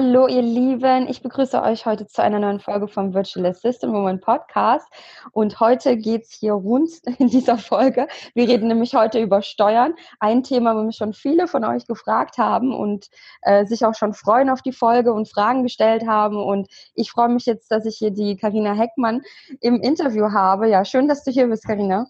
Hallo, 0.00 0.28
ihr 0.28 0.42
Lieben. 0.42 1.08
Ich 1.08 1.22
begrüße 1.22 1.60
euch 1.60 1.84
heute 1.84 2.06
zu 2.06 2.22
einer 2.22 2.38
neuen 2.38 2.60
Folge 2.60 2.86
vom 2.86 3.14
Virtual 3.14 3.44
Assistant 3.46 3.92
Woman 3.92 4.20
Podcast. 4.20 4.86
Und 5.32 5.58
heute 5.58 5.96
geht 5.96 6.22
es 6.22 6.30
hier 6.30 6.52
rund 6.52 6.88
in 7.18 7.26
dieser 7.26 7.58
Folge. 7.58 8.06
Wir 8.32 8.46
reden 8.46 8.68
nämlich 8.68 8.94
heute 8.94 9.20
über 9.20 9.42
Steuern. 9.42 9.94
Ein 10.20 10.44
Thema, 10.44 10.76
wo 10.76 10.84
mich 10.84 10.94
schon 10.94 11.14
viele 11.14 11.48
von 11.48 11.64
euch 11.64 11.84
gefragt 11.84 12.38
haben 12.38 12.72
und 12.72 13.08
äh, 13.42 13.66
sich 13.66 13.84
auch 13.84 13.96
schon 13.96 14.14
freuen 14.14 14.50
auf 14.50 14.62
die 14.62 14.70
Folge 14.70 15.12
und 15.12 15.28
Fragen 15.28 15.64
gestellt 15.64 16.06
haben. 16.06 16.36
Und 16.36 16.68
ich 16.94 17.10
freue 17.10 17.30
mich 17.30 17.46
jetzt, 17.46 17.68
dass 17.72 17.84
ich 17.84 17.96
hier 17.96 18.12
die 18.12 18.36
Karina 18.36 18.74
Heckmann 18.74 19.22
im 19.60 19.80
Interview 19.80 20.30
habe. 20.30 20.68
Ja, 20.68 20.84
schön, 20.84 21.08
dass 21.08 21.24
du 21.24 21.32
hier 21.32 21.48
bist, 21.48 21.66
Karina. 21.66 22.06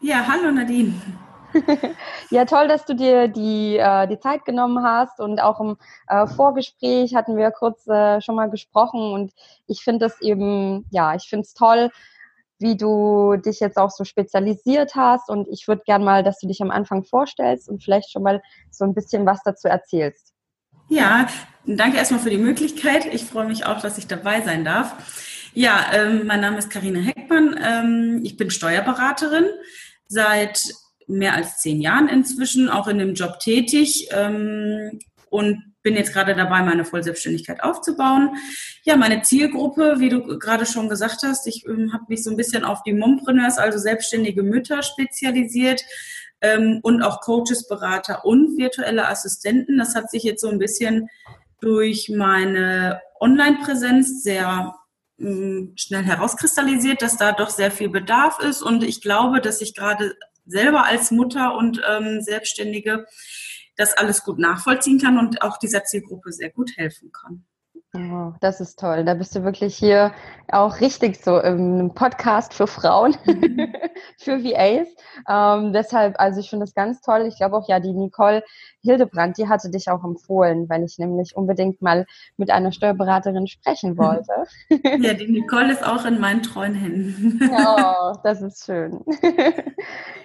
Ja, 0.00 0.24
hallo 0.24 0.52
Nadine. 0.52 0.94
ja, 2.30 2.44
toll, 2.44 2.68
dass 2.68 2.84
du 2.84 2.94
dir 2.94 3.28
die, 3.28 3.76
äh, 3.76 4.06
die 4.06 4.18
Zeit 4.18 4.44
genommen 4.44 4.84
hast 4.84 5.20
und 5.20 5.40
auch 5.40 5.60
im 5.60 5.76
äh, 6.08 6.26
Vorgespräch 6.26 7.14
hatten 7.14 7.36
wir 7.36 7.50
kurz 7.50 7.86
äh, 7.86 8.20
schon 8.20 8.34
mal 8.34 8.50
gesprochen 8.50 9.12
und 9.12 9.32
ich 9.66 9.82
finde 9.82 10.06
das 10.06 10.20
eben, 10.20 10.86
ja, 10.90 11.14
ich 11.14 11.28
finde 11.28 11.42
es 11.42 11.54
toll, 11.54 11.90
wie 12.58 12.76
du 12.76 13.36
dich 13.36 13.60
jetzt 13.60 13.76
auch 13.76 13.90
so 13.90 14.04
spezialisiert 14.04 14.94
hast 14.94 15.28
und 15.28 15.48
ich 15.48 15.66
würde 15.68 15.82
gern 15.84 16.04
mal, 16.04 16.22
dass 16.22 16.38
du 16.38 16.46
dich 16.46 16.62
am 16.62 16.70
Anfang 16.70 17.04
vorstellst 17.04 17.68
und 17.68 17.82
vielleicht 17.82 18.10
schon 18.10 18.22
mal 18.22 18.42
so 18.70 18.84
ein 18.84 18.94
bisschen 18.94 19.26
was 19.26 19.42
dazu 19.44 19.68
erzählst. 19.68 20.32
Ja, 20.88 21.26
danke 21.64 21.96
erstmal 21.96 22.20
für 22.20 22.30
die 22.30 22.38
Möglichkeit. 22.38 23.06
Ich 23.06 23.24
freue 23.24 23.46
mich 23.46 23.66
auch, 23.66 23.80
dass 23.80 23.98
ich 23.98 24.06
dabei 24.06 24.42
sein 24.42 24.64
darf. 24.64 25.50
Ja, 25.54 25.86
ähm, 25.92 26.26
mein 26.26 26.40
Name 26.40 26.58
ist 26.58 26.70
Karina 26.70 27.00
Heckmann. 27.00 27.58
Ähm, 27.62 28.20
ich 28.24 28.36
bin 28.36 28.50
Steuerberaterin 28.50 29.46
seit 30.08 30.74
mehr 31.06 31.34
als 31.34 31.58
zehn 31.58 31.80
Jahren 31.80 32.08
inzwischen 32.08 32.68
auch 32.68 32.88
in 32.88 32.98
dem 32.98 33.14
Job 33.14 33.38
tätig 33.38 34.08
ähm, 34.12 34.98
und 35.30 35.74
bin 35.82 35.96
jetzt 35.96 36.12
gerade 36.12 36.34
dabei, 36.34 36.62
meine 36.62 36.84
Vollselbstständigkeit 36.84 37.62
aufzubauen. 37.62 38.36
Ja, 38.84 38.96
meine 38.96 39.22
Zielgruppe, 39.22 39.96
wie 39.98 40.08
du 40.08 40.38
gerade 40.38 40.64
schon 40.64 40.88
gesagt 40.88 41.22
hast, 41.22 41.46
ich 41.46 41.64
ähm, 41.66 41.92
habe 41.92 42.04
mich 42.08 42.24
so 42.24 42.30
ein 42.30 42.36
bisschen 42.36 42.64
auf 42.64 42.82
die 42.82 42.94
Mompreneurs, 42.94 43.58
also 43.58 43.78
selbstständige 43.78 44.42
Mütter 44.42 44.82
spezialisiert 44.82 45.82
ähm, 46.40 46.80
und 46.82 47.02
auch 47.02 47.20
Coaches, 47.20 47.68
Berater 47.68 48.24
und 48.24 48.56
virtuelle 48.56 49.08
Assistenten. 49.08 49.78
Das 49.78 49.94
hat 49.94 50.10
sich 50.10 50.22
jetzt 50.22 50.40
so 50.40 50.48
ein 50.48 50.58
bisschen 50.58 51.10
durch 51.60 52.10
meine 52.14 53.00
Online-Präsenz 53.20 54.22
sehr 54.22 54.74
ähm, 55.18 55.74
schnell 55.76 56.02
herauskristallisiert, 56.02 57.02
dass 57.02 57.18
da 57.18 57.32
doch 57.32 57.50
sehr 57.50 57.70
viel 57.70 57.90
Bedarf 57.90 58.38
ist 58.40 58.62
und 58.62 58.82
ich 58.82 59.00
glaube, 59.00 59.40
dass 59.40 59.60
ich 59.60 59.74
gerade 59.74 60.14
selber 60.46 60.84
als 60.84 61.10
Mutter 61.10 61.56
und 61.56 61.80
ähm, 61.88 62.20
Selbstständige 62.20 63.06
das 63.76 63.96
alles 63.96 64.22
gut 64.22 64.38
nachvollziehen 64.38 65.00
kann 65.00 65.18
und 65.18 65.42
auch 65.42 65.58
dieser 65.58 65.84
Zielgruppe 65.84 66.32
sehr 66.32 66.50
gut 66.50 66.76
helfen 66.76 67.10
kann. 67.12 67.44
Oh, 67.96 68.32
das 68.40 68.60
ist 68.60 68.80
toll. 68.80 69.04
Da 69.04 69.14
bist 69.14 69.36
du 69.36 69.44
wirklich 69.44 69.76
hier 69.76 70.12
auch 70.50 70.80
richtig 70.80 71.22
so 71.22 71.38
im 71.38 71.94
Podcast 71.94 72.52
für 72.52 72.66
Frauen, 72.66 73.16
mhm. 73.24 73.72
für 74.18 74.42
VAs. 74.42 74.88
Ähm, 75.28 75.72
deshalb, 75.72 76.18
also 76.18 76.40
ich 76.40 76.50
finde 76.50 76.64
das 76.64 76.74
ganz 76.74 77.00
toll. 77.02 77.26
Ich 77.28 77.36
glaube 77.36 77.56
auch, 77.56 77.68
ja, 77.68 77.78
die 77.78 77.92
Nicole 77.92 78.42
Hildebrand, 78.82 79.38
die 79.38 79.48
hatte 79.48 79.70
dich 79.70 79.88
auch 79.88 80.02
empfohlen, 80.02 80.68
weil 80.68 80.82
ich 80.82 80.98
nämlich 80.98 81.36
unbedingt 81.36 81.82
mal 81.82 82.04
mit 82.36 82.50
einer 82.50 82.72
Steuerberaterin 82.72 83.46
sprechen 83.46 83.96
wollte. 83.98 84.32
Ja, 85.00 85.14
die 85.14 85.30
Nicole 85.30 85.72
ist 85.72 85.86
auch 85.86 86.04
in 86.04 86.18
meinen 86.18 86.42
treuen 86.42 86.74
Händen. 86.74 87.40
Oh, 87.52 88.12
das 88.24 88.42
ist 88.42 88.64
schön. 88.66 89.04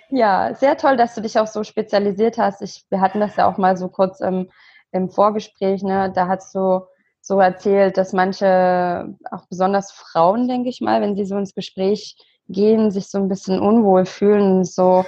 Ja, 0.10 0.56
sehr 0.56 0.76
toll, 0.76 0.98
dass 0.98 1.14
du 1.14 1.22
dich 1.22 1.38
auch 1.38 1.48
so 1.48 1.64
spezialisiert 1.64 2.40
hast. 2.40 2.64
Ich, 2.64 2.84
wir 2.90 3.00
hatten 3.00 3.20
das 3.20 3.36
ja 3.36 3.48
auch 3.48 3.58
mal 3.58 3.78
so 3.78 3.90
kurz 3.90 4.22
im, 4.22 4.50
im 4.92 5.12
Vorgespräch, 5.12 5.84
ne? 5.84 6.12
Da 6.14 6.28
hast 6.28 6.56
du 6.56 6.82
so 7.30 7.40
erzählt, 7.40 7.96
dass 7.96 8.12
manche, 8.12 9.16
auch 9.30 9.46
besonders 9.50 9.92
Frauen, 9.92 10.48
denke 10.48 10.68
ich 10.68 10.82
mal, 10.82 11.00
wenn 11.00 11.16
sie 11.16 11.26
so 11.26 11.38
ins 11.38 11.54
Gespräch 11.54 12.18
gehen, 12.48 12.90
sich 12.90 13.08
so 13.08 13.20
ein 13.20 13.30
bisschen 13.30 13.60
unwohl 13.60 14.08
fühlen. 14.08 14.66
So, 14.66 15.06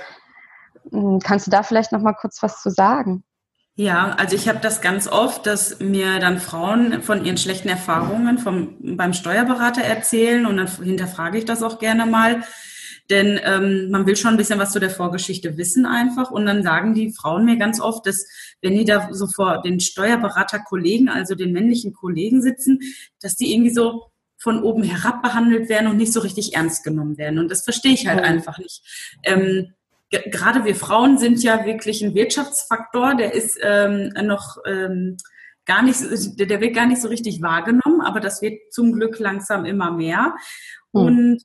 hm, 0.91 1.19
kannst 1.19 1.47
du 1.47 1.51
da 1.51 1.63
vielleicht 1.63 1.91
noch 1.91 2.01
mal 2.01 2.13
kurz 2.13 2.43
was 2.43 2.61
zu 2.61 2.69
sagen? 2.69 3.23
Ja, 3.73 4.15
also 4.19 4.35
ich 4.35 4.47
habe 4.47 4.59
das 4.59 4.81
ganz 4.81 5.07
oft, 5.07 5.47
dass 5.47 5.79
mir 5.79 6.19
dann 6.19 6.37
Frauen 6.39 7.01
von 7.01 7.25
ihren 7.25 7.37
schlechten 7.37 7.69
Erfahrungen 7.69 8.37
vom, 8.37 8.77
beim 8.95 9.13
Steuerberater 9.13 9.81
erzählen 9.81 10.45
und 10.45 10.57
dann 10.57 10.67
hinterfrage 10.67 11.39
ich 11.39 11.45
das 11.45 11.63
auch 11.63 11.79
gerne 11.79 12.05
mal. 12.05 12.43
Denn 13.11 13.39
ähm, 13.43 13.91
man 13.91 14.07
will 14.07 14.15
schon 14.15 14.31
ein 14.31 14.37
bisschen 14.37 14.57
was 14.57 14.71
zu 14.71 14.79
der 14.79 14.89
Vorgeschichte 14.89 15.57
wissen 15.57 15.85
einfach. 15.85 16.31
Und 16.31 16.45
dann 16.45 16.63
sagen 16.63 16.93
die 16.93 17.11
Frauen 17.11 17.45
mir 17.45 17.57
ganz 17.57 17.81
oft, 17.81 18.07
dass 18.07 18.25
wenn 18.61 18.73
die 18.73 18.85
da 18.85 19.09
so 19.11 19.27
vor 19.27 19.61
den 19.61 19.79
Steuerberaterkollegen, 19.79 21.09
also 21.09 21.35
den 21.35 21.51
männlichen 21.51 21.93
Kollegen 21.93 22.41
sitzen, 22.41 22.79
dass 23.19 23.35
die 23.35 23.53
irgendwie 23.53 23.73
so 23.73 24.07
von 24.39 24.63
oben 24.63 24.81
herab 24.81 25.21
behandelt 25.21 25.69
werden 25.69 25.87
und 25.87 25.97
nicht 25.97 26.13
so 26.13 26.21
richtig 26.21 26.55
ernst 26.55 26.83
genommen 26.83 27.17
werden. 27.17 27.37
Und 27.37 27.51
das 27.51 27.63
verstehe 27.63 27.93
ich 27.93 28.07
halt 28.07 28.21
oh. 28.21 28.23
einfach 28.23 28.57
nicht. 28.57 28.81
Ähm, 29.23 29.73
gerade 30.09 30.65
wir 30.65 30.75
Frauen 30.75 31.17
sind 31.17 31.43
ja 31.43 31.65
wirklich 31.65 32.01
ein 32.01 32.15
Wirtschaftsfaktor, 32.15 33.15
der 33.15 33.33
ist 33.33 33.59
ähm, 33.61 34.13
noch 34.23 34.57
ähm, 34.65 35.17
gar 35.65 35.83
nicht, 35.83 35.99
der 36.39 36.61
wird 36.61 36.75
gar 36.75 36.85
nicht 36.85 37.01
so 37.01 37.07
richtig 37.07 37.41
wahrgenommen, 37.41 38.01
aber 38.01 38.19
das 38.19 38.41
wird 38.41 38.73
zum 38.73 38.93
Glück 38.93 39.19
langsam 39.19 39.65
immer 39.65 39.91
mehr. 39.91 40.35
Hm. 40.93 41.01
Und 41.01 41.43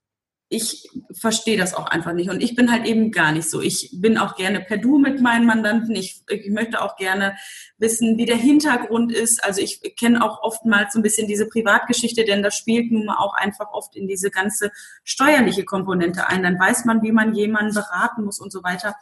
ich 0.57 0.89
verstehe 1.13 1.59
das 1.59 1.75
auch 1.75 1.87
einfach 1.87 2.13
nicht. 2.13 2.31
Und 2.31 2.43
ich 2.43 2.55
bin 2.57 2.73
halt 2.73 2.87
eben 2.87 3.13
gar 3.13 3.33
nicht 3.33 3.49
so. 3.49 3.61
Ich 3.61 3.91
bin 3.93 4.17
auch 4.17 4.35
gerne 4.37 4.61
per 4.61 4.79
Du 4.79 4.99
mit 4.99 5.21
meinen 5.21 5.47
Mandanten. 5.47 5.95
Ich, 5.95 6.23
ich 6.29 6.51
möchte 6.51 6.83
auch 6.83 6.97
gerne 6.97 7.37
wissen, 7.79 8.17
wie 8.17 8.25
der 8.25 8.37
Hintergrund 8.37 9.13
ist. 9.13 9.45
Also 9.45 9.61
ich 9.61 9.81
kenne 9.97 10.25
auch 10.25 10.43
oftmals 10.43 10.95
so 10.95 10.99
ein 10.99 11.03
bisschen 11.03 11.29
diese 11.29 11.47
Privatgeschichte, 11.47 12.25
denn 12.25 12.43
das 12.43 12.57
spielt 12.57 12.91
nun 12.91 13.05
mal 13.05 13.19
auch 13.19 13.35
einfach 13.35 13.73
oft 13.73 13.95
in 13.95 14.09
diese 14.09 14.31
ganze 14.31 14.71
steuerliche 15.05 15.65
Komponente 15.65 16.27
ein. 16.27 16.43
Dann 16.43 16.59
weiß 16.59 16.87
man, 16.87 17.03
wie 17.03 17.13
man 17.13 17.35
jemanden 17.35 17.75
beraten 17.75 18.25
muss 18.25 18.41
und 18.41 18.51
so 18.51 18.63
weiter. 18.63 18.95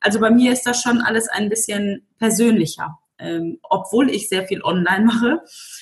Also 0.00 0.20
bei 0.20 0.30
mir 0.30 0.52
ist 0.52 0.64
das 0.64 0.82
schon 0.82 1.00
alles 1.00 1.28
ein 1.28 1.48
bisschen 1.48 2.06
persönlicher. 2.18 2.98
Ähm, 3.20 3.58
obwohl 3.64 4.10
ich 4.10 4.28
sehr 4.28 4.46
viel 4.46 4.62
online 4.62 5.04
mache, 5.04 5.40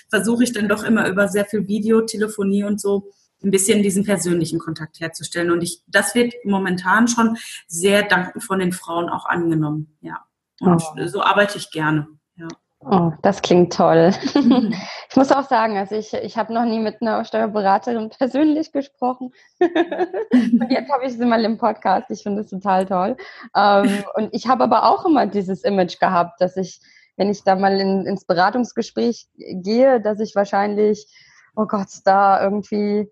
versuche 0.08 0.44
ich 0.44 0.52
dann 0.52 0.68
doch 0.68 0.84
immer 0.84 1.06
über 1.08 1.28
sehr 1.28 1.44
viel 1.44 1.66
Video, 1.66 2.00
Telefonie 2.02 2.64
und 2.64 2.80
so 2.80 3.10
ein 3.42 3.50
bisschen 3.50 3.82
diesen 3.82 4.04
persönlichen 4.04 4.58
Kontakt 4.58 5.00
herzustellen. 5.00 5.50
Und 5.50 5.62
ich, 5.62 5.82
das 5.86 6.14
wird 6.14 6.34
momentan 6.44 7.08
schon 7.08 7.36
sehr 7.66 8.02
dankend 8.02 8.42
von 8.42 8.58
den 8.58 8.72
Frauen 8.72 9.08
auch 9.08 9.26
angenommen. 9.26 9.96
Ja. 10.00 10.24
Und 10.60 10.82
oh. 10.82 11.06
so 11.06 11.22
arbeite 11.22 11.58
ich 11.58 11.70
gerne. 11.70 12.08
Ja. 12.36 12.48
Oh, 12.80 13.12
das 13.22 13.42
klingt 13.42 13.72
toll. 13.72 14.12
Mhm. 14.34 14.74
Ich 15.08 15.16
muss 15.16 15.32
auch 15.32 15.48
sagen, 15.48 15.78
also 15.78 15.94
ich, 15.94 16.12
ich 16.12 16.36
habe 16.36 16.52
noch 16.52 16.66
nie 16.66 16.78
mit 16.78 17.00
einer 17.00 17.24
Steuerberaterin 17.24 18.10
persönlich 18.10 18.70
gesprochen. 18.70 19.32
und 19.60 20.66
jetzt 20.68 20.92
habe 20.92 21.06
ich 21.06 21.14
sie 21.14 21.24
mal 21.24 21.42
im 21.42 21.56
Podcast. 21.56 22.10
Ich 22.10 22.22
finde 22.22 22.42
es 22.42 22.50
total 22.50 22.84
toll. 22.84 23.16
Ähm, 23.56 24.04
und 24.14 24.34
ich 24.34 24.46
habe 24.46 24.64
aber 24.64 24.84
auch 24.84 25.06
immer 25.06 25.26
dieses 25.26 25.64
Image 25.64 25.98
gehabt, 26.00 26.40
dass 26.42 26.58
ich, 26.58 26.80
wenn 27.16 27.30
ich 27.30 27.44
da 27.44 27.54
mal 27.54 27.80
in, 27.80 28.04
ins 28.04 28.26
Beratungsgespräch 28.26 29.26
gehe, 29.36 30.02
dass 30.02 30.20
ich 30.20 30.34
wahrscheinlich, 30.34 31.06
oh 31.54 31.64
Gott, 31.64 31.88
da 32.04 32.42
irgendwie 32.42 33.10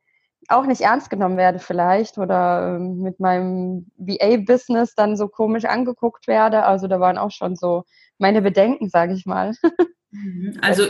auch 0.49 0.67
nicht 0.67 0.81
ernst 0.81 1.11
genommen 1.11 1.37
werde 1.37 1.59
vielleicht 1.59 2.19
oder 2.19 2.77
ähm, 2.77 3.01
mit 3.01 3.21
meinem 3.21 3.87
VA-Business 3.97 4.95
dann 4.95 5.17
so 5.17 5.29
komisch 5.29 5.65
angeguckt 5.65 6.27
werde. 6.27 6.65
Also 6.65 6.87
da 6.87 7.01
waren 7.01 7.19
auch 7.19 7.31
schon 7.31 7.57
so 7.57 7.85
meine 8.19 8.43
Bedenken, 8.43 8.89
sage 8.89 9.15
ich 9.15 9.27
mal. 9.27 9.53
Mhm. 10.15 10.59
Also 10.63 10.85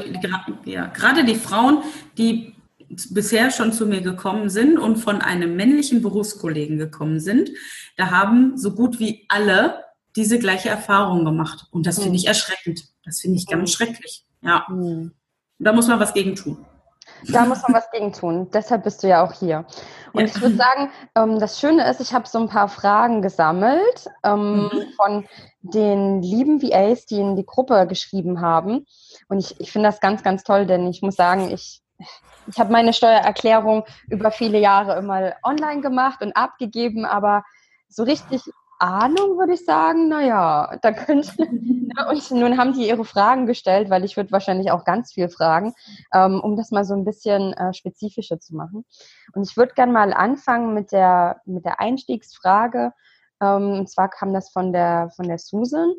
ja, 0.66 0.86
gerade 0.88 1.24
die 1.24 1.34
Frauen, 1.34 1.82
die 2.18 2.54
bisher 3.10 3.50
schon 3.50 3.72
zu 3.72 3.86
mir 3.86 4.02
gekommen 4.02 4.50
sind 4.50 4.78
und 4.78 4.96
von 4.96 5.22
einem 5.22 5.56
männlichen 5.56 6.02
Berufskollegen 6.02 6.78
gekommen 6.78 7.20
sind, 7.20 7.50
da 7.96 8.10
haben 8.10 8.58
so 8.58 8.74
gut 8.74 8.98
wie 9.00 9.24
alle 9.28 9.82
diese 10.16 10.38
gleiche 10.38 10.68
Erfahrung 10.68 11.24
gemacht. 11.24 11.66
Und 11.70 11.86
das 11.86 11.96
finde 11.96 12.10
mhm. 12.10 12.16
ich 12.16 12.26
erschreckend. 12.26 12.84
Das 13.04 13.20
finde 13.20 13.38
ich 13.38 13.46
ganz 13.46 13.70
mhm. 13.70 13.74
schrecklich. 13.74 14.24
Ja. 14.42 14.66
Mhm. 14.68 15.12
Da 15.58 15.72
muss 15.72 15.88
man 15.88 15.98
was 16.00 16.14
gegen 16.14 16.34
tun. 16.34 16.58
Da 17.28 17.44
muss 17.44 17.62
man 17.62 17.74
was 17.74 17.90
gegen 17.90 18.12
tun. 18.12 18.50
Deshalb 18.52 18.84
bist 18.84 19.02
du 19.02 19.08
ja 19.08 19.24
auch 19.24 19.32
hier. 19.32 19.64
Und 20.12 20.20
ja. 20.20 20.26
ich 20.26 20.40
würde 20.40 20.56
sagen, 20.56 20.90
ähm, 21.14 21.38
das 21.38 21.60
Schöne 21.60 21.88
ist, 21.88 22.00
ich 22.00 22.12
habe 22.12 22.28
so 22.28 22.38
ein 22.38 22.48
paar 22.48 22.68
Fragen 22.68 23.22
gesammelt 23.22 24.06
ähm, 24.22 24.64
mhm. 24.64 24.92
von 24.96 25.24
den 25.62 26.22
lieben 26.22 26.62
VAs, 26.62 27.06
die 27.06 27.20
in 27.20 27.36
die 27.36 27.46
Gruppe 27.46 27.86
geschrieben 27.86 28.40
haben. 28.40 28.86
Und 29.28 29.38
ich, 29.38 29.58
ich 29.60 29.72
finde 29.72 29.88
das 29.88 30.00
ganz, 30.00 30.22
ganz 30.22 30.44
toll, 30.44 30.66
denn 30.66 30.86
ich 30.86 31.02
muss 31.02 31.16
sagen, 31.16 31.50
ich, 31.50 31.80
ich 32.46 32.58
habe 32.58 32.72
meine 32.72 32.92
Steuererklärung 32.92 33.84
über 34.08 34.30
viele 34.30 34.58
Jahre 34.58 34.98
immer 34.98 35.32
online 35.42 35.80
gemacht 35.80 36.22
und 36.22 36.36
abgegeben, 36.36 37.04
aber 37.04 37.44
so 37.88 38.02
richtig 38.02 38.42
Ahnung, 38.78 39.38
würde 39.38 39.54
ich 39.54 39.64
sagen, 39.64 40.08
naja, 40.08 40.78
da 40.82 40.92
könnte. 40.92 41.32
und 42.10 42.30
nun 42.32 42.58
haben 42.58 42.72
die 42.72 42.88
ihre 42.88 43.04
Fragen 43.04 43.46
gestellt, 43.46 43.90
weil 43.90 44.04
ich 44.04 44.16
würde 44.16 44.32
wahrscheinlich 44.32 44.70
auch 44.70 44.84
ganz 44.84 45.12
viel 45.12 45.28
fragen, 45.28 45.74
ähm, 46.12 46.40
um 46.40 46.56
das 46.56 46.70
mal 46.70 46.84
so 46.84 46.94
ein 46.94 47.04
bisschen 47.04 47.52
äh, 47.52 47.72
spezifischer 47.72 48.40
zu 48.40 48.54
machen. 48.54 48.84
Und 49.32 49.48
ich 49.48 49.56
würde 49.56 49.74
gerne 49.74 49.92
mal 49.92 50.12
anfangen 50.12 50.74
mit 50.74 50.92
der, 50.92 51.40
mit 51.44 51.64
der 51.64 51.80
Einstiegsfrage. 51.80 52.92
Ähm, 53.40 53.78
und 53.80 53.90
zwar 53.90 54.08
kam 54.08 54.32
das 54.32 54.50
von 54.50 54.72
der, 54.72 55.10
von 55.16 55.28
der 55.28 55.38
Susan 55.38 55.94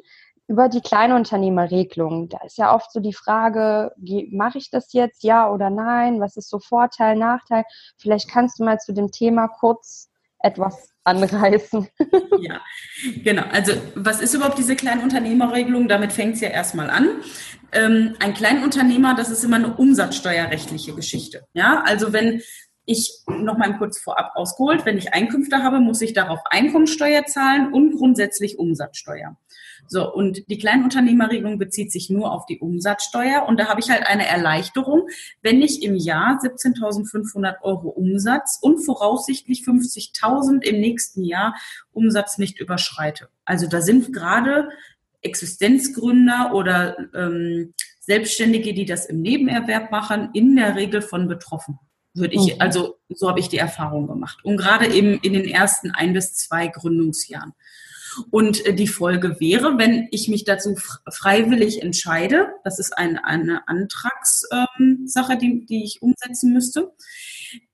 über 0.47 0.69
die 0.69 0.81
Kleinunternehmerregelung. 0.81 2.29
Da 2.29 2.39
ist 2.45 2.57
ja 2.57 2.73
oft 2.73 2.91
so 2.91 2.99
die 2.99 3.13
Frage, 3.13 3.91
mache 4.31 4.59
ich 4.59 4.69
das 4.69 4.93
jetzt, 4.93 5.23
ja 5.23 5.49
oder 5.49 5.69
nein? 5.69 6.19
Was 6.19 6.37
ist 6.37 6.49
so 6.49 6.59
Vorteil, 6.59 7.15
Nachteil? 7.15 7.63
Vielleicht 7.97 8.29
kannst 8.29 8.59
du 8.59 8.63
mal 8.63 8.79
zu 8.79 8.93
dem 8.93 9.11
Thema 9.11 9.47
kurz 9.47 10.11
etwas 10.45 10.89
anreißen. 11.03 11.87
ja, 12.41 12.61
genau. 13.23 13.43
Also 13.51 13.73
was 13.95 14.21
ist 14.21 14.33
überhaupt 14.33 14.57
diese 14.57 14.75
Kleinunternehmerregelung? 14.75 15.87
Damit 15.87 16.13
fängt 16.13 16.35
es 16.35 16.41
ja 16.41 16.49
erstmal 16.49 16.89
an. 16.89 17.07
Ähm, 17.71 18.15
ein 18.19 18.33
Kleinunternehmer, 18.33 19.15
das 19.15 19.29
ist 19.29 19.43
immer 19.43 19.57
eine 19.57 19.75
umsatzsteuerrechtliche 19.75 20.93
Geschichte. 20.93 21.45
Ja, 21.53 21.83
also 21.85 22.13
wenn 22.13 22.41
ich 22.85 23.23
noch 23.27 23.57
mal 23.57 23.77
kurz 23.77 23.99
vorab 23.99 24.33
ausgeholt, 24.35 24.85
wenn 24.85 24.97
ich 24.97 25.13
Einkünfte 25.13 25.63
habe, 25.63 25.79
muss 25.79 26.01
ich 26.01 26.13
darauf 26.13 26.39
Einkommensteuer 26.49 27.25
zahlen 27.25 27.73
und 27.73 27.97
grundsätzlich 27.97 28.59
Umsatzsteuer. 28.59 29.37
So, 29.87 30.11
und 30.11 30.49
die 30.49 30.57
Kleinunternehmerregelung 30.57 31.59
bezieht 31.59 31.91
sich 31.91 32.09
nur 32.09 32.31
auf 32.31 32.45
die 32.45 32.59
Umsatzsteuer. 32.59 33.45
Und 33.47 33.59
da 33.59 33.67
habe 33.67 33.79
ich 33.79 33.89
halt 33.89 34.05
eine 34.07 34.27
Erleichterung, 34.27 35.07
wenn 35.41 35.61
ich 35.61 35.83
im 35.83 35.95
Jahr 35.95 36.39
17.500 36.41 37.61
Euro 37.61 37.89
Umsatz 37.89 38.57
und 38.61 38.79
voraussichtlich 38.79 39.61
50.000 39.61 40.63
im 40.63 40.79
nächsten 40.79 41.23
Jahr 41.23 41.55
Umsatz 41.91 42.37
nicht 42.37 42.59
überschreite. 42.59 43.29
Also 43.45 43.67
da 43.67 43.81
sind 43.81 44.11
gerade 44.11 44.69
Existenzgründer 45.21 46.51
oder 46.53 46.97
ähm, 47.13 47.73
Selbstständige, 47.99 48.73
die 48.73 48.85
das 48.85 49.05
im 49.07 49.21
Nebenerwerb 49.21 49.91
machen, 49.91 50.29
in 50.33 50.55
der 50.55 50.75
Regel 50.75 51.01
von 51.01 51.27
betroffen. 51.27 51.79
Würde 52.15 52.35
ich, 52.35 52.61
also 52.61 52.95
so 53.09 53.27
habe 53.27 53.39
ich 53.39 53.49
die 53.49 53.57
Erfahrung 53.57 54.07
gemacht. 54.07 54.39
Und 54.43 54.57
gerade 54.57 54.87
eben 54.87 55.19
in 55.19 55.33
den 55.33 55.45
ersten 55.45 55.91
ein 55.91 56.13
bis 56.13 56.33
zwei 56.33 56.67
Gründungsjahren. 56.67 57.53
Und 58.31 58.65
äh, 58.65 58.73
die 58.73 58.87
Folge 58.87 59.39
wäre, 59.39 59.77
wenn 59.77 60.07
ich 60.11 60.27
mich 60.29 60.45
dazu 60.45 60.75
freiwillig 61.11 61.81
entscheide, 61.81 62.47
das 62.63 62.79
ist 62.79 62.97
ein, 62.97 63.17
eine 63.17 63.67
Antragssache, 63.67 65.33
ähm, 65.33 65.39
die, 65.39 65.65
die 65.65 65.83
ich 65.83 66.01
umsetzen 66.01 66.53
müsste, 66.53 66.93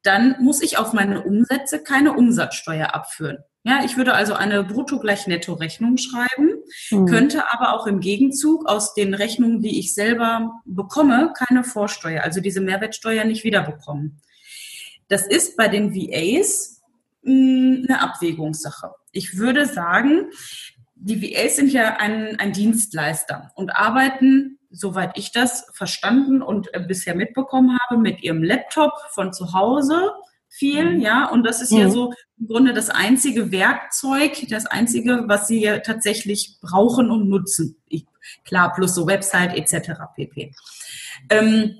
dann 0.03 0.35
muss 0.41 0.61
ich 0.61 0.77
auf 0.77 0.93
meine 0.93 1.23
Umsätze 1.23 1.79
keine 1.79 2.13
Umsatzsteuer 2.13 2.93
abführen. 2.93 3.37
Ja, 3.63 3.81
ich 3.85 3.95
würde 3.95 4.15
also 4.15 4.33
eine 4.33 4.63
Brutto 4.63 4.97
gleich 4.99 5.27
Netto-Rechnung 5.27 5.97
schreiben, 5.97 6.63
mhm. 6.89 7.05
könnte 7.05 7.53
aber 7.53 7.73
auch 7.73 7.85
im 7.85 7.99
Gegenzug 7.99 8.67
aus 8.67 8.95
den 8.95 9.13
Rechnungen, 9.13 9.61
die 9.61 9.79
ich 9.79 9.93
selber 9.93 10.51
bekomme, 10.65 11.31
keine 11.37 11.63
Vorsteuer, 11.63 12.23
also 12.23 12.41
diese 12.41 12.59
Mehrwertsteuer 12.59 13.23
nicht 13.23 13.43
wiederbekommen. 13.43 14.19
Das 15.11 15.27
ist 15.27 15.57
bei 15.57 15.67
den 15.67 15.93
VAs 15.93 16.81
mh, 17.23 17.31
hm, 17.31 17.85
eine 17.87 18.01
Abwägungssache 18.01 18.91
ich 19.11 19.37
würde 19.37 19.65
sagen, 19.65 20.31
die 20.95 21.21
VAs 21.21 21.55
sind 21.55 21.71
ja 21.71 21.97
ein, 21.97 22.39
ein 22.39 22.53
Dienstleister 22.53 23.51
und 23.55 23.75
arbeiten, 23.75 24.59
soweit 24.69 25.17
ich 25.17 25.31
das 25.31 25.67
verstanden 25.73 26.41
und 26.41 26.73
äh, 26.73 26.79
bisher 26.79 27.15
mitbekommen 27.15 27.77
habe, 27.79 27.99
mit 27.99 28.23
ihrem 28.23 28.43
Laptop 28.43 28.93
von 29.11 29.33
zu 29.33 29.53
Hause 29.53 30.11
viel, 30.47 30.97
mhm. 30.97 31.01
ja, 31.01 31.29
und 31.29 31.43
das 31.43 31.61
ist 31.61 31.71
mhm. 31.71 31.79
ja 31.79 31.89
so 31.89 32.13
im 32.39 32.47
Grunde 32.47 32.73
das 32.73 32.89
einzige 32.89 33.51
Werkzeug, 33.51 34.47
das 34.49 34.65
einzige, 34.65 35.23
was 35.27 35.47
sie 35.47 35.61
ja 35.61 35.79
tatsächlich 35.79 36.57
brauchen 36.61 37.09
und 37.09 37.29
nutzen. 37.29 37.77
Ich, 37.87 38.05
klar, 38.43 38.73
plus 38.73 38.93
so 38.93 39.07
Website 39.07 39.55
etc. 39.55 39.91
pp. 40.15 40.53
Ähm, 41.29 41.79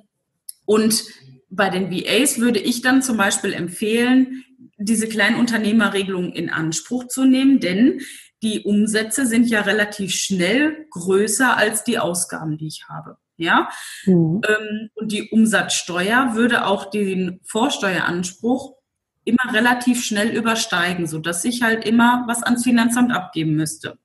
und 0.66 1.04
bei 1.52 1.70
den 1.70 1.92
VAs 1.92 2.40
würde 2.40 2.60
ich 2.60 2.82
dann 2.82 3.02
zum 3.02 3.18
Beispiel 3.18 3.54
empfehlen, 3.54 4.44
diese 4.78 5.08
Kleinunternehmerregelung 5.08 6.32
in 6.32 6.50
Anspruch 6.50 7.08
zu 7.08 7.26
nehmen, 7.26 7.60
denn 7.60 8.02
die 8.42 8.62
Umsätze 8.62 9.28
sind 9.28 9.48
ja 9.48 9.62
relativ 9.62 10.16
schnell 10.16 10.88
größer 10.90 11.56
als 11.56 11.84
die 11.84 12.00
Ausgaben, 12.00 12.58
die 12.58 12.68
ich 12.68 12.86
habe. 12.90 13.18
Ja, 13.38 13.70
mhm. 14.06 14.42
Ähm, 14.48 14.90
und 14.96 15.12
die 15.12 15.30
Umsatzsteuer 15.30 16.36
würde 16.36 16.66
auch 16.66 16.90
den 16.90 17.40
Vorsteueranspruch 17.44 18.76
immer 19.24 19.54
relativ 19.54 20.04
schnell 20.04 20.30
übersteigen, 20.36 21.06
so 21.08 21.20
dass 21.20 21.44
ich 21.46 21.62
halt 21.62 21.86
immer 21.86 22.24
was 22.28 22.44
ans 22.44 22.64
Finanzamt 22.64 23.12
abgeben 23.12 23.56
müsste. 23.56 23.98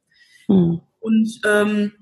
Mhm. 0.49 0.81
Und 1.01 1.41
ähm, 1.47 1.93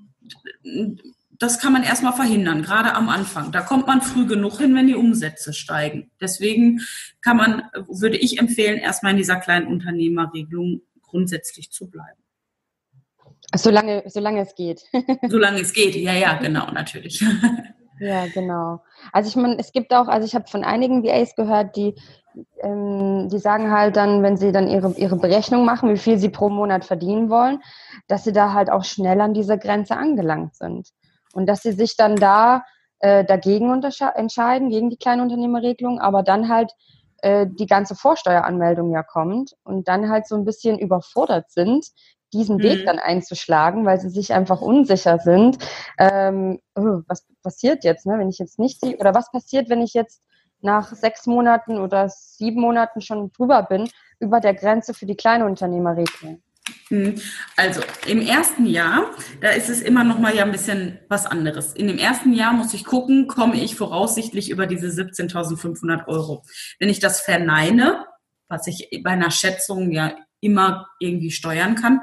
das 1.39 1.59
kann 1.59 1.73
man 1.73 1.83
erstmal 1.83 2.13
verhindern, 2.13 2.61
gerade 2.61 2.93
am 2.93 3.09
Anfang. 3.09 3.51
Da 3.51 3.61
kommt 3.61 3.87
man 3.87 4.01
früh 4.01 4.25
genug 4.25 4.57
hin, 4.57 4.75
wenn 4.75 4.87
die 4.87 4.95
Umsätze 4.95 5.53
steigen. 5.53 6.11
Deswegen 6.21 6.81
kann 7.21 7.37
man, 7.37 7.63
würde 7.87 8.17
ich 8.17 8.39
empfehlen, 8.39 8.77
erstmal 8.77 9.11
in 9.11 9.17
dieser 9.17 9.37
kleinen 9.37 9.67
Unternehmerregelung 9.67 10.81
grundsätzlich 11.01 11.71
zu 11.71 11.89
bleiben. 11.89 12.21
Solange, 13.55 14.03
solange 14.07 14.41
es 14.41 14.55
geht. 14.55 14.81
solange 15.29 15.61
es 15.61 15.73
geht, 15.73 15.95
ja, 15.95 16.13
ja, 16.13 16.37
genau, 16.37 16.71
natürlich. 16.71 17.23
Ja, 17.99 18.25
genau. 18.27 18.81
Also 19.13 19.29
ich 19.29 19.35
meine, 19.37 19.57
es 19.57 19.71
gibt 19.71 19.93
auch, 19.93 20.09
also 20.09 20.27
ich 20.27 20.35
habe 20.35 20.47
von 20.47 20.65
einigen 20.65 21.03
VAs 21.05 21.35
gehört, 21.35 21.77
die, 21.77 21.95
ähm, 22.61 23.29
die 23.29 23.37
sagen 23.37 23.71
halt 23.71 23.95
dann, 23.95 24.21
wenn 24.21 24.35
sie 24.35 24.51
dann 24.51 24.67
ihre, 24.67 24.91
ihre 24.97 25.15
Berechnung 25.15 25.63
machen, 25.63 25.89
wie 25.93 25.97
viel 25.97 26.17
sie 26.17 26.27
pro 26.27 26.49
Monat 26.49 26.83
verdienen 26.83 27.29
wollen, 27.29 27.59
dass 28.07 28.25
sie 28.25 28.33
da 28.33 28.51
halt 28.51 28.69
auch 28.69 28.83
schnell 28.83 29.21
an 29.21 29.33
dieser 29.33 29.57
Grenze 29.57 29.95
angelangt 29.95 30.55
sind. 30.55 30.89
Und 31.35 31.47
dass 31.47 31.61
sie 31.61 31.73
sich 31.73 31.97
dann 31.97 32.15
da 32.15 32.63
äh, 32.99 33.25
dagegen 33.25 33.83
entscheiden, 33.83 34.69
gegen 34.69 34.89
die 34.89 34.97
Kleinunternehmerregelung, 34.97 35.99
aber 35.99 36.23
dann 36.23 36.47
halt 36.47 36.71
äh, 37.17 37.45
die 37.45 37.65
ganze 37.65 37.93
Vorsteueranmeldung 37.93 38.91
ja 38.91 39.03
kommt 39.03 39.53
und 39.63 39.89
dann 39.89 40.09
halt 40.09 40.27
so 40.27 40.35
ein 40.35 40.45
bisschen 40.45 40.79
überfordert 40.79 41.51
sind, 41.51 41.87
diesen 42.31 42.57
mhm. 42.57 42.63
Weg 42.63 42.85
dann 42.85 42.97
einzuschlagen, 42.99 43.85
weil 43.85 43.99
sie 43.99 44.09
sich 44.09 44.33
einfach 44.33 44.61
unsicher 44.61 45.19
sind. 45.19 45.57
Ähm, 45.99 46.59
oh, 46.75 47.01
was 47.07 47.25
passiert 47.43 47.83
jetzt, 47.83 48.05
ne, 48.05 48.17
wenn 48.17 48.29
ich 48.29 48.39
jetzt 48.39 48.59
nicht 48.59 48.79
sehe, 48.79 48.97
oder 48.97 49.13
was 49.13 49.29
passiert, 49.29 49.69
wenn 49.69 49.81
ich 49.81 49.93
jetzt 49.93 50.23
nach 50.61 50.93
sechs 50.93 51.27
Monaten 51.27 51.79
oder 51.79 52.07
sieben 52.07 52.61
Monaten 52.61 53.01
schon 53.01 53.31
drüber 53.33 53.63
bin, 53.63 53.89
über 54.19 54.39
der 54.39 54.53
Grenze 54.53 54.93
für 54.93 55.05
die 55.05 55.17
Kleinunternehmerregelung? 55.17 56.41
Hm. 56.89 57.15
Also 57.55 57.81
im 58.07 58.21
ersten 58.21 58.65
Jahr, 58.65 59.11
da 59.41 59.49
ist 59.49 59.69
es 59.69 59.81
immer 59.81 60.03
noch 60.03 60.19
mal 60.19 60.35
ja 60.35 60.43
ein 60.43 60.51
bisschen 60.51 60.99
was 61.09 61.25
anderes. 61.25 61.73
In 61.73 61.87
dem 61.87 61.97
ersten 61.97 62.33
Jahr 62.33 62.53
muss 62.53 62.73
ich 62.73 62.85
gucken, 62.85 63.27
komme 63.27 63.61
ich 63.61 63.75
voraussichtlich 63.75 64.49
über 64.49 64.67
diese 64.67 64.87
17.500 64.87 66.07
Euro. 66.07 66.43
Wenn 66.79 66.89
ich 66.89 66.99
das 66.99 67.21
verneine, 67.21 68.05
was 68.47 68.67
ich 68.67 68.89
bei 69.03 69.11
einer 69.11 69.31
Schätzung 69.31 69.91
ja 69.91 70.15
immer 70.41 70.87
irgendwie 70.99 71.31
steuern 71.31 71.75
kann, 71.75 72.01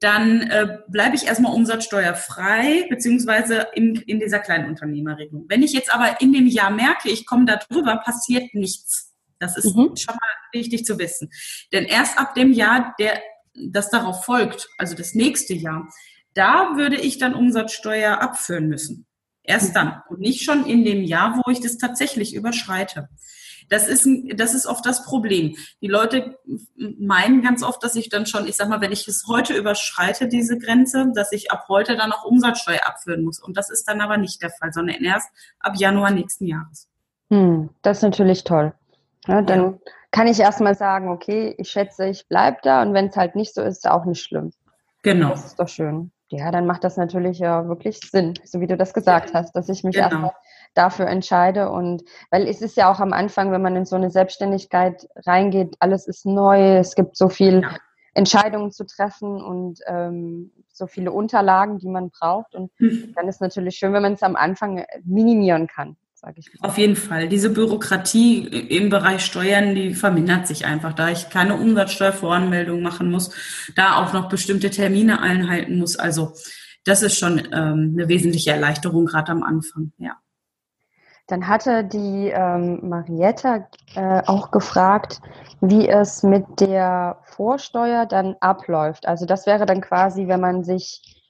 dann 0.00 0.42
äh, 0.42 0.78
bleibe 0.88 1.14
ich 1.14 1.26
erstmal 1.26 1.54
umsatzsteuerfrei, 1.54 2.86
beziehungsweise 2.90 3.68
in, 3.74 3.94
in 3.94 4.18
dieser 4.18 4.40
Kleinunternehmerregelung. 4.40 5.46
Wenn 5.48 5.62
ich 5.62 5.72
jetzt 5.72 5.94
aber 5.94 6.20
in 6.20 6.32
dem 6.32 6.46
Jahr 6.48 6.70
merke, 6.70 7.08
ich 7.08 7.24
komme 7.24 7.44
da 7.44 7.56
drüber, 7.56 7.96
passiert 7.98 8.52
nichts. 8.54 9.14
Das 9.38 9.56
ist 9.56 9.76
mhm. 9.76 9.96
schon 9.96 10.14
mal 10.14 10.52
wichtig 10.52 10.84
zu 10.84 10.98
wissen. 10.98 11.30
Denn 11.72 11.84
erst 11.84 12.18
ab 12.18 12.34
dem 12.34 12.52
Jahr 12.52 12.94
der 12.98 13.20
das 13.54 13.90
darauf 13.90 14.24
folgt, 14.24 14.68
also 14.78 14.94
das 14.94 15.14
nächste 15.14 15.54
Jahr, 15.54 15.88
da 16.34 16.76
würde 16.76 16.96
ich 16.96 17.18
dann 17.18 17.34
Umsatzsteuer 17.34 18.20
abführen 18.20 18.68
müssen. 18.68 19.06
Erst 19.44 19.74
dann 19.74 20.02
und 20.08 20.20
nicht 20.20 20.44
schon 20.44 20.64
in 20.66 20.84
dem 20.84 21.02
Jahr, 21.02 21.40
wo 21.44 21.50
ich 21.50 21.60
das 21.60 21.76
tatsächlich 21.76 22.34
überschreite. 22.34 23.08
Das 23.68 23.88
ist, 23.88 24.06
das 24.34 24.54
ist 24.54 24.66
oft 24.66 24.84
das 24.86 25.04
Problem. 25.04 25.56
Die 25.80 25.88
Leute 25.88 26.38
meinen 26.76 27.42
ganz 27.42 27.62
oft, 27.62 27.82
dass 27.82 27.96
ich 27.96 28.08
dann 28.08 28.26
schon, 28.26 28.46
ich 28.46 28.56
sag 28.56 28.68
mal, 28.68 28.80
wenn 28.80 28.92
ich 28.92 29.08
es 29.08 29.24
heute 29.26 29.54
überschreite, 29.54 30.28
diese 30.28 30.58
Grenze, 30.58 31.10
dass 31.14 31.32
ich 31.32 31.50
ab 31.50 31.66
heute 31.68 31.96
dann 31.96 32.12
auch 32.12 32.24
Umsatzsteuer 32.24 32.86
abführen 32.86 33.24
muss. 33.24 33.40
Und 33.40 33.56
das 33.56 33.70
ist 33.70 33.88
dann 33.88 34.00
aber 34.00 34.16
nicht 34.16 34.42
der 34.42 34.50
Fall, 34.50 34.72
sondern 34.72 35.02
erst 35.02 35.28
ab 35.58 35.74
Januar 35.76 36.10
nächsten 36.10 36.46
Jahres. 36.46 36.88
Hm, 37.30 37.70
das 37.82 37.98
ist 37.98 38.02
natürlich 38.02 38.44
toll. 38.44 38.74
Ja, 39.26 39.42
dann 39.42 39.60
ja 39.60 39.78
kann 40.12 40.26
ich 40.26 40.38
erstmal 40.38 40.74
sagen, 40.76 41.08
okay, 41.08 41.54
ich 41.58 41.70
schätze, 41.70 42.06
ich 42.06 42.28
bleibe 42.28 42.58
da 42.62 42.82
und 42.82 42.94
wenn 42.94 43.06
es 43.06 43.16
halt 43.16 43.34
nicht 43.34 43.54
so 43.54 43.62
ist, 43.62 43.78
ist 43.78 43.90
auch 43.90 44.04
nicht 44.04 44.22
schlimm. 44.22 44.52
Genau. 45.02 45.30
Das 45.30 45.46
ist 45.46 45.58
doch 45.58 45.68
schön. 45.68 46.12
ja, 46.28 46.50
dann 46.50 46.66
macht 46.66 46.84
das 46.84 46.96
natürlich 46.96 47.38
ja 47.40 47.66
wirklich 47.66 47.98
Sinn, 47.98 48.34
so 48.44 48.60
wie 48.60 48.66
du 48.66 48.76
das 48.76 48.94
gesagt 48.94 49.34
hast, 49.34 49.56
dass 49.56 49.68
ich 49.68 49.82
mich 49.84 49.96
genau. 49.96 50.06
erstmal 50.06 50.32
dafür 50.74 51.06
entscheide. 51.06 51.70
Und 51.70 52.04
weil 52.30 52.46
es 52.46 52.62
ist 52.62 52.76
ja 52.76 52.90
auch 52.90 53.00
am 53.00 53.12
Anfang, 53.12 53.52
wenn 53.52 53.62
man 53.62 53.74
in 53.74 53.84
so 53.84 53.96
eine 53.96 54.10
Selbstständigkeit 54.10 55.08
reingeht, 55.26 55.76
alles 55.80 56.06
ist 56.06 56.24
neu, 56.24 56.78
es 56.78 56.94
gibt 56.94 57.16
so 57.16 57.28
viel 57.28 57.62
ja. 57.62 57.76
Entscheidungen 58.14 58.70
zu 58.70 58.84
treffen 58.84 59.42
und 59.42 59.80
ähm, 59.86 60.52
so 60.68 60.86
viele 60.86 61.12
Unterlagen, 61.12 61.78
die 61.78 61.88
man 61.88 62.10
braucht. 62.10 62.54
Und 62.54 62.70
mhm. 62.78 63.12
dann 63.14 63.28
ist 63.28 63.40
natürlich 63.40 63.76
schön, 63.76 63.92
wenn 63.92 64.02
man 64.02 64.14
es 64.14 64.22
am 64.22 64.36
Anfang 64.36 64.84
minimieren 65.04 65.66
kann. 65.66 65.96
Sag 66.24 66.38
ich 66.38 66.52
mal. 66.54 66.68
Auf 66.68 66.78
jeden 66.78 66.94
Fall. 66.94 67.28
Diese 67.28 67.50
Bürokratie 67.50 68.46
im 68.46 68.90
Bereich 68.90 69.24
Steuern, 69.24 69.74
die 69.74 69.92
vermindert 69.94 70.46
sich 70.46 70.64
einfach, 70.64 70.92
da 70.92 71.08
ich 71.08 71.30
keine 71.30 71.56
Umsatzsteuervoranmeldung 71.56 72.80
machen 72.80 73.10
muss, 73.10 73.34
da 73.74 73.96
auch 73.96 74.12
noch 74.12 74.28
bestimmte 74.28 74.70
Termine 74.70 75.20
einhalten 75.20 75.78
muss. 75.78 75.98
Also 75.98 76.32
das 76.84 77.02
ist 77.02 77.18
schon 77.18 77.38
ähm, 77.38 77.96
eine 77.96 78.08
wesentliche 78.08 78.52
Erleichterung 78.52 79.06
gerade 79.06 79.32
am 79.32 79.42
Anfang, 79.42 79.92
ja. 79.98 80.16
Dann 81.28 81.46
hatte 81.46 81.84
die 81.84 82.28
ähm, 82.34 82.80
Marietta 82.88 83.68
äh, 83.94 84.22
auch 84.26 84.50
gefragt, 84.50 85.20
wie 85.60 85.88
es 85.88 86.22
mit 86.22 86.44
der 86.60 87.20
Vorsteuer 87.22 88.06
dann 88.06 88.36
abläuft. 88.40 89.06
Also 89.06 89.24
das 89.24 89.46
wäre 89.46 89.64
dann 89.64 89.80
quasi, 89.80 90.26
wenn 90.26 90.40
man 90.40 90.64
sich 90.64 91.21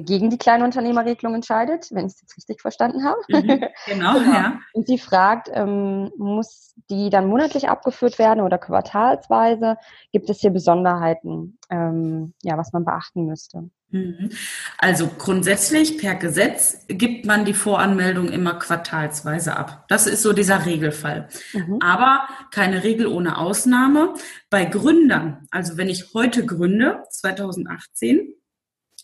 gegen 0.00 0.30
die 0.30 0.38
Kleinunternehmerregelung 0.38 1.34
entscheidet, 1.34 1.88
wenn 1.92 2.06
ich 2.06 2.14
es 2.14 2.20
jetzt 2.20 2.36
richtig 2.36 2.60
verstanden 2.60 3.04
habe. 3.04 3.20
Mhm, 3.28 3.64
genau, 3.86 4.14
genau, 4.14 4.32
ja. 4.32 4.58
Und 4.72 4.86
sie 4.86 4.98
fragt, 4.98 5.48
ähm, 5.52 6.10
muss 6.16 6.74
die 6.90 7.10
dann 7.10 7.28
monatlich 7.28 7.68
abgeführt 7.68 8.18
werden 8.18 8.40
oder 8.40 8.58
quartalsweise? 8.58 9.76
Gibt 10.12 10.28
es 10.30 10.40
hier 10.40 10.50
Besonderheiten, 10.50 11.58
ähm, 11.70 12.34
ja, 12.42 12.58
was 12.58 12.72
man 12.72 12.84
beachten 12.84 13.26
müsste? 13.26 13.70
Mhm. 13.90 14.30
Also 14.78 15.06
grundsätzlich 15.06 15.98
per 15.98 16.16
Gesetz 16.16 16.84
gibt 16.88 17.26
man 17.26 17.44
die 17.44 17.54
Voranmeldung 17.54 18.28
immer 18.28 18.54
quartalsweise 18.54 19.56
ab. 19.56 19.84
Das 19.88 20.08
ist 20.08 20.22
so 20.22 20.32
dieser 20.32 20.66
Regelfall. 20.66 21.28
Mhm. 21.52 21.78
Aber 21.80 22.26
keine 22.50 22.82
Regel 22.82 23.06
ohne 23.06 23.38
Ausnahme. 23.38 24.14
Bei 24.50 24.64
Gründern, 24.64 25.46
also 25.52 25.76
wenn 25.76 25.88
ich 25.88 26.12
heute 26.12 26.44
gründe, 26.44 27.04
2018, 27.10 28.34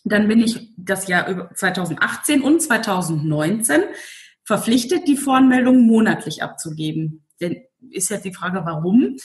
dann 0.03 0.27
bin 0.27 0.39
ich 0.39 0.69
das 0.77 1.07
Jahr 1.07 1.53
2018 1.53 2.41
und 2.41 2.61
2019 2.61 3.81
verpflichtet, 4.43 5.07
die 5.07 5.17
Voranmeldung 5.17 5.85
monatlich 5.85 6.43
abzugeben. 6.43 7.25
Denn 7.39 7.63
ist 7.91 8.09
ja 8.09 8.17
die 8.17 8.33
Frage, 8.33 8.61
warum? 8.65 9.17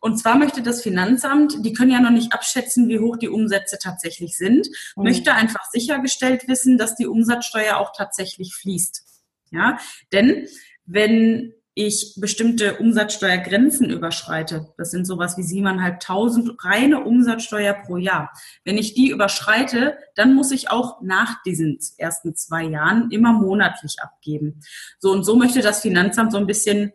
Und 0.00 0.18
zwar 0.18 0.36
möchte 0.36 0.62
das 0.62 0.82
Finanzamt, 0.82 1.64
die 1.64 1.72
können 1.72 1.90
ja 1.90 2.00
noch 2.00 2.10
nicht 2.10 2.32
abschätzen, 2.32 2.88
wie 2.88 2.98
hoch 2.98 3.16
die 3.16 3.28
Umsätze 3.28 3.78
tatsächlich 3.82 4.36
sind, 4.36 4.68
mhm. 4.94 5.04
möchte 5.04 5.32
einfach 5.32 5.64
sichergestellt 5.70 6.46
wissen, 6.48 6.78
dass 6.78 6.96
die 6.96 7.06
Umsatzsteuer 7.06 7.78
auch 7.78 7.92
tatsächlich 7.96 8.54
fließt. 8.54 9.04
Ja, 9.50 9.78
denn 10.12 10.46
wenn 10.84 11.54
ich 11.78 12.14
bestimmte 12.16 12.78
Umsatzsteuergrenzen 12.78 13.90
überschreite, 13.90 14.72
das 14.78 14.90
sind 14.90 15.06
sowas 15.06 15.36
wie 15.36 15.42
7.500 15.42 16.56
reine 16.64 17.04
Umsatzsteuer 17.04 17.74
pro 17.74 17.98
Jahr. 17.98 18.32
Wenn 18.64 18.78
ich 18.78 18.94
die 18.94 19.10
überschreite, 19.10 19.98
dann 20.14 20.34
muss 20.34 20.52
ich 20.52 20.70
auch 20.70 21.02
nach 21.02 21.42
diesen 21.42 21.78
ersten 21.98 22.34
zwei 22.34 22.64
Jahren 22.64 23.10
immer 23.10 23.34
monatlich 23.34 23.96
abgeben. 24.00 24.62
So 24.98 25.12
und 25.12 25.24
so 25.24 25.36
möchte 25.36 25.60
das 25.60 25.82
Finanzamt 25.82 26.32
so 26.32 26.38
ein 26.38 26.46
bisschen 26.46 26.94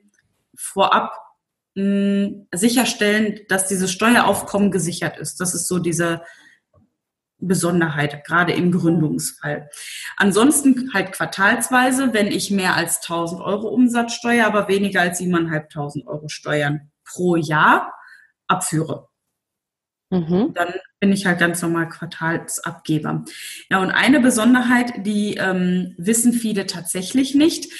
vorab 0.55 1.15
mh, 1.75 1.83
hm, 1.83 2.47
sicherstellen, 2.51 3.39
dass 3.49 3.67
dieses 3.67 3.91
Steueraufkommen 3.91 4.71
gesichert 4.71 5.19
ist. 5.19 5.39
Das 5.39 5.53
ist 5.53 5.67
so 5.67 5.77
diese 5.77 6.23
Besonderheit, 7.41 8.23
gerade 8.23 8.53
im 8.53 8.71
Gründungsfall. 8.71 9.69
Ansonsten 10.17 10.93
halt 10.93 11.11
quartalsweise, 11.11 12.13
wenn 12.13 12.27
ich 12.27 12.51
mehr 12.51 12.75
als 12.75 13.01
1000 13.01 13.41
Euro 13.41 13.67
Umsatzsteuer, 13.69 14.45
aber 14.45 14.67
weniger 14.67 15.01
als 15.01 15.19
7.500 15.19 16.05
Euro 16.07 16.27
Steuern 16.29 16.91
pro 17.03 17.35
Jahr 17.35 17.93
abführe. 18.47 19.09
Mhm. 20.11 20.53
Dann 20.53 20.73
bin 20.99 21.13
ich 21.13 21.25
halt 21.25 21.39
ganz 21.39 21.61
normal 21.61 21.89
Quartalsabgeber. 21.89 23.25
Ja, 23.69 23.81
und 23.81 23.91
eine 23.91 24.19
Besonderheit, 24.19 25.05
die 25.05 25.35
ähm, 25.35 25.95
wissen 25.97 26.33
viele 26.33 26.67
tatsächlich 26.67 27.33
nicht, 27.33 27.71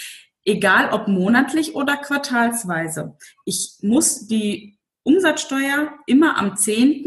egal 0.45 0.89
ob 0.91 1.07
monatlich 1.07 1.75
oder 1.75 1.97
quartalsweise. 1.97 3.17
Ich 3.45 3.77
muss 3.81 4.27
die 4.27 4.79
Umsatzsteuer 5.03 5.93
immer 6.07 6.37
am 6.37 6.55
10 6.55 7.03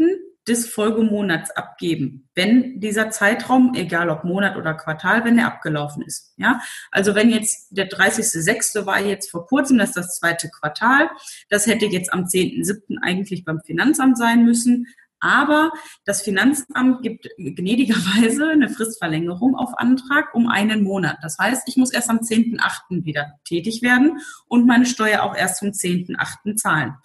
des 0.47 0.67
Folgemonats 0.67 1.51
abgeben, 1.51 2.29
wenn 2.35 2.79
dieser 2.79 3.09
Zeitraum, 3.09 3.73
egal 3.75 4.09
ob 4.09 4.23
Monat 4.23 4.57
oder 4.57 4.73
Quartal, 4.75 5.25
wenn 5.25 5.39
er 5.39 5.47
abgelaufen 5.47 6.03
ist. 6.03 6.33
Ja, 6.37 6.61
also 6.91 7.15
wenn 7.15 7.29
jetzt 7.29 7.69
der 7.71 7.89
30.06. 7.89 8.85
war 8.85 9.01
jetzt 9.01 9.31
vor 9.31 9.47
kurzem, 9.47 9.77
das 9.77 9.89
ist 9.89 9.97
das 9.97 10.15
zweite 10.17 10.49
Quartal, 10.49 11.09
das 11.49 11.65
hätte 11.65 11.85
jetzt 11.85 12.13
am 12.13 12.25
10.07. 12.25 12.97
eigentlich 13.01 13.43
beim 13.43 13.61
Finanzamt 13.61 14.17
sein 14.17 14.45
müssen. 14.45 14.87
Aber 15.21 15.71
das 16.03 16.21
Finanzamt 16.21 17.01
gibt 17.01 17.27
gnädigerweise 17.37 18.49
eine 18.49 18.69
Fristverlängerung 18.69 19.55
auf 19.55 19.77
Antrag 19.79 20.35
um 20.35 20.47
einen 20.47 20.83
Monat. 20.83 21.17
Das 21.23 21.39
heißt, 21.39 21.63
ich 21.67 21.77
muss 21.77 21.91
erst 21.91 22.11
am 22.11 22.19
10.08. 22.19 23.05
wieder 23.05 23.39
tätig 23.43 23.81
werden 23.81 24.19
und 24.47 24.67
meine 24.67 24.85
Steuer 24.85 25.23
auch 25.23 25.35
erst 25.35 25.57
zum 25.57 25.69
10.08. 25.69 26.57
zahlen. 26.57 26.95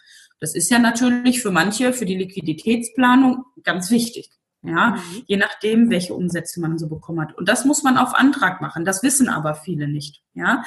Das 0.40 0.54
ist 0.54 0.70
ja 0.70 0.78
natürlich 0.78 1.42
für 1.42 1.50
manche, 1.50 1.92
für 1.92 2.06
die 2.06 2.16
Liquiditätsplanung 2.16 3.44
ganz 3.62 3.90
wichtig. 3.90 4.30
Ja, 4.62 4.90
mhm. 4.90 5.22
je 5.26 5.36
nachdem, 5.38 5.88
welche 5.88 6.12
Umsätze 6.12 6.60
man 6.60 6.78
so 6.78 6.86
bekommen 6.86 7.20
hat. 7.20 7.36
Und 7.38 7.48
das 7.48 7.64
muss 7.64 7.82
man 7.82 7.96
auf 7.96 8.14
Antrag 8.14 8.60
machen. 8.60 8.84
Das 8.84 9.02
wissen 9.02 9.30
aber 9.30 9.54
viele 9.54 9.88
nicht. 9.88 10.22
Ja, 10.34 10.64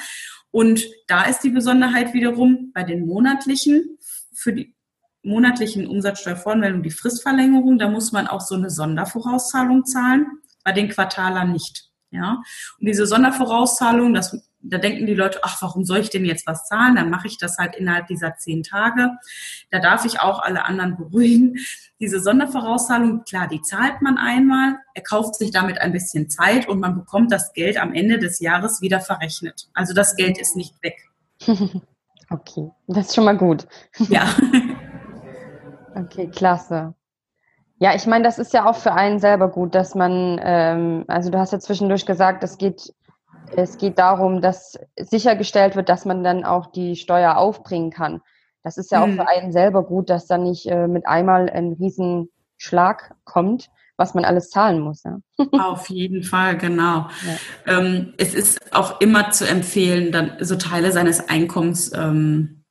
und 0.50 0.84
da 1.06 1.24
ist 1.24 1.40
die 1.40 1.50
Besonderheit 1.50 2.12
wiederum 2.12 2.72
bei 2.74 2.82
den 2.82 3.06
monatlichen, 3.06 3.98
für 4.32 4.52
die 4.52 4.74
monatlichen 5.22 5.86
Umsatzsteuervoranmeldungen 5.86 6.82
die 6.82 6.90
Fristverlängerung, 6.90 7.78
da 7.78 7.88
muss 7.88 8.12
man 8.12 8.26
auch 8.26 8.40
so 8.40 8.54
eine 8.54 8.70
Sondervorauszahlung 8.70 9.84
zahlen, 9.84 10.26
bei 10.64 10.72
den 10.72 10.88
Quartalern 10.88 11.52
nicht. 11.52 11.90
Ja, 12.10 12.42
und 12.78 12.86
diese 12.86 13.06
Sondervorauszahlung, 13.06 14.14
das 14.14 14.48
da 14.64 14.78
denken 14.78 15.06
die 15.06 15.14
Leute, 15.14 15.40
ach, 15.42 15.60
warum 15.60 15.84
soll 15.84 15.98
ich 15.98 16.10
denn 16.10 16.24
jetzt 16.24 16.46
was 16.46 16.66
zahlen? 16.66 16.96
Dann 16.96 17.10
mache 17.10 17.26
ich 17.26 17.38
das 17.38 17.58
halt 17.58 17.76
innerhalb 17.76 18.06
dieser 18.06 18.36
zehn 18.36 18.62
Tage. 18.62 19.10
Da 19.70 19.78
darf 19.78 20.04
ich 20.04 20.20
auch 20.20 20.42
alle 20.42 20.64
anderen 20.64 20.96
beruhigen. 20.98 21.58
Diese 22.00 22.20
Sondervorauszahlung, 22.20 23.24
klar, 23.24 23.46
die 23.48 23.60
zahlt 23.60 24.02
man 24.02 24.18
einmal, 24.18 24.76
er 24.94 25.02
kauft 25.02 25.36
sich 25.36 25.50
damit 25.50 25.80
ein 25.80 25.92
bisschen 25.92 26.28
Zeit 26.28 26.68
und 26.68 26.80
man 26.80 26.94
bekommt 26.96 27.30
das 27.30 27.52
Geld 27.52 27.80
am 27.80 27.94
Ende 27.94 28.18
des 28.18 28.40
Jahres 28.40 28.80
wieder 28.80 29.00
verrechnet. 29.00 29.68
Also 29.74 29.94
das 29.94 30.16
Geld 30.16 30.38
ist 30.38 30.56
nicht 30.56 30.74
weg. 30.82 30.96
Okay, 32.30 32.70
das 32.86 33.08
ist 33.08 33.14
schon 33.14 33.26
mal 33.26 33.36
gut. 33.36 33.66
Ja. 34.08 34.26
Okay, 35.94 36.28
klasse. 36.28 36.94
Ja, 37.78 37.94
ich 37.94 38.06
meine, 38.06 38.24
das 38.24 38.38
ist 38.38 38.52
ja 38.52 38.68
auch 38.68 38.76
für 38.76 38.92
einen 38.94 39.18
selber 39.18 39.48
gut, 39.48 39.74
dass 39.74 39.94
man, 39.94 40.40
ähm, 40.42 41.04
also 41.06 41.30
du 41.30 41.38
hast 41.38 41.52
ja 41.52 41.60
zwischendurch 41.60 42.06
gesagt, 42.06 42.42
es 42.42 42.56
geht 42.58 42.92
es 43.56 43.78
geht 43.78 43.98
darum, 43.98 44.40
dass 44.40 44.78
sichergestellt 44.96 45.76
wird, 45.76 45.88
dass 45.88 46.04
man 46.04 46.24
dann 46.24 46.44
auch 46.44 46.66
die 46.66 46.96
Steuer 46.96 47.36
aufbringen 47.36 47.90
kann. 47.90 48.20
Das 48.62 48.78
ist 48.78 48.90
ja 48.90 49.02
auch 49.02 49.08
für 49.08 49.12
mhm. 49.22 49.28
einen 49.28 49.52
selber 49.52 49.84
gut, 49.84 50.08
dass 50.08 50.26
dann 50.26 50.44
nicht 50.44 50.66
äh, 50.66 50.88
mit 50.88 51.06
einmal 51.06 51.50
ein 51.50 51.74
Riesenschlag 51.74 53.14
kommt, 53.24 53.70
was 53.96 54.14
man 54.14 54.24
alles 54.24 54.48
zahlen 54.50 54.80
muss. 54.80 55.04
Ja? 55.04 55.18
Auf 55.52 55.90
jeden 55.90 56.22
Fall, 56.22 56.56
genau. 56.56 57.08
Ja. 57.66 57.78
Ähm, 57.78 58.14
es 58.16 58.34
ist 58.34 58.74
auch 58.74 59.00
immer 59.00 59.30
zu 59.30 59.46
empfehlen, 59.46 60.12
dann 60.12 60.38
so 60.40 60.56
Teile 60.56 60.92
seines 60.92 61.28
Einkommens 61.28 61.92
ähm, 61.94 62.64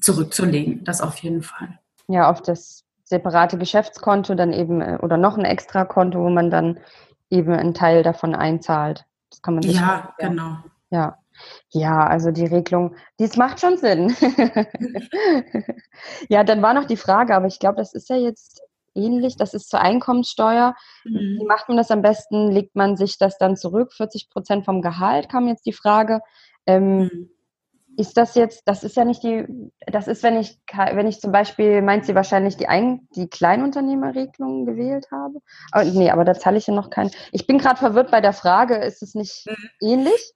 zurückzulegen. 0.00 0.84
Das 0.84 1.00
auf 1.00 1.18
jeden 1.18 1.42
Fall. 1.42 1.78
Ja, 2.08 2.30
auf 2.30 2.40
das 2.40 2.84
separate 3.04 3.58
Geschäftskonto 3.58 4.34
dann 4.34 4.52
eben 4.52 4.80
äh, 4.80 4.98
oder 5.02 5.16
noch 5.16 5.36
ein 5.36 5.44
extra 5.44 5.84
Konto, 5.84 6.20
wo 6.20 6.30
man 6.30 6.50
dann 6.50 6.78
eben 7.28 7.52
einen 7.52 7.74
Teil 7.74 8.02
davon 8.02 8.34
einzahlt. 8.34 9.04
Das 9.34 9.42
kann 9.42 9.54
man 9.54 9.64
Ja, 9.64 10.14
ja. 10.18 10.28
genau. 10.28 10.56
Ja. 10.90 11.18
Ja, 11.70 12.06
also 12.06 12.30
die 12.30 12.46
Regelung, 12.46 12.94
dies 13.18 13.36
macht 13.36 13.58
schon 13.58 13.76
Sinn. 13.76 14.14
ja, 16.28 16.44
dann 16.44 16.62
war 16.62 16.74
noch 16.74 16.84
die 16.84 16.96
Frage, 16.96 17.34
aber 17.34 17.46
ich 17.46 17.58
glaube, 17.58 17.78
das 17.78 17.92
ist 17.92 18.08
ja 18.08 18.14
jetzt 18.16 18.62
ähnlich. 18.94 19.36
Das 19.36 19.52
ist 19.52 19.68
zur 19.68 19.80
Einkommenssteuer. 19.80 20.76
Mhm. 21.04 21.38
Wie 21.40 21.46
macht 21.46 21.66
man 21.66 21.76
das 21.76 21.90
am 21.90 22.02
besten? 22.02 22.52
Legt 22.52 22.76
man 22.76 22.96
sich 22.96 23.18
das 23.18 23.38
dann 23.38 23.56
zurück? 23.56 23.92
40 23.92 24.30
Prozent 24.30 24.64
vom 24.64 24.80
Gehalt 24.80 25.28
kam 25.28 25.48
jetzt 25.48 25.66
die 25.66 25.72
Frage. 25.72 26.20
Ähm, 26.66 26.98
mhm. 26.98 27.30
Ist 27.96 28.16
das 28.16 28.34
jetzt, 28.34 28.62
das 28.66 28.84
ist 28.84 28.96
ja 28.96 29.04
nicht 29.04 29.22
die, 29.22 29.46
das 29.86 30.08
ist, 30.08 30.22
wenn 30.22 30.38
ich, 30.38 30.58
wenn 30.92 31.06
ich 31.06 31.20
zum 31.20 31.32
Beispiel, 31.32 31.82
meint 31.82 32.06
sie 32.06 32.14
wahrscheinlich 32.14 32.56
die, 32.56 32.66
Ein 32.66 33.08
die 33.14 33.28
Kleinunternehmerregelung 33.28 34.66
gewählt 34.66 35.06
habe? 35.10 35.38
Aber, 35.70 35.84
nee, 35.84 36.10
aber 36.10 36.24
da 36.24 36.34
zahle 36.34 36.58
ich 36.58 36.66
ja 36.66 36.74
noch 36.74 36.90
keinen. 36.90 37.10
Ich 37.32 37.46
bin 37.46 37.58
gerade 37.58 37.78
verwirrt 37.78 38.10
bei 38.10 38.20
der 38.20 38.32
Frage, 38.32 38.76
ist 38.76 39.02
es 39.02 39.14
nicht 39.14 39.46
mhm. 39.46 39.68
ähnlich? 39.80 40.34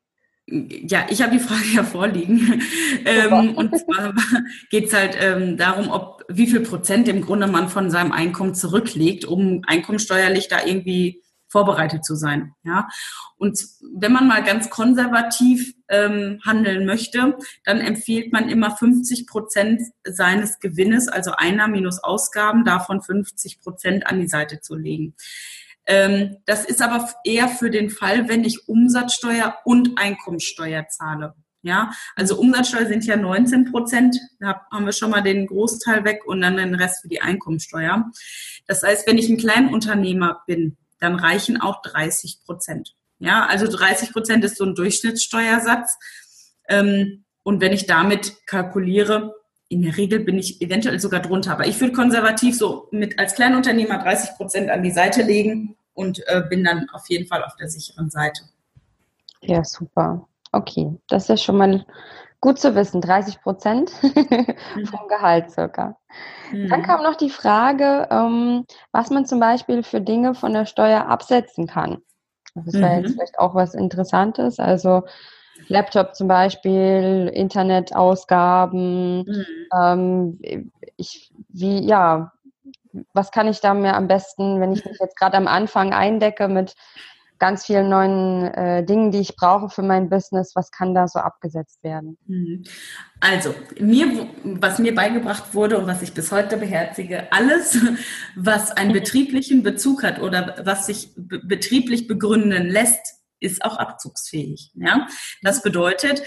Ja, 0.51 1.07
ich 1.11 1.21
habe 1.21 1.33
die 1.33 1.41
Frage 1.41 1.67
ja 1.75 1.83
vorliegen. 1.83 2.63
ähm, 3.05 3.55
und 3.57 3.77
zwar 3.79 4.15
geht 4.71 4.87
es 4.87 4.95
halt 4.95 5.17
ähm, 5.21 5.57
darum, 5.57 5.91
ob 5.91 6.25
wie 6.29 6.47
viel 6.47 6.61
Prozent 6.61 7.09
im 7.09 7.23
Grunde 7.23 7.47
man 7.47 7.69
von 7.69 7.91
seinem 7.91 8.13
Einkommen 8.13 8.55
zurücklegt, 8.55 9.25
um 9.25 9.63
einkommensteuerlich 9.67 10.49
da 10.49 10.65
irgendwie 10.65 11.23
vorbereitet 11.49 12.05
zu 12.05 12.15
sein. 12.15 12.55
Ja, 12.63 12.89
und 13.37 13.59
wenn 13.95 14.13
man 14.13 14.29
mal 14.29 14.45
ganz 14.45 14.71
konservativ 14.71 15.75
ähm, 15.89 16.41
handeln 16.45 16.87
möchte, 16.87 17.37
dann 17.65 17.81
empfiehlt 17.81 18.33
man 18.33 18.49
immer 18.49 18.71
50 18.71 19.27
Prozent 19.27 19.83
seines 20.05 20.61
Gewinnes, 20.61 21.09
also 21.09 21.33
Einnahmen 21.33 21.73
minus 21.73 22.03
Ausgaben, 22.03 22.65
davon 22.65 23.03
50 23.03 23.61
Prozent 23.61 24.07
an 24.07 24.21
die 24.21 24.29
Seite 24.29 24.61
zu 24.61 24.77
legen. 24.77 25.15
Ähm, 25.87 26.37
das 26.45 26.67
ist 26.67 26.83
aber 26.83 27.09
eher 27.25 27.49
für 27.49 27.71
den 27.71 27.89
Fall, 27.89 28.29
wenn 28.29 28.45
ich 28.45 28.69
Umsatzsteuer 28.69 29.57
und 29.65 29.99
Einkommensteuer 29.99 30.87
zahle. 30.89 31.35
Ja, 31.63 31.91
also 32.15 32.39
Umsatzsteuer 32.39 32.87
sind 32.87 33.05
ja 33.05 33.17
19 33.17 33.71
Prozent, 33.71 34.17
da 34.39 34.63
haben 34.71 34.85
wir 34.85 34.93
schon 34.93 35.11
mal 35.11 35.23
den 35.23 35.47
Großteil 35.47 36.05
weg 36.05 36.23
und 36.25 36.41
dann 36.41 36.57
den 36.57 36.75
Rest 36.75 37.03
für 37.03 37.09
die 37.09 37.21
Einkommensteuer. 37.21 38.11
Das 38.67 38.83
heißt, 38.83 39.09
wenn 39.09 39.19
ich 39.19 39.29
ein 39.29 39.39
Kleinunternehmer 39.39 40.43
bin, 40.47 40.77
dann 41.01 41.17
reichen 41.17 41.61
auch 41.61 41.83
30 41.83 42.41
Prozent. 42.45 42.95
Ja, 43.19 43.47
also 43.47 43.67
30 43.67 44.13
Prozent 44.13 44.45
ist 44.45 44.57
so 44.57 44.65
ein 44.65 44.75
Durchschnittssteuersatz. 44.75 45.99
Ähm, 46.69 47.25
und 47.43 47.61
wenn 47.61 47.73
ich 47.73 47.87
damit 47.87 48.47
kalkuliere, 48.47 49.35
in 49.69 49.83
der 49.83 49.97
Regel 49.97 50.21
bin 50.21 50.39
ich 50.39 50.63
eventuell 50.63 50.99
sogar 50.99 51.21
drunter. 51.21 51.53
Aber 51.53 51.67
ich 51.67 51.81
würde 51.81 51.93
konservativ 51.93 52.57
so 52.57 52.89
mit 52.91 53.19
als 53.19 53.35
Kleinunternehmer 53.35 53.99
30 53.99 54.37
Prozent 54.37 54.71
an 54.71 54.83
die 54.83 54.91
Seite 54.91 55.23
legen 55.23 55.77
und 55.95 56.27
äh, 56.27 56.43
bin 56.49 56.65
dann 56.65 56.89
auf 56.91 57.09
jeden 57.09 57.27
Fall 57.27 57.43
auf 57.45 57.57
der 57.57 57.69
sicheren 57.69 58.11
Seite. 58.11 58.43
Ja, 59.43 59.63
super. 59.65 60.27
Okay, 60.53 60.97
das 61.09 61.29
ist 61.29 61.43
schon 61.43 61.59
mal 61.59 61.85
gut 62.41 62.59
zu 62.59 62.75
wissen. 62.75 63.01
30 63.01 63.41
Prozent 63.41 63.93
mhm. 64.03 64.87
vom 64.87 65.09
Gehalt 65.09 65.51
circa. 65.51 65.97
Mhm. 66.53 66.69
Dann 66.69 66.83
kam 66.83 67.03
noch 67.03 67.17
die 67.17 67.31
Frage, 67.31 68.09
ähm, 68.11 68.65
was 68.93 69.11
man 69.11 69.27
zum 69.27 69.41
Beispiel 69.41 69.83
für 69.83 70.01
Dinge 70.01 70.35
von 70.35 70.53
der 70.53 70.67
Steuer 70.67 71.07
absetzen 71.07 71.67
kann. 71.67 71.99
Das 72.55 72.75
wäre 72.75 72.97
mhm. 72.97 73.03
jetzt 73.05 73.13
vielleicht 73.13 73.39
auch 73.39 73.55
was 73.55 73.75
Interessantes. 73.75 74.59
Also 74.59 75.03
Laptop 75.67 76.15
zum 76.15 76.29
Beispiel, 76.29 77.31
Internetausgaben. 77.35 79.19
Mhm. 79.19 79.47
Ähm, 79.77 80.71
ich, 80.97 81.33
wie, 81.49 81.85
ja, 81.85 82.33
was 83.13 83.31
kann 83.33 83.49
ich 83.49 83.61
da 83.61 83.75
mir 83.75 83.95
am 83.95 84.09
besten, 84.09 84.61
wenn 84.61 84.73
ich 84.73 84.85
mich 84.85 84.99
jetzt 85.01 85.17
gerade 85.17 85.37
am 85.37 85.47
Anfang 85.47 85.93
eindecke 85.93 86.49
mit 86.49 86.75
ganz 87.39 87.67
vielen 87.67 87.89
neuen 87.89 88.45
äh, 88.55 88.85
Dingen, 88.85 89.11
die 89.11 89.21
ich 89.21 89.37
brauche 89.37 89.69
für 89.69 89.83
mein 89.83 90.09
Business. 90.09 90.53
Was 90.55 90.71
kann 90.71 90.95
da 90.95 91.09
so 91.09 91.19
abgesetzt 91.19 91.83
werden? 91.83 92.19
Mhm. 92.27 92.65
Also, 93.21 93.55
mir, 93.81 94.29
was 94.45 94.79
mir 94.79 94.95
beigebracht 94.95 95.55
wurde 95.55 95.79
und 95.79 95.87
was 95.87 96.03
ich 96.03 96.13
bis 96.13 96.33
heute 96.33 96.57
beherzige, 96.57 97.33
alles, 97.33 97.79
was 98.37 98.73
einen 98.73 98.93
betrieblichen 98.93 99.63
Bezug 99.63 100.03
hat 100.03 100.21
oder 100.21 100.57
was 100.65 100.87
sich 100.87 101.11
betrieblich 101.17 102.07
begründen 102.07 102.67
lässt, 102.67 103.19
ist 103.41 103.65
auch 103.65 103.77
abzugsfähig. 103.77 104.73
Ja? 104.75 105.07
Das 105.43 105.63
bedeutet, 105.63 106.23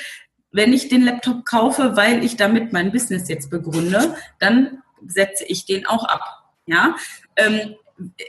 wenn 0.51 0.73
ich 0.73 0.89
den 0.89 1.03
Laptop 1.03 1.45
kaufe, 1.45 1.95
weil 1.95 2.23
ich 2.23 2.35
damit 2.35 2.73
mein 2.73 2.91
Business 2.91 3.29
jetzt 3.29 3.49
begründe, 3.49 4.15
dann 4.39 4.81
setze 5.05 5.45
ich 5.45 5.65
den 5.65 5.85
auch 5.85 6.03
ab. 6.03 6.23
Ja, 6.67 6.95
ähm, 7.37 7.75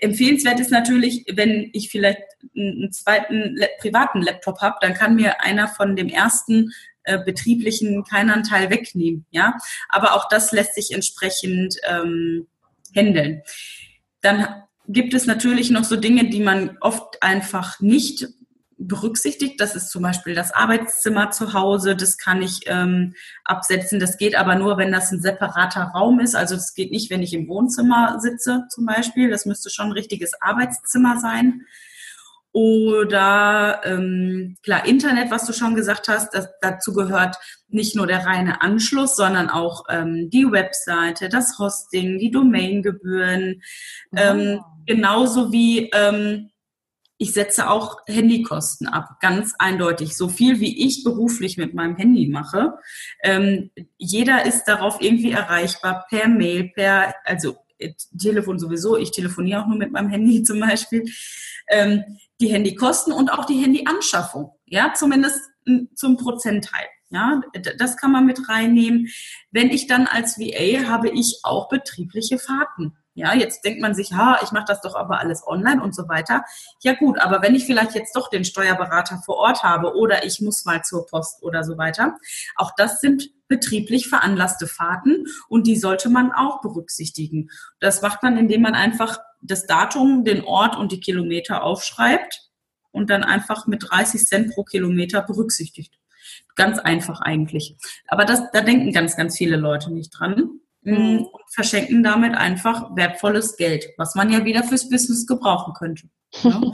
empfehlenswert 0.00 0.60
ist 0.60 0.70
natürlich, 0.70 1.24
wenn 1.32 1.70
ich 1.72 1.90
vielleicht 1.90 2.22
einen 2.56 2.92
zweiten 2.92 3.58
privaten 3.80 4.22
Laptop 4.22 4.60
habe, 4.60 4.76
dann 4.80 4.94
kann 4.94 5.16
mir 5.16 5.40
einer 5.40 5.68
von 5.68 5.96
dem 5.96 6.08
ersten 6.08 6.72
äh, 7.04 7.18
betrieblichen 7.24 8.04
keinen 8.04 8.30
Anteil 8.30 8.70
wegnehmen. 8.70 9.26
Ja, 9.30 9.56
aber 9.88 10.14
auch 10.14 10.28
das 10.28 10.52
lässt 10.52 10.74
sich 10.74 10.92
entsprechend 10.92 11.76
ähm, 11.88 12.46
handeln. 12.94 13.42
Dann 14.20 14.62
gibt 14.88 15.14
es 15.14 15.26
natürlich 15.26 15.70
noch 15.70 15.84
so 15.84 15.96
Dinge, 15.96 16.28
die 16.28 16.40
man 16.40 16.76
oft 16.80 17.22
einfach 17.22 17.80
nicht 17.80 18.28
berücksichtigt. 18.86 19.60
Das 19.60 19.74
ist 19.74 19.90
zum 19.90 20.02
Beispiel 20.02 20.34
das 20.34 20.52
Arbeitszimmer 20.52 21.30
zu 21.30 21.52
Hause. 21.52 21.96
Das 21.96 22.18
kann 22.18 22.42
ich 22.42 22.60
ähm, 22.66 23.14
absetzen. 23.44 24.00
Das 24.00 24.18
geht 24.18 24.36
aber 24.36 24.54
nur, 24.54 24.78
wenn 24.78 24.92
das 24.92 25.12
ein 25.12 25.20
separater 25.20 25.92
Raum 25.94 26.20
ist. 26.20 26.34
Also 26.34 26.54
das 26.54 26.74
geht 26.74 26.90
nicht, 26.90 27.10
wenn 27.10 27.22
ich 27.22 27.34
im 27.34 27.48
Wohnzimmer 27.48 28.18
sitze 28.20 28.64
zum 28.70 28.86
Beispiel. 28.86 29.30
Das 29.30 29.46
müsste 29.46 29.70
schon 29.70 29.86
ein 29.86 29.92
richtiges 29.92 30.32
Arbeitszimmer 30.40 31.18
sein. 31.20 31.62
Oder 32.54 33.80
ähm, 33.84 34.56
klar, 34.62 34.84
Internet, 34.84 35.30
was 35.30 35.46
du 35.46 35.54
schon 35.54 35.74
gesagt 35.74 36.08
hast, 36.08 36.34
das, 36.34 36.50
dazu 36.60 36.92
gehört 36.92 37.36
nicht 37.68 37.96
nur 37.96 38.06
der 38.06 38.26
reine 38.26 38.60
Anschluss, 38.60 39.16
sondern 39.16 39.48
auch 39.48 39.84
ähm, 39.88 40.28
die 40.28 40.44
Webseite, 40.50 41.30
das 41.30 41.58
Hosting, 41.58 42.18
die 42.18 42.30
Domaingebühren, 42.30 43.62
oh. 44.12 44.16
ähm, 44.18 44.60
genauso 44.84 45.50
wie 45.50 45.88
ähm, 45.94 46.50
ich 47.22 47.32
setze 47.32 47.70
auch 47.70 47.98
Handykosten 48.08 48.88
ab, 48.88 49.20
ganz 49.20 49.54
eindeutig. 49.60 50.16
So 50.16 50.28
viel 50.28 50.58
wie 50.58 50.84
ich 50.84 51.04
beruflich 51.04 51.56
mit 51.56 51.72
meinem 51.72 51.94
Handy 51.94 52.26
mache. 52.26 52.74
Ähm, 53.22 53.70
jeder 53.96 54.44
ist 54.44 54.64
darauf 54.64 55.00
irgendwie 55.00 55.30
erreichbar 55.30 56.04
per 56.10 56.26
Mail, 56.26 56.72
per, 56.74 57.14
also 57.24 57.58
äh, 57.78 57.92
Telefon 58.18 58.58
sowieso. 58.58 58.96
Ich 58.96 59.12
telefoniere 59.12 59.62
auch 59.62 59.68
nur 59.68 59.78
mit 59.78 59.92
meinem 59.92 60.08
Handy 60.08 60.42
zum 60.42 60.58
Beispiel. 60.58 61.04
Ähm, 61.68 62.02
die 62.40 62.48
Handykosten 62.48 63.12
und 63.12 63.32
auch 63.32 63.44
die 63.44 63.62
Handyanschaffung. 63.62 64.50
Ja, 64.66 64.92
zumindest 64.92 65.38
zum 65.94 66.16
Prozentteil. 66.16 66.86
Ja, 67.10 67.40
das 67.78 67.96
kann 67.98 68.10
man 68.10 68.26
mit 68.26 68.48
reinnehmen. 68.48 69.06
Wenn 69.52 69.70
ich 69.70 69.86
dann 69.86 70.08
als 70.08 70.38
VA 70.38 70.88
habe 70.88 71.08
ich 71.10 71.38
auch 71.44 71.68
betriebliche 71.68 72.38
Fahrten. 72.40 72.96
Ja, 73.14 73.34
jetzt 73.34 73.62
denkt 73.64 73.82
man 73.82 73.94
sich, 73.94 74.14
ha, 74.14 74.38
ich 74.42 74.52
mache 74.52 74.64
das 74.68 74.80
doch 74.80 74.94
aber 74.94 75.20
alles 75.20 75.46
online 75.46 75.82
und 75.82 75.94
so 75.94 76.08
weiter. 76.08 76.44
Ja 76.80 76.94
gut, 76.94 77.18
aber 77.18 77.42
wenn 77.42 77.54
ich 77.54 77.66
vielleicht 77.66 77.94
jetzt 77.94 78.16
doch 78.16 78.30
den 78.30 78.44
Steuerberater 78.44 79.20
vor 79.24 79.36
Ort 79.36 79.62
habe 79.62 79.94
oder 79.94 80.24
ich 80.24 80.40
muss 80.40 80.64
mal 80.64 80.82
zur 80.82 81.06
Post 81.06 81.42
oder 81.42 81.62
so 81.62 81.76
weiter, 81.76 82.16
auch 82.56 82.72
das 82.76 83.00
sind 83.00 83.28
betrieblich 83.48 84.08
veranlasste 84.08 84.66
Fahrten 84.66 85.26
und 85.48 85.66
die 85.66 85.76
sollte 85.76 86.08
man 86.08 86.32
auch 86.32 86.62
berücksichtigen. 86.62 87.50
Das 87.80 88.00
macht 88.00 88.22
man, 88.22 88.38
indem 88.38 88.62
man 88.62 88.74
einfach 88.74 89.18
das 89.42 89.66
Datum, 89.66 90.24
den 90.24 90.44
Ort 90.44 90.78
und 90.78 90.90
die 90.90 91.00
Kilometer 91.00 91.64
aufschreibt 91.64 92.48
und 92.92 93.10
dann 93.10 93.24
einfach 93.24 93.66
mit 93.66 93.90
30 93.90 94.26
Cent 94.26 94.54
pro 94.54 94.64
Kilometer 94.64 95.20
berücksichtigt. 95.20 95.98
Ganz 96.54 96.78
einfach 96.78 97.20
eigentlich. 97.20 97.76
Aber 98.08 98.24
das, 98.24 98.50
da 98.52 98.62
denken 98.62 98.92
ganz, 98.92 99.16
ganz 99.16 99.36
viele 99.36 99.56
Leute 99.56 99.92
nicht 99.92 100.10
dran. 100.10 100.61
Mhm. 100.82 101.26
und 101.32 101.42
verschenken 101.54 102.02
damit 102.02 102.34
einfach 102.34 102.94
wertvolles 102.96 103.56
Geld, 103.56 103.86
was 103.98 104.14
man 104.14 104.30
ja 104.30 104.44
wieder 104.44 104.64
fürs 104.64 104.88
Business 104.88 105.26
gebrauchen 105.26 105.74
könnte. 105.74 106.08
Ja? 106.42 106.60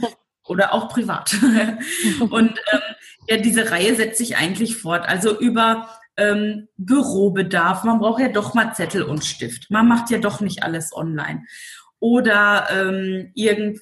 Oder 0.48 0.72
auch 0.72 0.88
privat. 0.88 1.36
und 2.30 2.58
ähm, 2.72 2.80
ja, 3.28 3.36
diese 3.36 3.70
Reihe 3.70 3.94
setzt 3.94 4.16
sich 4.16 4.38
eigentlich 4.38 4.78
fort. 4.78 5.06
Also 5.06 5.38
über 5.38 5.90
ähm, 6.16 6.68
Bürobedarf, 6.78 7.84
man 7.84 7.98
braucht 7.98 8.20
ja 8.20 8.28
doch 8.28 8.54
mal 8.54 8.74
Zettel 8.74 9.02
und 9.02 9.24
Stift. 9.24 9.70
Man 9.70 9.86
macht 9.86 10.10
ja 10.10 10.18
doch 10.18 10.40
nicht 10.40 10.62
alles 10.62 10.94
online. 10.94 11.44
Oder 12.00 12.68
ähm, 12.70 13.30
irgend, 13.34 13.80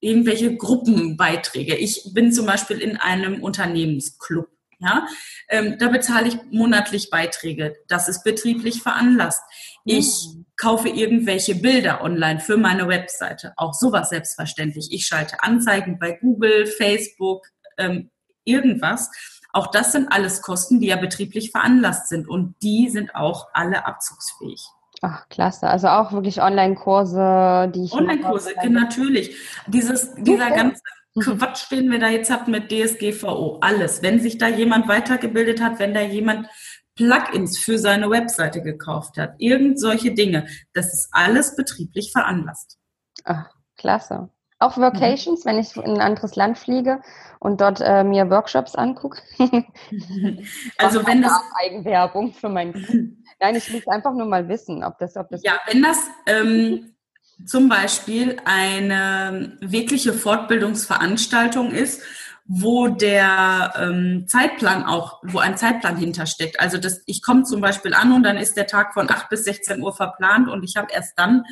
irgendwelche 0.00 0.56
Gruppenbeiträge. 0.56 1.74
Ich 1.74 2.12
bin 2.14 2.32
zum 2.32 2.46
Beispiel 2.46 2.78
in 2.78 2.96
einem 2.96 3.42
Unternehmensclub. 3.42 4.48
Ja, 4.78 5.06
ähm, 5.48 5.76
da 5.78 5.88
bezahle 5.88 6.28
ich 6.28 6.38
monatlich 6.50 7.08
Beiträge. 7.08 7.76
Das 7.88 8.08
ist 8.08 8.24
betrieblich 8.24 8.82
veranlasst. 8.82 9.42
Ich 9.84 10.28
mhm. 10.34 10.46
kaufe 10.56 10.88
irgendwelche 10.88 11.54
Bilder 11.54 12.02
online 12.02 12.40
für 12.40 12.58
meine 12.58 12.86
Webseite. 12.86 13.54
Auch 13.56 13.72
sowas 13.72 14.10
selbstverständlich. 14.10 14.88
Ich 14.90 15.06
schalte 15.06 15.42
Anzeigen 15.42 15.98
bei 15.98 16.12
Google, 16.12 16.66
Facebook, 16.66 17.46
ähm, 17.78 18.10
irgendwas. 18.44 19.10
Auch 19.52 19.68
das 19.68 19.92
sind 19.92 20.12
alles 20.12 20.42
Kosten, 20.42 20.80
die 20.80 20.88
ja 20.88 20.96
betrieblich 20.96 21.50
veranlasst 21.50 22.08
sind 22.08 22.28
und 22.28 22.54
die 22.62 22.90
sind 22.90 23.14
auch 23.14 23.48
alle 23.54 23.86
abzugsfähig. 23.86 24.62
Ach, 25.02 25.28
klasse. 25.28 25.68
Also 25.68 25.88
auch 25.88 26.12
wirklich 26.12 26.42
Online-Kurse, 26.42 27.72
die 27.74 27.84
ich. 27.84 27.92
Online-Kurse, 27.92 28.50
natürlich. 28.68 29.36
Dieses, 29.66 30.14
dieser 30.16 30.50
ganze 30.50 30.82
Quatsch, 31.20 31.70
den 31.70 31.90
wir 31.90 31.98
da 31.98 32.08
jetzt 32.08 32.30
hatten 32.30 32.50
mit 32.50 32.70
DSGVO, 32.70 33.58
alles. 33.60 34.02
Wenn 34.02 34.20
sich 34.20 34.38
da 34.38 34.48
jemand 34.48 34.88
weitergebildet 34.88 35.62
hat, 35.62 35.78
wenn 35.78 35.94
da 35.94 36.00
jemand 36.00 36.48
Plugins 36.94 37.58
für 37.58 37.78
seine 37.78 38.10
Webseite 38.10 38.62
gekauft 38.62 39.18
hat, 39.18 39.34
irgend 39.38 39.80
solche 39.80 40.12
Dinge, 40.12 40.46
das 40.72 40.92
ist 40.92 41.08
alles 41.12 41.56
betrieblich 41.56 42.12
veranlasst. 42.12 42.78
Ach, 43.24 43.50
klasse. 43.76 44.30
Auch 44.58 44.78
Vocations, 44.78 45.44
mhm. 45.44 45.48
wenn 45.48 45.58
ich 45.58 45.76
in 45.76 45.84
ein 45.84 46.00
anderes 46.00 46.34
Land 46.34 46.58
fliege 46.58 47.02
und 47.40 47.60
dort 47.60 47.80
äh, 47.82 48.02
mir 48.04 48.30
Workshops 48.30 48.74
angucke. 48.74 49.20
also 50.78 51.06
wenn 51.06 51.22
das 51.22 51.38
Eigenwerbung 51.62 52.32
für 52.32 52.48
meinen. 52.48 53.22
Nein, 53.40 53.54
ich 53.54 53.70
will 53.70 53.82
einfach 53.86 54.14
nur 54.14 54.26
mal 54.26 54.48
wissen, 54.48 54.82
ob 54.82 54.98
das, 54.98 55.16
ob 55.16 55.28
das. 55.28 55.42
Ja, 55.42 55.60
wenn 55.66 55.82
das 55.82 55.98
ähm, 56.26 56.95
zum 57.44 57.68
Beispiel 57.68 58.36
eine 58.44 59.58
wirkliche 59.60 60.12
Fortbildungsveranstaltung 60.12 61.70
ist, 61.70 62.02
wo 62.48 62.88
der 62.88 63.74
ähm, 63.76 64.26
Zeitplan 64.28 64.84
auch, 64.84 65.20
wo 65.24 65.38
ein 65.38 65.56
Zeitplan 65.56 65.96
hintersteckt. 65.96 66.60
Also 66.60 66.78
das, 66.78 67.02
ich 67.06 67.22
komme 67.22 67.42
zum 67.42 67.60
Beispiel 67.60 67.92
an 67.92 68.12
und 68.12 68.22
dann 68.22 68.36
ist 68.36 68.56
der 68.56 68.68
Tag 68.68 68.94
von 68.94 69.10
8 69.10 69.28
bis 69.28 69.44
16 69.44 69.82
Uhr 69.82 69.94
verplant 69.94 70.48
und 70.48 70.62
ich 70.62 70.76
habe 70.76 70.92
erst 70.92 71.18
dann 71.18 71.44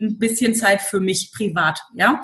ein 0.00 0.18
bisschen 0.18 0.54
Zeit 0.54 0.82
für 0.82 1.00
mich 1.00 1.32
privat, 1.32 1.80
ja. 1.94 2.20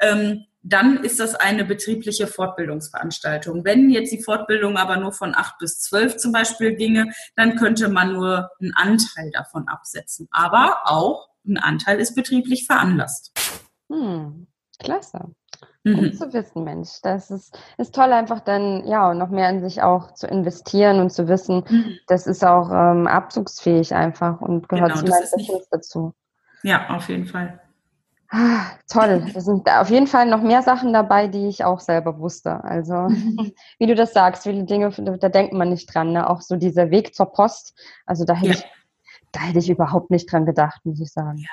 Ähm, 0.00 0.46
dann 0.62 1.02
ist 1.04 1.20
das 1.20 1.34
eine 1.34 1.64
betriebliche 1.64 2.26
Fortbildungsveranstaltung. 2.26 3.64
Wenn 3.64 3.88
jetzt 3.88 4.12
die 4.12 4.22
Fortbildung 4.22 4.76
aber 4.76 4.98
nur 4.98 5.12
von 5.12 5.34
acht 5.34 5.56
bis 5.58 5.80
zwölf 5.80 6.18
zum 6.18 6.32
Beispiel 6.32 6.74
ginge, 6.74 7.12
dann 7.34 7.56
könnte 7.56 7.88
man 7.88 8.12
nur 8.12 8.50
einen 8.60 8.74
Anteil 8.74 9.30
davon 9.32 9.68
absetzen. 9.68 10.28
Aber 10.30 10.82
auch 10.84 11.30
ein 11.46 11.58
Anteil 11.58 11.98
ist 11.98 12.14
betrieblich 12.14 12.66
veranlasst. 12.66 13.32
Hm, 13.90 14.46
klasse. 14.78 15.30
Mhm. 15.84 15.96
Gut 15.96 16.16
zu 16.16 16.32
wissen, 16.32 16.64
Mensch. 16.64 17.00
Das 17.02 17.30
ist, 17.30 17.58
ist 17.78 17.94
toll, 17.94 18.12
einfach 18.12 18.40
dann 18.40 18.86
ja 18.86 19.14
noch 19.14 19.30
mehr 19.30 19.48
in 19.48 19.60
sich 19.60 19.82
auch 19.82 20.12
zu 20.12 20.26
investieren 20.26 21.00
und 21.00 21.10
zu 21.10 21.26
wissen, 21.26 21.64
mhm. 21.68 21.98
das 22.06 22.26
ist 22.26 22.44
auch 22.44 22.70
ähm, 22.70 23.06
abzugsfähig 23.06 23.94
einfach 23.94 24.40
und 24.40 24.68
gehört 24.68 24.92
genau, 24.92 25.04
zu 25.04 25.10
meinem 25.10 25.30
Business 25.30 25.68
dazu. 25.70 26.14
Ja, 26.62 26.90
auf 26.90 27.08
jeden 27.08 27.26
Fall. 27.26 27.60
Ah, 28.30 28.66
toll. 28.88 29.26
Es 29.34 29.44
sind 29.44 29.68
auf 29.68 29.90
jeden 29.90 30.06
Fall 30.06 30.26
noch 30.26 30.42
mehr 30.42 30.62
Sachen 30.62 30.92
dabei, 30.92 31.26
die 31.26 31.48
ich 31.48 31.64
auch 31.64 31.80
selber 31.80 32.18
wusste. 32.18 32.62
Also, 32.62 32.94
wie 33.78 33.86
du 33.86 33.94
das 33.94 34.12
sagst, 34.12 34.44
viele 34.44 34.64
Dinge, 34.64 34.90
da 34.90 35.28
denkt 35.28 35.52
man 35.52 35.70
nicht 35.70 35.92
dran. 35.92 36.12
Ne? 36.12 36.28
Auch 36.28 36.40
so 36.40 36.56
dieser 36.56 36.90
Weg 36.90 37.14
zur 37.14 37.32
Post. 37.32 37.74
Also 38.06 38.24
da 38.24 38.34
hätte 38.34 38.46
ja. 38.46 38.54
ich, 38.54 38.64
da 39.32 39.40
hätte 39.40 39.58
ich 39.58 39.70
überhaupt 39.70 40.10
nicht 40.10 40.30
dran 40.30 40.46
gedacht, 40.46 40.80
muss 40.84 41.00
ich 41.00 41.12
sagen. 41.12 41.38
Ja, 41.38 41.48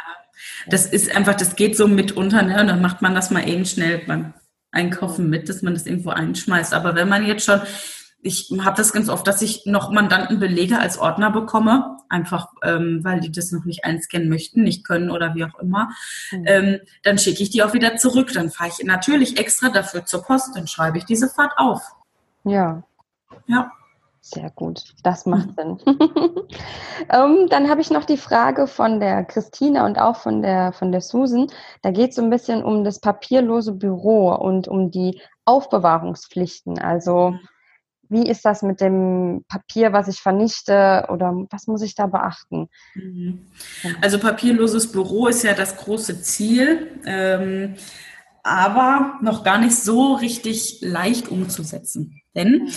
das 0.68 0.86
ist 0.86 1.16
einfach, 1.16 1.36
das 1.36 1.56
geht 1.56 1.78
so 1.78 1.88
mitunter, 1.88 2.42
ne? 2.42 2.62
Und 2.62 2.68
dann 2.68 2.82
macht 2.82 3.02
man 3.02 3.16
das 3.16 3.32
mal 3.32 3.48
eben 3.48 3.66
schnell 3.66 4.00
beim 4.06 4.34
Einkaufen 4.72 5.30
mit, 5.30 5.50
dass 5.50 5.62
man 5.62 5.74
das 5.74 5.86
irgendwo 5.86 6.10
einschmeißt. 6.10 6.74
Aber 6.74 6.96
wenn 6.96 7.10
man 7.10 7.26
jetzt 7.26 7.46
schon 7.46 7.62
ich 8.22 8.52
habe 8.60 8.78
das 8.78 8.94
ganz 8.94 9.10
oft, 9.10 9.28
dass 9.28 9.42
ich 9.42 9.66
noch 9.66 9.92
Mandantenbelege 9.92 10.80
als 10.80 10.98
Ordner 10.98 11.32
bekomme, 11.32 11.98
einfach 12.10 12.48
ähm, 12.64 13.00
weil 13.04 13.20
die 13.20 13.32
das 13.32 13.52
noch 13.52 13.66
nicht 13.66 13.86
einscannen 13.86 14.30
möchten, 14.30 14.64
nicht 14.64 14.86
können 14.86 15.12
oder 15.12 15.36
wie 15.36 15.46
auch 15.46 15.60
immer. 15.60 15.92
Mhm. 16.32 16.44
Ähm, 16.46 16.80
dann 17.04 17.18
schicke 17.18 17.44
ich 17.44 17.50
die 17.50 17.64
auch 17.64 17.74
wieder 17.74 17.98
zurück. 17.98 18.32
Dann 18.34 18.50
fahre 18.50 18.70
ich 18.70 18.86
natürlich 18.86 19.40
extra 19.40 19.70
dafür 19.70 20.06
zur 20.06 20.24
Post, 20.24 20.56
dann 20.56 20.68
schreibe 20.68 20.98
ich 20.98 21.06
diese 21.06 21.30
Fahrt 21.30 21.54
auf. 21.58 21.82
Ja. 22.44 22.84
Ja. 23.48 23.72
Sehr 24.30 24.50
gut, 24.50 24.84
das 25.04 25.26
macht 25.26 25.56
Sinn. 25.56 25.80
ähm, 27.10 27.48
dann 27.50 27.70
habe 27.70 27.80
ich 27.80 27.92
noch 27.92 28.04
die 28.04 28.18
Frage 28.18 28.68
von 28.68 29.00
der 29.00 29.24
Christina 29.24 29.86
und 29.86 29.98
auch 29.98 30.18
von 30.18 30.42
der, 30.42 30.74
von 30.74 30.92
der 30.92 31.00
Susan. 31.00 31.48
Da 31.82 31.92
geht 31.92 32.10
es 32.10 32.18
so 32.18 32.22
ein 32.22 32.30
bisschen 32.30 32.62
um 32.62 32.84
das 32.84 33.00
papierlose 33.00 33.72
Büro 33.72 34.34
und 34.36 34.68
um 34.68 34.92
die 34.92 35.22
Aufbewahrungspflichten. 35.46 36.78
Also 36.78 37.36
wie 38.10 38.28
ist 38.28 38.44
das 38.44 38.64
mit 38.64 38.82
dem 38.82 39.46
Papier, 39.48 39.94
was 39.94 40.10
ich 40.10 40.20
vernichte 40.20 41.08
oder 41.10 41.34
was 41.50 41.68
muss 41.68 41.82
ich 41.82 41.96
da 41.96 42.08
beachten? 42.08 42.68
Mhm. 42.96 43.48
Also 44.02 44.20
papierloses 44.20 44.92
Büro 44.92 45.28
ist 45.28 45.44
ja 45.44 45.54
das 45.54 45.78
große 45.78 46.22
Ziel, 46.22 47.00
ähm, 47.06 47.76
aber 48.48 49.20
noch 49.22 49.44
gar 49.44 49.58
nicht 49.58 49.76
so 49.76 50.14
richtig 50.14 50.80
leicht 50.82 51.28
umzusetzen. 51.28 52.22
Denn 52.36 52.70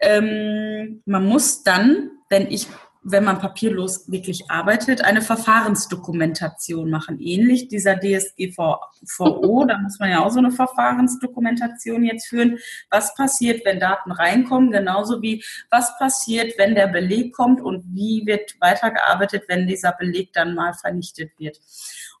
ähm, 0.00 1.02
man 1.04 1.26
muss 1.26 1.62
dann, 1.62 2.10
wenn 2.28 2.50
ich 2.50 2.68
wenn 3.10 3.24
man 3.24 3.38
papierlos 3.38 4.10
wirklich 4.10 4.50
arbeitet, 4.50 5.02
eine 5.02 5.22
Verfahrensdokumentation 5.22 6.90
machen. 6.90 7.18
Ähnlich 7.20 7.68
dieser 7.68 7.96
DSGVO, 7.98 9.64
da 9.64 9.78
muss 9.78 9.98
man 9.98 10.10
ja 10.10 10.24
auch 10.24 10.30
so 10.30 10.38
eine 10.38 10.50
Verfahrensdokumentation 10.50 12.04
jetzt 12.04 12.28
führen. 12.28 12.58
Was 12.90 13.14
passiert, 13.14 13.64
wenn 13.64 13.80
Daten 13.80 14.12
reinkommen, 14.12 14.70
genauso 14.70 15.22
wie 15.22 15.42
was 15.70 15.96
passiert, 15.98 16.58
wenn 16.58 16.74
der 16.74 16.88
Beleg 16.88 17.34
kommt 17.34 17.60
und 17.60 17.84
wie 17.94 18.26
wird 18.26 18.56
weitergearbeitet, 18.60 19.44
wenn 19.48 19.66
dieser 19.66 19.92
Beleg 19.92 20.32
dann 20.32 20.54
mal 20.54 20.74
vernichtet 20.74 21.30
wird. 21.38 21.58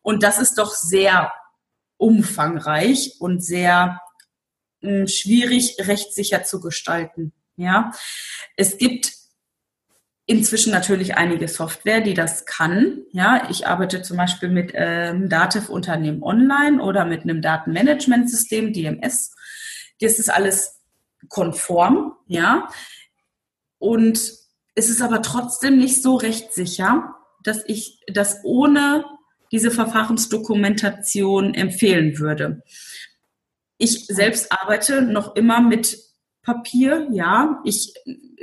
Und 0.02 0.22
das 0.22 0.38
ist 0.38 0.58
doch 0.58 0.70
sehr 0.70 1.32
umfangreich 1.98 3.16
und 3.18 3.44
sehr 3.44 4.00
hm, 4.80 5.06
schwierig 5.06 5.76
rechtssicher 5.80 6.44
zu 6.44 6.60
gestalten. 6.60 7.32
Ja, 7.56 7.92
es 8.56 8.78
gibt 8.78 9.12
inzwischen 10.26 10.72
natürlich 10.72 11.16
einige 11.16 11.48
Software, 11.48 12.00
die 12.00 12.14
das 12.14 12.44
kann. 12.44 13.02
Ja, 13.12 13.48
ich 13.50 13.66
arbeite 13.66 14.02
zum 14.02 14.16
Beispiel 14.16 14.48
mit 14.48 14.72
ähm, 14.74 15.28
Dativ 15.28 15.68
Unternehmen 15.68 16.22
Online 16.22 16.82
oder 16.82 17.04
mit 17.04 17.22
einem 17.22 17.42
Datenmanagementsystem, 17.42 18.72
DMS. 18.72 19.34
Das 20.00 20.18
ist 20.18 20.30
alles 20.30 20.80
konform, 21.28 22.14
ja. 22.26 22.68
Und 23.78 24.18
es 24.74 24.88
ist 24.88 25.02
aber 25.02 25.22
trotzdem 25.22 25.78
nicht 25.78 26.02
so 26.02 26.16
rechtssicher, 26.16 27.16
dass 27.42 27.64
ich 27.66 28.00
das 28.06 28.40
ohne 28.44 29.04
diese 29.52 29.70
Verfahrensdokumentation 29.70 31.54
empfehlen 31.54 32.18
würde. 32.18 32.62
Ich 33.78 34.06
selbst 34.06 34.52
arbeite 34.52 35.02
noch 35.02 35.36
immer 35.36 35.60
mit 35.60 35.98
Papier, 36.42 37.08
ja. 37.12 37.60
Ich 37.64 37.94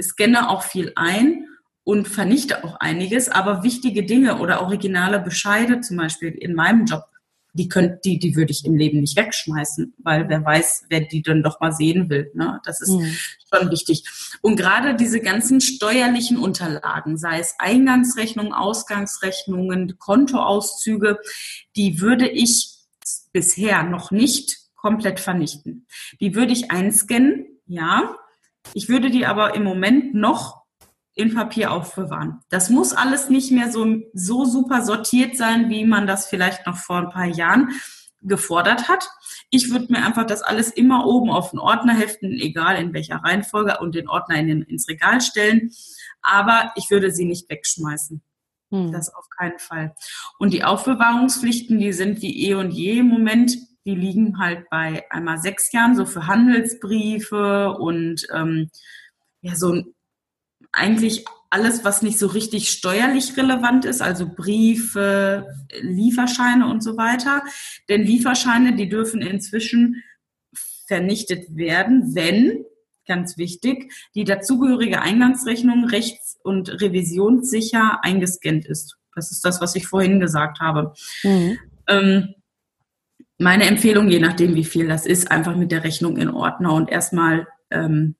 scanne 0.02 0.50
auch 0.50 0.64
viel 0.64 0.92
ein 0.96 1.48
und 1.84 2.08
vernichte 2.08 2.64
auch 2.64 2.76
einiges, 2.80 3.30
aber 3.30 3.64
wichtige 3.64 4.04
Dinge 4.04 4.40
oder 4.40 4.62
originale 4.62 5.20
Bescheide, 5.20 5.82
zum 5.82 5.98
Beispiel 5.98 6.30
in 6.32 6.56
meinem 6.56 6.86
Job, 6.86 7.04
die 7.56 7.70
könnt, 7.70 8.04
die, 8.04 8.20
die 8.20 8.36
würde 8.36 8.52
ich 8.52 8.66
im 8.66 8.76
Leben 8.76 9.00
nicht 9.00 9.16
wegschmeißen, 9.16 9.94
weil 10.00 10.28
wer 10.28 10.44
weiß, 10.44 10.86
wer 10.90 11.02
die 11.02 11.22
dann 11.22 11.42
doch 11.42 11.62
mal 11.62 11.72
sehen 11.72 12.10
will. 12.10 12.30
Ne? 12.34 12.60
Das 12.66 12.82
ist 12.82 12.90
mhm. 12.90 13.16
schon 13.52 13.72
wichtig. 13.72 14.04
Und 14.42 14.58
gerade 14.58 14.96
diese 14.96 15.22
ganzen 15.22 15.62
steuerlichen 15.62 16.38
Unterlagen, 16.38 17.18
sei 17.18 17.40
es 17.40 17.56
Eingangsrechnungen, 17.58 18.52
Ausgangsrechnungen, 18.52 19.98
Kontoauszüge, 19.98 21.18
die 21.78 22.02
würde 22.02 22.28
ich 22.28 22.74
bisher 23.32 23.84
noch 23.84 24.12
nicht 24.12 24.58
komplett 24.76 25.22
vernichten. 25.22 25.88
Die 26.20 26.36
würde 26.36 26.52
ich 26.52 26.72
einscannen, 26.72 27.46
ja. 27.66 28.16
Ich 28.74 28.90
würde 28.90 29.10
die 29.12 29.26
aber 29.26 29.56
im 29.56 29.64
Moment 29.64 30.14
noch 30.14 30.65
in 31.16 31.34
Papier 31.34 31.72
aufbewahren. 31.72 32.42
Das 32.50 32.70
muss 32.70 32.94
alles 32.94 33.30
nicht 33.30 33.52
mehr 33.52 33.72
so, 33.72 34.02
so 34.14 34.46
super 34.46 34.84
sortiert 34.84 35.38
sein, 35.38 35.70
wie 35.70 35.86
man 35.86 36.08
das 36.08 36.28
vielleicht 36.28 36.68
noch 36.68 36.78
vor 36.78 36.98
ein 36.98 37.10
paar 37.10 37.26
Jahren 37.26 37.70
gefordert 38.22 38.90
hat. 38.90 39.10
Ich 39.50 39.72
würde 39.72 39.92
mir 39.92 40.06
einfach 40.06 40.26
das 40.26 40.42
alles 40.42 40.70
immer 40.72 41.06
oben 41.06 41.30
auf 41.30 41.52
den 41.52 41.60
Ordner 41.60 41.94
heften, 41.94 42.32
egal 42.32 42.78
in 42.78 42.94
welcher 42.94 43.18
Reihenfolge, 43.18 43.78
und 43.80 43.96
den 43.96 44.10
Ordner 44.10 44.36
in 44.36 44.48
den, 44.48 44.62
ins 44.64 44.90
Regal 44.90 45.22
stellen. 45.22 45.72
Aber 46.22 46.74
ich 46.76 46.90
würde 46.90 47.12
sie 47.12 47.26
nicht 47.26 47.50
wegschmeißen. 47.50 48.22
Hm. 48.72 48.92
Das 48.92 49.14
auf 49.14 49.30
keinen 49.30 49.60
Fall. 49.60 49.96
Und 50.38 50.54
die 50.54 50.64
Aufbewahrungspflichten, 50.64 51.80
die 51.80 51.94
sind 51.94 52.22
wie 52.22 52.48
eh 52.48 52.56
und 52.56 52.72
je 52.72 53.00
im 53.00 53.08
Moment. 53.08 53.58
Die 53.86 53.96
liegen 53.96 54.40
halt 54.40 54.68
bei 54.72 55.06
einmal 55.12 55.38
sechs 55.38 55.72
Jahren, 55.72 55.96
so 55.96 56.06
für 56.06 56.26
Handelsbriefe 56.26 57.74
und 57.78 58.26
ähm, 58.34 58.72
ja, 59.42 59.56
so 59.56 59.74
ein 59.74 59.96
eigentlich 60.76 61.26
alles, 61.50 61.84
was 61.84 62.02
nicht 62.02 62.20
so 62.20 62.28
richtig 62.28 62.70
steuerlich 62.70 63.38
relevant 63.38 63.86
ist, 63.86 64.02
also 64.02 64.28
Briefe, 64.28 65.48
Lieferscheine 65.82 66.68
und 66.68 66.84
so 66.84 66.98
weiter. 66.98 67.44
Denn 67.88 68.04
Lieferscheine, 68.04 68.76
die 68.76 68.90
dürfen 68.90 69.22
inzwischen 69.22 70.04
vernichtet 70.88 71.56
werden, 71.56 72.14
wenn, 72.14 72.66
ganz 73.08 73.38
wichtig, 73.38 73.94
die 74.16 74.24
dazugehörige 74.24 75.02
Eingangsrechnung 75.02 75.86
rechts- 75.86 76.38
und 76.44 76.82
revisionssicher 76.82 78.00
eingescannt 78.04 78.66
ist. 78.66 78.98
Das 79.16 79.32
ist 79.32 79.46
das, 79.46 79.62
was 79.62 79.76
ich 79.76 79.88
vorhin 79.88 80.20
gesagt 80.20 80.60
habe. 80.60 80.94
Mhm. 81.24 81.58
Ähm, 81.88 82.36
meine 83.38 83.66
Empfehlung, 83.66 84.10
je 84.10 84.20
nachdem, 84.20 84.56
wie 84.56 84.64
viel 84.64 84.88
das 84.88 85.06
ist, 85.06 85.32
einfach 85.32 85.56
mit 85.56 85.72
der 85.72 85.84
Rechnung 85.84 86.18
in 86.18 86.30
Ordner 86.30 86.74
und 86.74 86.90
erstmal 86.90 87.48
ähm, 87.70 88.16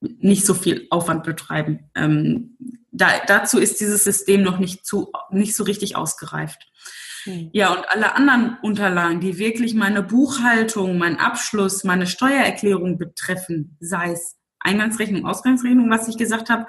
nicht 0.00 0.46
so 0.46 0.54
viel 0.54 0.86
Aufwand 0.90 1.24
betreiben. 1.24 1.90
Ähm, 1.94 2.56
da, 2.90 3.08
dazu 3.26 3.58
ist 3.58 3.80
dieses 3.80 4.04
System 4.04 4.42
noch 4.42 4.58
nicht, 4.58 4.86
zu, 4.86 5.12
nicht 5.30 5.54
so 5.54 5.64
richtig 5.64 5.96
ausgereift. 5.96 6.70
Hm. 7.24 7.50
Ja, 7.52 7.72
und 7.72 7.88
alle 7.88 8.14
anderen 8.14 8.58
Unterlagen, 8.62 9.20
die 9.20 9.38
wirklich 9.38 9.74
meine 9.74 10.02
Buchhaltung, 10.02 10.98
meinen 10.98 11.16
Abschluss, 11.16 11.84
meine 11.84 12.06
Steuererklärung 12.06 12.98
betreffen, 12.98 13.76
sei 13.80 14.12
es 14.12 14.36
Eingangsrechnung, 14.60 15.26
Ausgangsrechnung, 15.26 15.90
was 15.90 16.08
ich 16.08 16.16
gesagt 16.16 16.50
habe, 16.50 16.66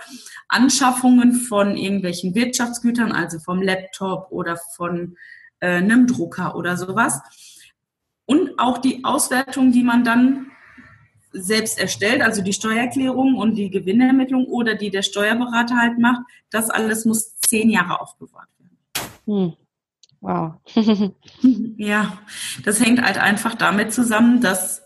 Anschaffungen 0.47 1.33
von 1.33 1.75
irgendwelchen 1.75 2.35
Wirtschaftsgütern, 2.35 3.11
also 3.11 3.39
vom 3.39 3.61
Laptop 3.61 4.31
oder 4.31 4.57
von 4.75 5.17
äh, 5.59 5.77
einem 5.77 6.07
Drucker 6.07 6.55
oder 6.55 6.77
sowas. 6.77 7.21
Und 8.25 8.59
auch 8.59 8.77
die 8.77 9.03
Auswertung, 9.03 9.71
die 9.71 9.83
man 9.83 10.03
dann 10.03 10.51
selbst 11.31 11.79
erstellt, 11.79 12.21
also 12.21 12.41
die 12.41 12.53
Steuererklärung 12.53 13.35
und 13.35 13.55
die 13.55 13.69
Gewinnermittlung 13.69 14.45
oder 14.45 14.75
die 14.75 14.89
der 14.89 15.03
Steuerberater 15.03 15.77
halt 15.77 15.99
macht, 15.99 16.21
das 16.49 16.69
alles 16.69 17.05
muss 17.05 17.35
zehn 17.37 17.69
Jahre 17.69 18.01
aufbewahrt 18.01 18.49
werden. 18.57 18.77
Hm. 19.25 19.53
Wow. 20.21 20.55
ja, 21.77 22.19
das 22.65 22.79
hängt 22.83 23.01
halt 23.01 23.17
einfach 23.17 23.55
damit 23.55 23.93
zusammen, 23.93 24.41
dass 24.41 24.81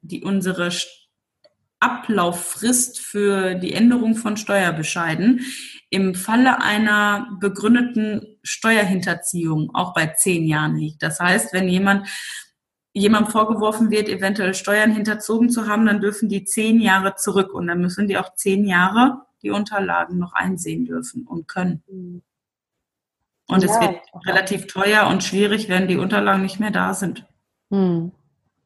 die 0.00 0.22
unsere 0.22 0.70
Ablauffrist 1.78 3.00
für 3.00 3.54
die 3.54 3.72
Änderung 3.72 4.14
von 4.14 4.36
Steuerbescheiden 4.36 5.40
im 5.90 6.14
Falle 6.14 6.62
einer 6.62 7.36
begründeten 7.40 8.38
Steuerhinterziehung 8.42 9.74
auch 9.74 9.92
bei 9.92 10.06
zehn 10.06 10.46
Jahren 10.46 10.76
liegt. 10.76 11.02
Das 11.02 11.18
heißt, 11.20 11.52
wenn 11.52 11.68
jemand 11.68 12.08
jemandem 12.92 13.32
vorgeworfen 13.32 13.90
wird, 13.90 14.08
eventuell 14.08 14.54
Steuern 14.54 14.92
hinterzogen 14.92 15.50
zu 15.50 15.66
haben, 15.66 15.86
dann 15.86 16.00
dürfen 16.00 16.28
die 16.28 16.44
zehn 16.44 16.80
Jahre 16.80 17.14
zurück 17.16 17.54
und 17.54 17.66
dann 17.66 17.80
müssen 17.80 18.06
die 18.06 18.18
auch 18.18 18.34
zehn 18.34 18.66
Jahre 18.66 19.22
die 19.42 19.50
Unterlagen 19.50 20.18
noch 20.18 20.34
einsehen 20.34 20.84
dürfen 20.84 21.26
und 21.26 21.48
können. 21.48 21.82
Und 23.48 23.64
ja, 23.64 23.70
es 23.70 23.80
wird 23.80 24.00
relativ 24.26 24.66
teuer 24.66 25.06
und 25.08 25.24
schwierig, 25.24 25.68
wenn 25.68 25.88
die 25.88 25.96
Unterlagen 25.96 26.42
nicht 26.42 26.60
mehr 26.60 26.70
da 26.70 26.94
sind. 26.94 27.26
Mhm. 27.70 28.12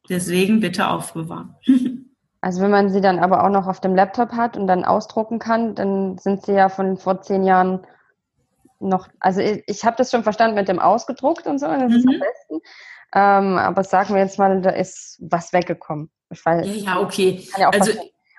Deswegen 0.08 0.60
bitte 0.60 0.88
aufbewahren. 0.88 1.54
Also 2.42 2.60
wenn 2.62 2.70
man 2.70 2.90
sie 2.90 3.00
dann 3.00 3.18
aber 3.18 3.42
auch 3.42 3.48
noch 3.48 3.66
auf 3.66 3.80
dem 3.80 3.96
Laptop 3.96 4.32
hat 4.32 4.56
und 4.56 4.68
dann 4.68 4.84
ausdrucken 4.84 5.40
kann, 5.40 5.74
dann 5.74 6.16
sind 6.18 6.44
sie 6.44 6.52
ja 6.52 6.68
von 6.68 6.96
vor 6.96 7.20
zehn 7.20 7.42
Jahren 7.42 7.84
noch, 8.78 9.08
also 9.18 9.40
ich, 9.40 9.64
ich 9.66 9.84
habe 9.84 9.96
das 9.96 10.12
schon 10.12 10.22
verstanden 10.22 10.54
mit 10.54 10.68
dem 10.68 10.78
ausgedruckt 10.78 11.48
und 11.48 11.58
so, 11.58 11.66
das 11.66 11.90
mhm. 11.90 11.96
ist 11.96 12.06
am 12.06 12.14
mhm. 12.14 12.20
besten. 12.20 12.60
Ähm, 13.14 13.56
aber 13.56 13.84
sagen 13.84 14.14
wir 14.14 14.22
jetzt 14.22 14.38
mal, 14.38 14.60
da 14.60 14.70
ist 14.70 15.18
was 15.20 15.52
weggekommen. 15.52 16.10
Ich 16.30 16.44
weiß, 16.44 16.66
ja, 16.66 16.72
ja, 16.72 17.00
okay. 17.00 17.48
Ja 17.56 17.70
also, 17.70 17.92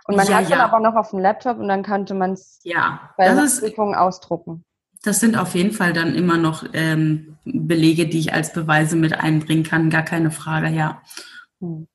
und 0.07 0.15
man 0.15 0.27
ja, 0.27 0.35
hat 0.35 0.43
es 0.43 0.49
ja. 0.49 0.63
aber 0.63 0.79
noch 0.79 0.95
auf 0.95 1.11
dem 1.11 1.19
Laptop 1.19 1.57
und 1.57 1.67
dann 1.67 1.83
könnte 1.83 2.13
man 2.13 2.33
es 2.33 2.59
ja, 2.63 3.11
bei 3.17 3.33
der 3.33 3.41
Prüfung 3.41 3.95
ausdrucken. 3.95 4.63
Das 5.03 5.19
sind 5.19 5.37
auf 5.37 5.53
jeden 5.53 5.71
Fall 5.71 5.93
dann 5.93 6.15
immer 6.15 6.37
noch 6.37 6.65
ähm, 6.73 7.37
Belege, 7.45 8.07
die 8.07 8.19
ich 8.19 8.33
als 8.33 8.53
Beweise 8.53 8.95
mit 8.95 9.13
einbringen 9.13 9.63
kann, 9.63 9.89
gar 9.89 10.03
keine 10.03 10.31
Frage, 10.31 10.69
ja. 10.69 11.01
Hm. 11.59 11.87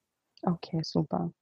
Okay, 0.43 0.81
super. 0.83 1.33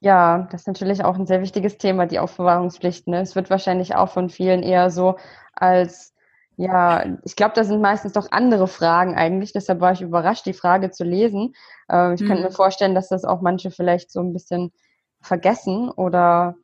Ja, 0.00 0.48
das 0.50 0.62
ist 0.62 0.66
natürlich 0.66 1.04
auch 1.04 1.16
ein 1.16 1.26
sehr 1.26 1.40
wichtiges 1.40 1.78
Thema, 1.78 2.06
die 2.06 2.18
Aufbewahrungspflicht. 2.18 3.08
Ne? 3.08 3.20
Es 3.20 3.34
wird 3.34 3.50
wahrscheinlich 3.50 3.94
auch 3.94 4.10
von 4.10 4.28
vielen 4.30 4.62
eher 4.62 4.90
so 4.90 5.16
als, 5.52 6.14
ja, 6.58 7.04
ich 7.24 7.36
glaube, 7.36 7.52
da 7.54 7.62
sind 7.62 7.80
meistens 7.80 8.14
doch 8.14 8.32
andere 8.32 8.66
Fragen 8.66 9.14
eigentlich. 9.14 9.52
Deshalb 9.52 9.80
war 9.80 9.92
ich 9.92 10.00
überrascht, 10.00 10.44
die 10.44 10.52
Frage 10.52 10.90
zu 10.90 11.04
lesen. 11.04 11.54
Äh, 11.88 12.14
ich 12.14 12.20
mhm. 12.20 12.26
könnte 12.26 12.42
mir 12.42 12.50
vorstellen, 12.50 12.96
dass 12.96 13.08
das 13.08 13.24
auch 13.24 13.40
manche 13.40 13.70
vielleicht 13.70 14.10
so 14.10 14.20
ein 14.20 14.32
bisschen 14.32 14.72
vergessen 15.20 15.88
oder 15.88 16.56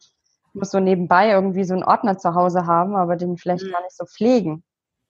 muss 0.53 0.73
so 0.73 0.81
nebenbei 0.81 1.31
irgendwie 1.31 1.63
so 1.63 1.75
einen 1.75 1.85
Ordner 1.85 2.19
zu 2.19 2.35
Hause 2.35 2.67
haben, 2.67 2.97
aber 2.97 3.15
den 3.15 3.37
vielleicht 3.37 3.65
mhm. 3.65 3.71
gar 3.71 3.83
nicht 3.83 3.97
so 3.97 4.05
pflegen. 4.05 4.65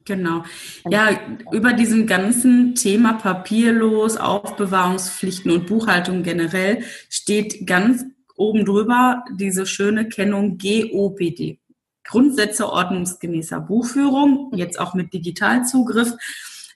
Genau. 0.05 0.45
Ja, 0.87 1.09
über 1.51 1.73
diesem 1.73 2.07
ganzen 2.07 2.75
Thema 2.75 3.15
papierlos, 3.15 4.19
Aufbewahrungspflichten 4.19 5.51
und 5.51 5.67
Buchhaltung 5.67 6.23
generell 6.23 6.83
steht 7.09 7.67
ganz 7.67 8.05
oben 8.37 8.67
drüber 8.67 9.25
diese 9.33 9.65
schöne 9.65 10.11
Kennung 10.11 10.59
GOBD. 10.59 11.59
Grundsätze 12.05 12.71
ordnungsgemäßer 12.71 13.61
Buchführung, 13.61 14.51
jetzt 14.55 14.79
auch 14.79 14.95
mit 14.95 15.13
Digitalzugriff. 15.13 16.13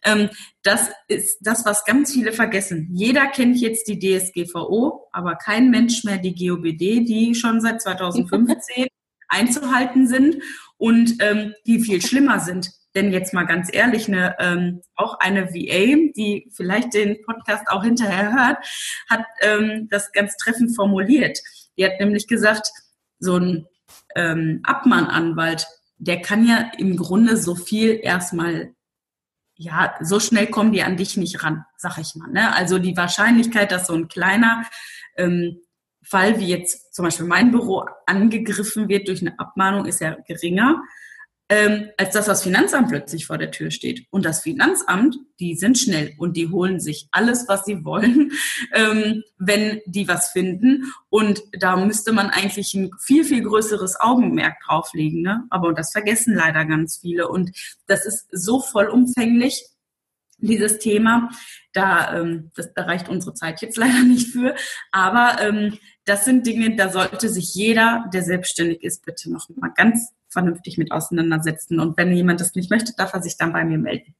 Ähm, 0.05 0.31
das 0.63 0.91
ist 1.09 1.39
das, 1.41 1.65
was 1.65 1.85
ganz 1.85 2.13
viele 2.13 2.33
vergessen. 2.33 2.89
Jeder 2.93 3.27
kennt 3.27 3.57
jetzt 3.59 3.89
die 3.89 3.99
DSGVO, 3.99 5.09
aber 5.13 5.37
kein 5.37 5.71
Mensch 5.71 6.05
mehr 6.05 6.19
die 6.19 6.35
GOBD, 6.35 7.05
die 7.05 7.35
schon 7.35 7.61
seit 7.61 7.83
2015 7.83 8.87
einzuhalten 9.29 10.07
sind 10.07 10.43
und 10.77 11.15
ähm, 11.21 11.55
die 11.67 11.81
viel 11.81 12.01
schlimmer 12.01 12.41
sind. 12.41 12.71
Denn 12.95 13.13
jetzt 13.13 13.35
mal 13.35 13.45
ganz 13.45 13.69
ehrlich, 13.73 14.09
eine, 14.09 14.35
ähm, 14.39 14.81
auch 14.97 15.19
eine 15.21 15.49
VA, 15.51 16.11
die 16.17 16.51
vielleicht 16.55 16.95
den 16.95 17.23
Podcast 17.23 17.69
auch 17.69 17.85
hinterher 17.85 18.33
hört, 18.33 18.67
hat 19.11 19.25
ähm, 19.43 19.89
das 19.91 20.11
ganz 20.13 20.37
treffend 20.37 20.75
formuliert. 20.75 21.39
Die 21.77 21.85
hat 21.85 22.01
nämlich 22.01 22.27
gesagt, 22.27 22.71
so 23.19 23.37
ein 23.37 23.67
ähm, 24.15 24.61
Abmahnanwalt, 24.65 25.67
der 25.99 26.23
kann 26.23 26.47
ja 26.47 26.71
im 26.79 26.97
Grunde 26.97 27.37
so 27.37 27.55
viel 27.55 28.01
erstmal 28.03 28.75
ja, 29.61 29.97
so 30.01 30.21
schnell 30.21 30.47
kommen 30.47 30.73
die 30.73 30.85
an 30.85 30.97
dich 30.97 31.17
nicht 31.17 31.43
ran, 31.43 31.65
sag 31.77 31.99
ich 31.99 32.15
mal. 32.15 32.31
Ne? 32.31 32.55
Also 32.55 32.79
die 32.79 32.97
Wahrscheinlichkeit, 32.97 33.73
dass 33.73 33.89
so 33.89 33.95
ein 33.95 34.07
kleiner 34.07 34.63
ähm, 35.17 35.59
Fall 36.01 36.39
wie 36.39 36.47
jetzt 36.47 36.95
zum 36.95 37.05
Beispiel 37.05 37.27
mein 37.27 37.51
Büro 37.51 37.85
angegriffen 38.07 38.89
wird 38.89 39.09
durch 39.09 39.21
eine 39.21 39.37
Abmahnung, 39.39 39.85
ist 39.85 40.01
ja 40.01 40.17
geringer 40.29 40.81
ähm, 41.49 41.89
als 41.97 42.13
dass 42.13 42.27
das 42.27 42.43
Finanzamt 42.43 42.89
plötzlich 42.89 43.27
vor 43.27 43.39
der 43.39 43.51
Tür 43.51 43.71
steht. 43.71 44.07
Und 44.11 44.25
das 44.25 44.41
Finanzamt, 44.41 45.17
die 45.41 45.55
sind 45.55 45.79
schnell 45.79 46.15
und 46.19 46.37
die 46.37 46.49
holen 46.49 46.79
sich 46.79 47.09
alles, 47.11 47.47
was 47.49 47.65
sie 47.65 47.85
wollen, 47.85 48.33
ähm, 48.75 49.23
wenn 49.39 49.81
die 49.87 50.09
was 50.09 50.31
finden. 50.31 50.93
Und 51.09 51.43
da 51.53 51.77
müsste 51.77 52.13
man 52.13 52.29
eigentlich 52.29 52.75
ein 52.75 52.91
viel, 53.01 53.25
viel 53.25 53.43
größeres 53.43 53.99
Augenmerk 53.99 54.57
drauflegen. 54.67 55.23
Ne? 55.23 55.45
Aber 55.49 55.73
das 55.73 55.93
vergessen 55.93 56.35
leider 56.35 56.65
ganz 56.67 56.99
viele. 56.99 57.29
Und 57.29 57.51
das 57.87 58.05
ist 58.05 58.27
so 58.31 58.61
vollumfänglich, 58.61 59.65
dieses 60.41 60.79
Thema. 60.79 61.31
Da, 61.73 62.21
ähm, 62.21 62.51
das, 62.55 62.73
da 62.75 62.83
reicht 62.83 63.09
unsere 63.09 63.35
Zeit 63.35 63.61
jetzt 63.61 63.77
leider 63.77 64.03
nicht 64.05 64.29
für. 64.29 64.55
Aber 64.93 65.39
ähm, 65.41 65.79
das 66.05 66.25
sind 66.25 66.47
Dinge, 66.47 66.77
da 66.77 66.91
sollte 66.91 67.29
sich 67.29 67.55
jeder, 67.55 68.09
der 68.13 68.23
selbstständig 68.23 68.83
ist, 68.83 69.05
bitte 69.05 69.31
noch 69.31 69.49
mal 69.57 69.73
ganz 69.75 70.13
vernünftig 70.31 70.79
mit 70.79 70.93
auseinandersetzen. 70.93 71.81
Und 71.81 71.97
wenn 71.97 72.13
jemand 72.13 72.41
das 72.41 72.55
nicht 72.55 72.71
möchte, 72.71 72.95
darf 72.97 73.15
er 73.15 73.23
sich 73.23 73.37
dann 73.37 73.53
bei 73.53 73.65
mir 73.65 73.79
melden. 73.79 74.15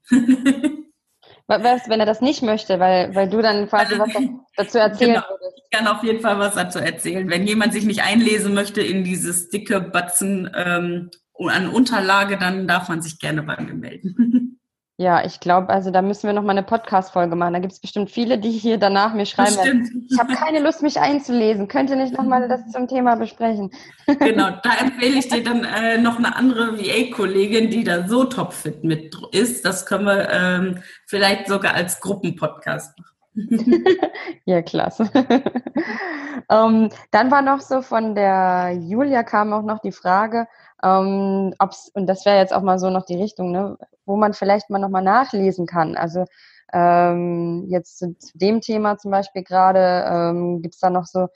Was, 1.47 1.89
wenn 1.89 1.99
er 1.99 2.05
das 2.05 2.21
nicht 2.21 2.43
möchte, 2.43 2.79
weil, 2.79 3.15
weil 3.15 3.31
du 3.31 3.41
dann 3.41 3.69
quasi 3.69 3.99
was 3.99 4.13
dazu 4.55 4.79
erzählen 4.79 5.15
genau. 5.15 5.27
würdest? 5.31 5.63
Ich 5.65 5.79
kann 5.79 5.87
auf 5.87 6.05
jeden 6.05 6.21
Fall 6.21 6.39
was 6.39 6.55
dazu 6.55 6.79
erzählen. 6.79 7.31
Wenn 7.31 7.47
jemand 7.47 7.73
sich 7.73 7.87
nicht 7.87 8.03
einlesen 8.03 8.53
möchte 8.53 8.83
in 8.83 9.03
dieses 9.03 9.49
dicke 9.49 9.81
Batzen 9.81 10.51
ähm, 10.55 11.11
an 11.39 11.69
Unterlage, 11.69 12.37
dann 12.37 12.69
darf 12.69 12.91
man 12.91 13.01
sich 13.01 13.19
gerne 13.19 13.43
bei 13.43 13.59
mir 13.63 13.73
melden. 13.73 14.58
Ja, 15.01 15.25
ich 15.25 15.39
glaube, 15.39 15.69
also 15.69 15.93
da 15.93 16.03
müssen 16.03 16.27
wir 16.27 16.33
noch 16.33 16.43
mal 16.43 16.51
eine 16.51 16.65
Podcast-Folge 16.65 17.37
machen. 17.37 17.53
Da 17.53 17.61
gibt 17.61 17.73
es 17.73 17.79
bestimmt 17.79 18.11
viele, 18.11 18.37
die 18.37 18.51
hier 18.51 18.79
danach 18.79 19.15
mir 19.15 19.27
schreiben 19.27 19.57
werden. 19.57 20.09
Ich 20.11 20.19
habe 20.19 20.35
keine 20.35 20.59
Lust, 20.59 20.83
mich 20.83 20.99
einzulesen. 20.99 21.69
Könnte 21.69 21.95
nicht 21.95 22.19
noch 22.19 22.25
mal 22.25 22.49
das 22.49 22.69
zum 22.73 22.89
Thema 22.89 23.15
besprechen. 23.15 23.71
Genau, 24.19 24.51
da 24.63 24.71
empfehle 24.81 25.19
ich 25.19 25.29
dir 25.29 25.45
dann 25.45 25.65
äh, 25.65 25.99
noch 25.99 26.19
eine 26.19 26.35
andere 26.35 26.79
VA-Kollegin, 26.79 27.71
die 27.71 27.85
da 27.85 28.09
so 28.09 28.25
topfit 28.25 28.83
mit 28.83 29.15
ist. 29.33 29.65
Das 29.65 29.87
können 29.87 30.07
wir 30.07 30.31
ähm, 30.31 30.83
vielleicht 31.07 31.47
sogar 31.47 31.75
als 31.75 32.01
Gruppenpodcast 32.01 32.99
machen. 32.99 33.18
ja, 34.45 34.63
klasse. 34.63 35.11
ähm, 36.51 36.91
dann 37.11 37.31
war 37.31 37.43
noch 37.43 37.61
so 37.61 37.83
von 37.83 38.15
der 38.15 38.73
Julia 38.81 39.23
kam 39.23 39.53
auch 39.53 39.63
noch 39.63 39.81
die 39.81 39.93
Frage, 39.93 40.47
ähm, 40.83 41.55
ob's, 41.59 41.91
und 41.95 42.07
das 42.07 42.25
wäre 42.25 42.39
jetzt 42.39 42.53
auch 42.53 42.63
mal 42.63 42.79
so 42.79 42.91
noch 42.91 43.05
die 43.05 43.21
Richtung, 43.21 43.53
ne, 43.53 43.77
wo 44.07 44.17
man 44.17 44.33
vielleicht 44.33 44.71
mal 44.71 44.79
nochmal 44.79 45.03
nachlesen 45.03 45.67
kann. 45.67 45.97
Also 45.97 46.25
ähm, 46.73 47.67
jetzt 47.69 47.99
zu, 47.99 48.17
zu, 48.19 48.37
dem 48.39 48.61
Thema 48.61 48.99
zum 48.99 49.11
Beispiel 49.11 49.43
gerade, 49.43 50.05
ähm, 50.09 50.63
gibt 50.63 50.75
es 50.75 50.81
da 50.81 50.91
noch 50.91 51.07
so 51.07 51.29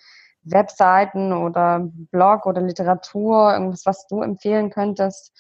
Webseiten 0.45 1.33
oder 1.33 1.89
Blog 2.11 2.47
oder 2.47 2.61
Literatur, 2.61 3.53
irgendwas, 3.53 3.87
was 3.87 4.07
du 4.09 4.23
empfehlen 4.23 4.71
könntest? 4.71 5.33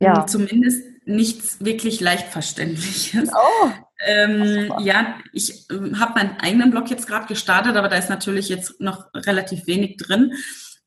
Ja. 0.00 0.26
Zumindest 0.26 0.84
nichts 1.08 1.64
wirklich 1.64 2.00
leicht 2.00 2.28
verständliches. 2.28 3.30
Oh. 3.34 3.70
Ähm, 4.06 4.72
ja, 4.80 5.16
ich 5.32 5.68
äh, 5.70 5.94
habe 5.96 6.14
meinen 6.14 6.36
eigenen 6.38 6.70
Blog 6.70 6.90
jetzt 6.90 7.08
gerade 7.08 7.26
gestartet, 7.26 7.76
aber 7.76 7.88
da 7.88 7.96
ist 7.96 8.10
natürlich 8.10 8.48
jetzt 8.48 8.80
noch 8.80 9.06
relativ 9.14 9.66
wenig 9.66 9.96
drin. 9.96 10.34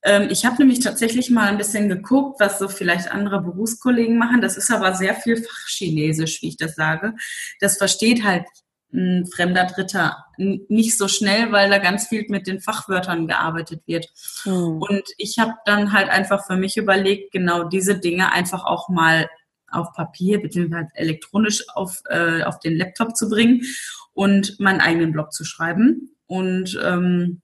Ähm, 0.04 0.28
ich 0.30 0.46
habe 0.46 0.58
nämlich 0.58 0.80
tatsächlich 0.80 1.30
mal 1.30 1.48
ein 1.48 1.58
bisschen 1.58 1.90
geguckt, 1.90 2.40
was 2.40 2.60
so 2.60 2.70
vielleicht 2.70 3.12
andere 3.12 3.42
Berufskollegen 3.42 4.18
machen. 4.18 4.42
Das 4.42 4.58
ist 4.58 4.72
aber 4.72 4.94
sehr 4.94 5.16
viel 5.16 5.44
Fachchinesisch, 5.44 6.42
wie 6.42 6.50
ich 6.50 6.58
das 6.58 6.76
sage. 6.76 7.16
Das 7.60 7.78
versteht 7.78 8.24
halt 8.24 8.46
ein 8.94 9.26
fremder 9.26 9.66
Dritter 9.66 10.26
nicht 10.38 10.98
so 10.98 11.08
schnell, 11.08 11.52
weil 11.52 11.70
da 11.70 11.78
ganz 11.78 12.08
viel 12.08 12.26
mit 12.28 12.46
den 12.46 12.60
Fachwörtern 12.60 13.28
gearbeitet 13.28 13.82
wird. 13.86 14.08
Mhm. 14.46 14.82
Und 14.82 15.04
ich 15.18 15.40
habe 15.40 15.54
dann 15.66 15.94
halt 15.94 16.10
einfach 16.10 16.46
für 16.46 16.58
mich 16.58 16.78
überlegt, 16.78 17.32
genau 17.32 17.64
diese 17.64 18.00
Dinge 18.00 18.34
einfach 18.34 18.66
auch 18.66 18.90
mal 18.90 19.30
auf 19.72 19.94
Papier 19.94 20.42
beziehungsweise 20.42 20.90
elektronisch 20.94 21.64
auf, 21.74 22.02
äh, 22.10 22.44
auf 22.44 22.60
den 22.60 22.78
Laptop 22.78 23.16
zu 23.16 23.30
bringen 23.30 23.62
und 24.14 24.60
meinen 24.60 24.82
eigenen 24.82 25.12
Blog 25.12 25.34
zu 25.34 25.44
schreiben. 25.44 26.16
Und 26.28 26.80
ähm, 26.84 27.42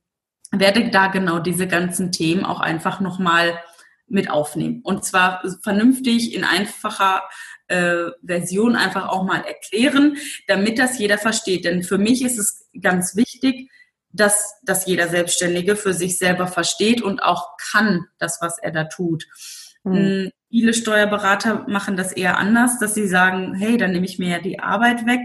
werde 0.52 0.90
da 0.90 1.08
genau 1.08 1.40
diese 1.40 1.68
ganzen 1.68 2.12
Themen 2.12 2.46
auch 2.46 2.60
einfach 2.60 3.00
nochmal 3.00 3.60
mit 4.08 4.30
aufnehmen. 4.30 4.82
Und 4.84 5.04
zwar 5.04 5.44
vernünftig 5.62 6.34
in 6.34 6.44
einfacher 6.44 7.24
äh, 7.68 8.06
Version 8.24 8.76
einfach 8.76 9.10
auch 9.10 9.24
mal 9.24 9.42
erklären, 9.42 10.18
damit 10.48 10.80
das 10.80 10.98
jeder 10.98 11.18
versteht. 11.18 11.66
Denn 11.66 11.84
für 11.84 11.98
mich 11.98 12.24
ist 12.24 12.38
es 12.38 12.70
ganz 12.82 13.16
wichtig, 13.16 13.70
dass, 14.12 14.60
dass 14.64 14.86
jeder 14.86 15.10
Selbstständige 15.10 15.76
für 15.76 15.94
sich 15.94 16.18
selber 16.18 16.48
versteht 16.48 17.02
und 17.02 17.22
auch 17.22 17.58
kann 17.72 18.06
das, 18.18 18.40
was 18.42 18.58
er 18.58 18.72
da 18.72 18.86
tut. 18.86 19.26
Mhm. 19.84 20.32
Viele 20.50 20.74
Steuerberater 20.74 21.66
machen 21.68 21.98
das 21.98 22.14
eher 22.14 22.38
anders, 22.38 22.80
dass 22.80 22.94
sie 22.94 23.08
sagen, 23.08 23.54
hey, 23.56 23.76
dann 23.76 23.92
nehme 23.92 24.06
ich 24.06 24.18
mir 24.18 24.30
ja 24.30 24.40
die 24.40 24.60
Arbeit 24.60 25.06
weg. 25.06 25.20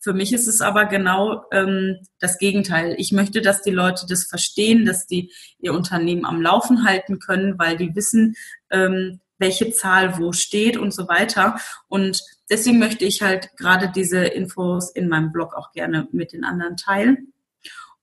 Für 0.00 0.14
mich 0.14 0.32
ist 0.32 0.46
es 0.46 0.62
aber 0.62 0.86
genau 0.86 1.44
ähm, 1.52 1.98
das 2.20 2.38
Gegenteil. 2.38 2.94
Ich 2.96 3.12
möchte, 3.12 3.42
dass 3.42 3.60
die 3.60 3.70
Leute 3.70 4.06
das 4.08 4.24
verstehen, 4.24 4.86
dass 4.86 5.06
die 5.06 5.30
ihr 5.58 5.74
Unternehmen 5.74 6.24
am 6.24 6.40
Laufen 6.40 6.86
halten 6.86 7.18
können, 7.18 7.58
weil 7.58 7.76
die 7.76 7.94
wissen, 7.94 8.34
ähm, 8.70 9.20
welche 9.36 9.72
Zahl 9.72 10.18
wo 10.18 10.32
steht 10.32 10.78
und 10.78 10.94
so 10.94 11.06
weiter. 11.06 11.58
Und 11.88 12.22
deswegen 12.48 12.78
möchte 12.78 13.04
ich 13.04 13.20
halt 13.20 13.50
gerade 13.58 13.92
diese 13.94 14.24
Infos 14.24 14.90
in 14.90 15.08
meinem 15.08 15.32
Blog 15.32 15.54
auch 15.54 15.72
gerne 15.72 16.08
mit 16.12 16.32
den 16.32 16.44
anderen 16.44 16.78
teilen. 16.78 17.32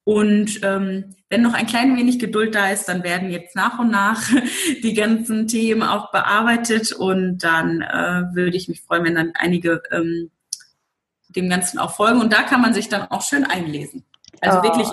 Und 0.10 0.62
ähm, 0.64 1.14
wenn 1.30 1.44
noch 1.44 1.54
ein 1.54 1.68
klein 1.68 1.96
wenig 1.96 2.18
Geduld 2.18 2.56
da 2.56 2.72
ist, 2.72 2.86
dann 2.86 3.04
werden 3.04 3.30
jetzt 3.30 3.56
nach 3.56 3.78
und 3.78 3.92
nach 3.92 4.28
die 4.82 4.96
ganzen 4.96 5.48
Themen 5.48 5.84
auch 5.84 6.10
bearbeitet 6.12 6.94
und 6.94 7.38
dann 7.44 7.84
äh, 7.84 8.24
würde 8.34 8.58
ich 8.58 8.68
mich 8.68 8.82
freuen, 8.82 9.04
wenn 9.04 9.14
dann 9.14 9.34
einige 9.36 9.84
ähm, 9.92 10.32
dem 11.28 11.48
Ganzen 11.48 11.78
auch 11.78 11.96
folgen. 11.96 12.22
Und 12.22 12.34
da 12.34 12.42
kann 12.42 12.60
man 12.60 12.74
sich 12.74 12.90
dann 12.90 13.04
auch 13.04 13.22
schön 13.22 13.44
einlesen. 13.44 14.04
Also 14.42 14.58
oh, 14.58 14.64
wirklich 14.64 14.88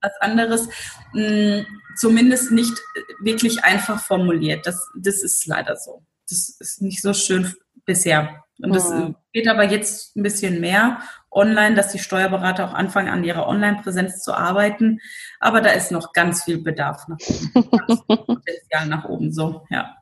was 0.00 0.12
anderes, 0.20 0.70
mh, 1.12 1.20
hm, 1.20 1.66
zumindest 1.98 2.50
nicht 2.50 2.72
wirklich 3.20 3.62
einfach 3.64 4.00
formuliert. 4.00 4.66
Das, 4.66 4.88
das 4.96 5.22
ist 5.22 5.46
leider 5.46 5.76
so. 5.76 6.06
Das 6.26 6.56
ist 6.58 6.80
nicht 6.80 7.02
so 7.02 7.12
schön 7.12 7.52
bisher. 7.84 8.44
Und 8.62 8.74
das 8.74 8.90
oh. 8.90 9.14
geht 9.34 9.46
aber 9.46 9.64
jetzt 9.64 10.16
ein 10.16 10.22
bisschen 10.22 10.58
mehr 10.58 11.02
online, 11.30 11.74
dass 11.74 11.92
die 11.92 11.98
Steuerberater 11.98 12.68
auch 12.68 12.74
anfangen, 12.74 13.08
an 13.08 13.24
ihrer 13.24 13.46
Online-Präsenz 13.46 14.22
zu 14.22 14.34
arbeiten. 14.34 15.00
Aber 15.40 15.60
da 15.60 15.70
ist 15.70 15.92
noch 15.92 16.12
ganz 16.12 16.44
viel 16.44 16.62
Bedarf 16.62 17.06
nach 17.08 17.18
oben. 17.18 18.06
Potenzial 18.26 18.86
nach 18.86 19.04
oben, 19.04 19.32
so, 19.32 19.66
ja. 19.70 19.94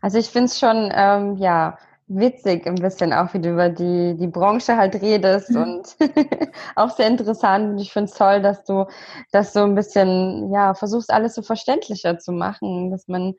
Also 0.00 0.18
ich 0.18 0.28
finde 0.28 0.46
es 0.46 0.58
schon, 0.58 0.92
ähm, 0.94 1.36
ja, 1.36 1.78
witzig 2.08 2.66
ein 2.66 2.76
bisschen 2.76 3.12
auch, 3.12 3.34
wie 3.34 3.40
du 3.40 3.50
über 3.50 3.68
die, 3.68 4.16
die 4.16 4.28
Branche 4.28 4.76
halt 4.76 5.00
redest 5.02 5.50
mhm. 5.50 5.62
und 5.62 5.96
auch 6.76 6.90
sehr 6.90 7.06
interessant. 7.06 7.72
Und 7.72 7.78
ich 7.78 7.92
finde 7.92 8.10
es 8.10 8.16
toll, 8.16 8.40
dass 8.40 8.64
du 8.64 8.86
das 9.30 9.52
so 9.52 9.64
ein 9.64 9.74
bisschen, 9.74 10.50
ja, 10.52 10.74
versuchst, 10.74 11.12
alles 11.12 11.34
so 11.34 11.42
verständlicher 11.42 12.18
zu 12.18 12.32
machen, 12.32 12.90
dass 12.90 13.08
man 13.08 13.34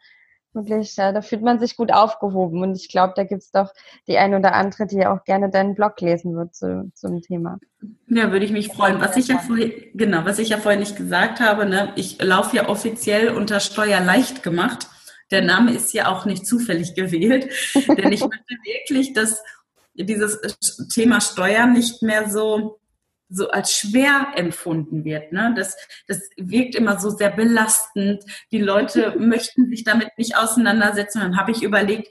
wirklich, 0.68 0.96
ja, 0.96 1.12
da 1.12 1.22
fühlt 1.22 1.42
man 1.42 1.60
sich 1.60 1.76
gut 1.76 1.92
aufgehoben. 1.92 2.62
Und 2.62 2.76
ich 2.76 2.90
glaube, 2.90 3.14
da 3.16 3.24
gibt 3.24 3.42
es 3.42 3.52
doch 3.52 3.74
die 4.08 4.18
ein 4.18 4.34
oder 4.34 4.54
andere, 4.54 4.86
die 4.86 5.06
auch 5.06 5.24
gerne 5.24 5.50
deinen 5.50 5.76
Blog 5.76 6.00
lesen 6.02 6.36
wird 6.36 6.56
zu, 6.56 6.92
zum 6.94 7.22
Thema. 7.22 7.60
Ja, 8.08 8.32
würde 8.32 8.46
ich 8.46 8.52
mich 8.52 8.70
freuen. 8.70 9.00
Was 9.00 9.18
ich 9.18 9.28
ja 9.28 9.38
vorhin, 9.38 9.72
genau, 9.94 10.26
was 10.26 10.40
ich 10.40 10.50
ja 10.50 10.58
vorhin 10.58 10.80
nicht 10.82 10.98
gesagt 10.98 11.40
habe, 11.40 11.66
ne, 11.66 11.94
ich 11.96 12.22
laufe 12.22 12.56
ja 12.56 12.70
offiziell 12.70 13.30
unter 13.30 13.60
Steuer 13.60 14.00
leicht 14.00 14.44
gemacht. 14.44 14.88
Der 15.32 15.42
Name 15.42 15.74
ist 15.74 15.94
ja 15.94 16.08
auch 16.08 16.26
nicht 16.26 16.46
zufällig 16.46 16.94
gewählt, 16.96 17.50
denn 17.76 18.12
ich 18.12 18.22
möchte 18.22 18.56
wirklich, 18.64 19.14
dass 19.14 19.42
dieses 19.94 20.40
Thema 20.94 21.22
Steuern 21.22 21.74
nicht 21.74 22.02
mehr 22.02 22.30
so 22.30 22.80
so 23.30 23.50
als 23.50 23.74
schwer 23.74 24.28
empfunden 24.36 25.06
wird. 25.06 25.32
Ne? 25.32 25.54
Das, 25.56 25.78
das 26.08 26.30
wirkt 26.38 26.76
immer 26.76 27.00
so 27.00 27.10
sehr 27.10 27.30
belastend. 27.30 28.24
Die 28.52 28.60
Leute 28.60 29.16
möchten 29.20 29.70
sich 29.70 29.84
damit 29.84 30.10
nicht 30.18 30.36
auseinandersetzen. 30.36 31.20
Und 31.20 31.32
dann 31.32 31.38
habe 31.38 31.52
ich 31.52 31.64
überlegt, 31.64 32.08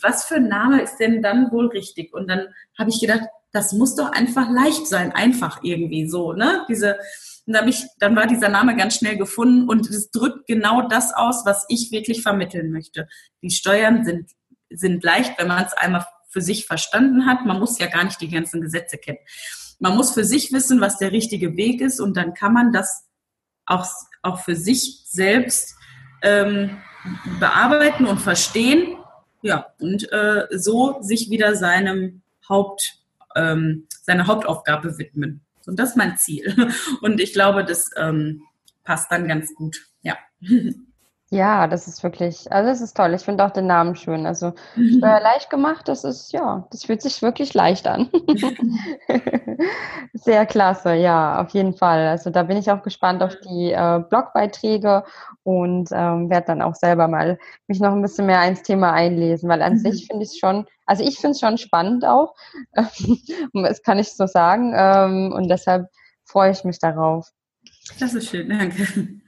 was 0.00 0.24
für 0.24 0.36
ein 0.36 0.48
Name 0.48 0.80
ist 0.80 0.96
denn 0.96 1.22
dann 1.22 1.50
wohl 1.50 1.66
richtig? 1.68 2.14
Und 2.14 2.28
dann 2.28 2.46
habe 2.78 2.90
ich 2.90 3.00
gedacht, 3.00 3.28
das 3.50 3.72
muss 3.72 3.94
doch 3.96 4.10
einfach 4.12 4.48
leicht 4.50 4.86
sein, 4.86 5.12
einfach 5.12 5.62
irgendwie 5.62 6.08
so, 6.08 6.32
ne? 6.32 6.64
Diese, 6.70 6.96
und 7.44 7.54
dann, 7.54 7.68
ich, 7.68 7.84
dann 7.98 8.16
war 8.16 8.26
dieser 8.26 8.48
Name 8.48 8.76
ganz 8.76 8.96
schnell 8.96 9.18
gefunden 9.18 9.68
und 9.68 9.90
es 9.90 10.10
drückt 10.10 10.46
genau 10.46 10.88
das 10.88 11.12
aus, 11.12 11.42
was 11.44 11.66
ich 11.68 11.90
wirklich 11.90 12.22
vermitteln 12.22 12.72
möchte. 12.72 13.08
Die 13.42 13.50
Steuern 13.50 14.04
sind, 14.04 14.30
sind 14.70 15.04
leicht, 15.04 15.38
wenn 15.38 15.48
man 15.48 15.64
es 15.64 15.74
einmal 15.74 16.06
für 16.30 16.40
sich 16.40 16.66
verstanden 16.66 17.26
hat. 17.26 17.44
Man 17.44 17.58
muss 17.58 17.78
ja 17.78 17.88
gar 17.88 18.04
nicht 18.04 18.20
die 18.20 18.30
ganzen 18.30 18.62
Gesetze 18.62 18.96
kennen. 18.96 19.18
Man 19.82 19.96
muss 19.96 20.14
für 20.14 20.22
sich 20.22 20.52
wissen, 20.52 20.80
was 20.80 20.98
der 20.98 21.10
richtige 21.10 21.56
Weg 21.56 21.80
ist 21.80 21.98
und 21.98 22.16
dann 22.16 22.34
kann 22.34 22.52
man 22.52 22.72
das 22.72 23.08
auch, 23.66 23.84
auch 24.22 24.38
für 24.38 24.54
sich 24.54 25.02
selbst 25.06 25.74
ähm, 26.22 26.78
bearbeiten 27.40 28.06
und 28.06 28.20
verstehen. 28.20 28.96
Ja, 29.42 29.66
und 29.80 30.10
äh, 30.12 30.46
so 30.52 31.02
sich 31.02 31.30
wieder 31.30 31.56
seinem 31.56 32.22
Haupt, 32.48 32.94
ähm, 33.34 33.88
seiner 34.02 34.28
Hauptaufgabe 34.28 34.98
widmen. 34.98 35.40
Und 35.66 35.80
das 35.80 35.90
ist 35.90 35.96
mein 35.96 36.16
Ziel. 36.16 36.72
Und 37.00 37.20
ich 37.20 37.32
glaube, 37.32 37.64
das 37.64 37.90
ähm, 37.96 38.42
passt 38.84 39.10
dann 39.10 39.26
ganz 39.26 39.52
gut. 39.52 39.88
Ja. 40.02 40.16
Ja, 41.32 41.66
das 41.66 41.88
ist 41.88 42.02
wirklich, 42.02 42.52
also 42.52 42.68
das 42.68 42.82
ist 42.82 42.94
toll. 42.94 43.14
Ich 43.14 43.22
finde 43.22 43.42
auch 43.46 43.52
den 43.52 43.66
Namen 43.66 43.96
schön. 43.96 44.26
Also 44.26 44.52
mhm. 44.76 45.00
leicht 45.00 45.48
gemacht, 45.48 45.88
das 45.88 46.04
ist, 46.04 46.30
ja, 46.34 46.68
das 46.70 46.84
fühlt 46.84 47.00
sich 47.00 47.22
wirklich 47.22 47.54
leicht 47.54 47.86
an. 47.86 48.10
Sehr 50.12 50.44
klasse, 50.44 50.92
ja, 50.92 51.40
auf 51.40 51.48
jeden 51.52 51.72
Fall. 51.72 52.06
Also 52.06 52.28
da 52.28 52.42
bin 52.42 52.58
ich 52.58 52.70
auch 52.70 52.82
gespannt 52.82 53.22
auf 53.22 53.34
die 53.36 53.72
äh, 53.72 54.04
Blogbeiträge 54.10 55.04
und 55.42 55.88
ähm, 55.92 56.28
werde 56.28 56.48
dann 56.48 56.60
auch 56.60 56.74
selber 56.74 57.08
mal 57.08 57.38
mich 57.66 57.80
noch 57.80 57.92
ein 57.92 58.02
bisschen 58.02 58.26
mehr 58.26 58.46
ins 58.46 58.62
Thema 58.62 58.92
einlesen, 58.92 59.48
weil 59.48 59.62
an 59.62 59.72
mhm. 59.72 59.78
sich 59.78 60.06
finde 60.08 60.24
ich 60.24 60.32
es 60.32 60.38
schon, 60.38 60.66
also 60.84 61.02
ich 61.02 61.16
finde 61.18 61.30
es 61.30 61.40
schon 61.40 61.56
spannend 61.56 62.04
auch, 62.04 62.34
das 63.54 63.82
kann 63.82 63.98
ich 63.98 64.12
so 64.12 64.26
sagen 64.26 64.74
ähm, 64.76 65.32
und 65.34 65.48
deshalb 65.48 65.86
freue 66.26 66.50
ich 66.50 66.62
mich 66.64 66.78
darauf. 66.78 67.30
Das 67.98 68.12
ist 68.12 68.28
schön, 68.28 68.50
danke. 68.50 69.21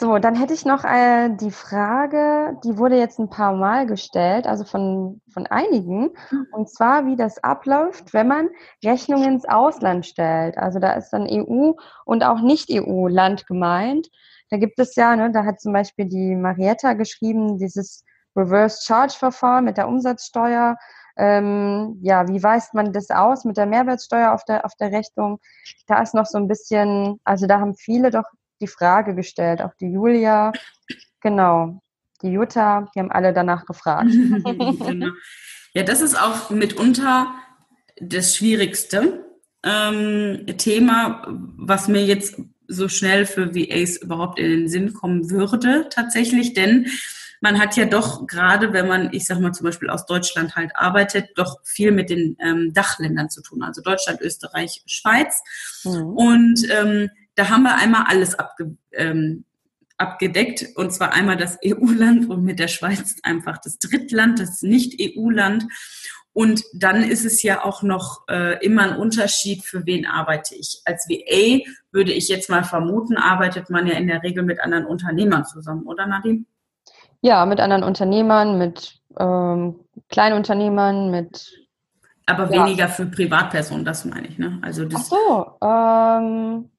So, 0.00 0.18
dann 0.20 0.36
hätte 0.36 0.54
ich 0.54 0.64
noch 0.64 0.84
äh, 0.84 1.28
die 1.28 1.50
Frage, 1.50 2.56
die 2.62 2.78
wurde 2.78 2.96
jetzt 2.96 3.18
ein 3.18 3.30
paar 3.30 3.52
Mal 3.52 3.84
gestellt, 3.84 4.46
also 4.46 4.62
von, 4.62 5.20
von 5.32 5.48
einigen, 5.48 6.10
mhm. 6.30 6.46
und 6.52 6.70
zwar, 6.70 7.06
wie 7.06 7.16
das 7.16 7.42
abläuft, 7.42 8.14
wenn 8.14 8.28
man 8.28 8.48
Rechnungen 8.84 9.32
ins 9.32 9.44
Ausland 9.44 10.06
stellt. 10.06 10.56
Also 10.56 10.78
da 10.78 10.92
ist 10.92 11.10
dann 11.10 11.26
EU 11.28 11.72
und 12.04 12.22
auch 12.22 12.40
Nicht-EU-Land 12.40 13.48
gemeint. 13.48 14.08
Da 14.50 14.56
gibt 14.58 14.78
es 14.78 14.94
ja, 14.94 15.16
ne, 15.16 15.32
da 15.32 15.44
hat 15.44 15.60
zum 15.60 15.72
Beispiel 15.72 16.04
die 16.04 16.36
Marietta 16.36 16.92
geschrieben, 16.92 17.58
dieses 17.58 18.04
Reverse 18.36 18.78
Charge-Verfahren 18.84 19.64
mit 19.64 19.78
der 19.78 19.88
Umsatzsteuer. 19.88 20.76
Ähm, 21.16 21.98
ja, 22.02 22.28
wie 22.28 22.40
weist 22.40 22.72
man 22.72 22.92
das 22.92 23.10
aus 23.10 23.44
mit 23.44 23.56
der 23.56 23.66
Mehrwertsteuer 23.66 24.32
auf 24.32 24.44
der, 24.44 24.64
auf 24.64 24.76
der 24.76 24.92
Rechnung? 24.92 25.40
Da 25.88 26.00
ist 26.00 26.14
noch 26.14 26.26
so 26.26 26.38
ein 26.38 26.46
bisschen, 26.46 27.18
also 27.24 27.48
da 27.48 27.58
haben 27.58 27.74
viele 27.74 28.12
doch 28.12 28.26
die 28.60 28.66
Frage 28.66 29.14
gestellt, 29.14 29.62
auch 29.62 29.74
die 29.80 29.92
Julia, 29.92 30.52
genau, 31.20 31.80
die 32.22 32.28
Jutta, 32.28 32.88
die 32.94 33.00
haben 33.00 33.10
alle 33.10 33.32
danach 33.32 33.66
gefragt. 33.66 34.10
genau. 34.10 35.08
Ja, 35.74 35.82
das 35.82 36.00
ist 36.00 36.20
auch 36.20 36.50
mitunter 36.50 37.34
das 38.00 38.36
schwierigste 38.36 39.24
ähm, 39.62 40.46
Thema, 40.56 41.24
was 41.56 41.88
mir 41.88 42.04
jetzt 42.04 42.40
so 42.68 42.88
schnell 42.88 43.26
für 43.26 43.54
VAs 43.54 43.96
überhaupt 43.96 44.38
in 44.38 44.50
den 44.50 44.68
Sinn 44.68 44.92
kommen 44.92 45.30
würde, 45.30 45.88
tatsächlich, 45.90 46.52
denn 46.52 46.86
man 47.40 47.58
hat 47.58 47.76
ja 47.76 47.84
doch 47.84 48.26
gerade, 48.26 48.72
wenn 48.72 48.88
man, 48.88 49.12
ich 49.12 49.26
sag 49.26 49.40
mal 49.40 49.52
zum 49.52 49.64
Beispiel 49.64 49.90
aus 49.90 50.06
Deutschland 50.06 50.56
halt 50.56 50.72
arbeitet, 50.74 51.30
doch 51.36 51.58
viel 51.64 51.92
mit 51.92 52.10
den 52.10 52.36
ähm, 52.40 52.72
Dachländern 52.72 53.30
zu 53.30 53.42
tun, 53.42 53.62
also 53.62 53.80
Deutschland, 53.80 54.20
Österreich, 54.20 54.82
Schweiz. 54.86 55.40
Mhm. 55.84 56.06
Und 56.14 56.68
ähm, 56.70 57.10
da 57.38 57.50
haben 57.50 57.62
wir 57.62 57.76
einmal 57.76 58.04
alles 58.08 58.36
abge, 58.36 58.76
ähm, 58.92 59.44
abgedeckt 59.96 60.66
und 60.74 60.92
zwar 60.92 61.12
einmal 61.12 61.36
das 61.36 61.56
EU-Land 61.64 62.28
und 62.28 62.42
mit 62.42 62.58
der 62.58 62.66
Schweiz 62.66 63.16
einfach 63.22 63.58
das 63.58 63.78
Drittland, 63.78 64.40
das 64.40 64.62
Nicht-EU-Land. 64.62 65.66
Und 66.32 66.62
dann 66.74 67.02
ist 67.02 67.24
es 67.24 67.42
ja 67.42 67.64
auch 67.64 67.82
noch 67.82 68.22
äh, 68.28 68.64
immer 68.64 68.82
ein 68.82 68.96
Unterschied, 68.96 69.64
für 69.64 69.86
wen 69.86 70.04
arbeite 70.04 70.56
ich. 70.56 70.82
Als 70.84 71.08
VA 71.08 71.64
würde 71.92 72.12
ich 72.12 72.28
jetzt 72.28 72.50
mal 72.50 72.64
vermuten, 72.64 73.16
arbeitet 73.16 73.70
man 73.70 73.86
ja 73.86 73.94
in 73.94 74.08
der 74.08 74.22
Regel 74.22 74.42
mit 74.42 74.60
anderen 74.60 74.86
Unternehmern 74.86 75.44
zusammen, 75.44 75.86
oder 75.86 76.06
Nadine? 76.06 76.44
Ja, 77.20 77.46
mit 77.46 77.60
anderen 77.60 77.84
Unternehmern, 77.84 78.58
mit 78.58 79.00
ähm, 79.18 79.80
Kleinunternehmern, 80.08 81.10
mit. 81.10 81.52
Aber 82.26 82.52
ja. 82.52 82.64
weniger 82.64 82.88
für 82.88 83.06
Privatpersonen, 83.06 83.84
das 83.84 84.04
meine 84.04 84.26
ich, 84.26 84.38
ne? 84.38 84.58
Also 84.62 84.84
das. 84.84 85.10
Ach 85.12 85.58
so, 85.60 85.66
ähm, 85.66 86.70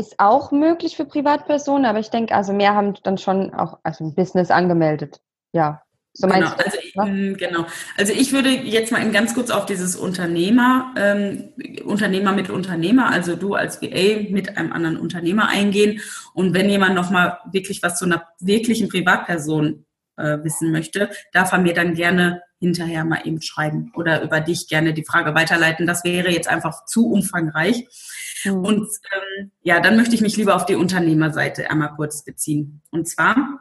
ist 0.00 0.18
auch 0.18 0.50
möglich 0.50 0.96
für 0.96 1.04
Privatpersonen, 1.04 1.84
aber 1.84 2.00
ich 2.00 2.10
denke, 2.10 2.34
also 2.34 2.52
mehr 2.52 2.74
haben 2.74 2.94
dann 3.02 3.18
schon 3.18 3.54
auch 3.54 3.78
also 3.82 4.04
ein 4.04 4.14
Business 4.14 4.50
angemeldet. 4.50 5.20
Ja. 5.52 5.82
So 6.12 6.26
genau, 6.26 6.48
also, 6.48 6.78
ich, 6.82 6.94
ne? 6.96 7.34
genau. 7.34 7.66
Also 7.96 8.12
ich 8.12 8.32
würde 8.32 8.48
jetzt 8.48 8.90
mal 8.90 9.08
ganz 9.12 9.32
kurz 9.32 9.50
auf 9.50 9.64
dieses 9.66 9.94
Unternehmer, 9.94 10.92
ähm, 10.96 11.52
Unternehmer 11.84 12.32
mit 12.32 12.50
Unternehmer, 12.50 13.10
also 13.10 13.36
du 13.36 13.54
als 13.54 13.80
VA 13.80 14.28
mit 14.28 14.56
einem 14.56 14.72
anderen 14.72 14.98
Unternehmer 14.98 15.48
eingehen. 15.48 16.00
Und 16.34 16.52
wenn 16.52 16.68
jemand 16.68 16.96
nochmal 16.96 17.38
wirklich 17.52 17.80
was 17.84 17.96
zu 17.96 18.06
einer 18.06 18.26
wirklichen 18.40 18.88
Privatperson 18.88 19.84
äh, 20.16 20.38
wissen 20.42 20.72
möchte, 20.72 21.10
darf 21.32 21.52
er 21.52 21.58
mir 21.58 21.74
dann 21.74 21.94
gerne 21.94 22.42
hinterher 22.58 23.04
mal 23.04 23.20
eben 23.24 23.40
schreiben 23.40 23.92
oder 23.94 24.22
über 24.22 24.40
dich 24.40 24.66
gerne 24.68 24.92
die 24.92 25.04
Frage 25.04 25.34
weiterleiten. 25.34 25.86
Das 25.86 26.02
wäre 26.02 26.30
jetzt 26.30 26.48
einfach 26.48 26.84
zu 26.86 27.10
umfangreich. 27.10 27.86
Mhm. 28.44 28.64
Und 28.64 28.88
ähm, 29.12 29.50
ja, 29.62 29.80
dann 29.80 29.96
möchte 29.96 30.14
ich 30.14 30.20
mich 30.20 30.36
lieber 30.36 30.56
auf 30.56 30.66
die 30.66 30.76
Unternehmerseite 30.76 31.70
einmal 31.70 31.94
kurz 31.96 32.24
beziehen. 32.24 32.82
Und 32.90 33.08
zwar 33.08 33.60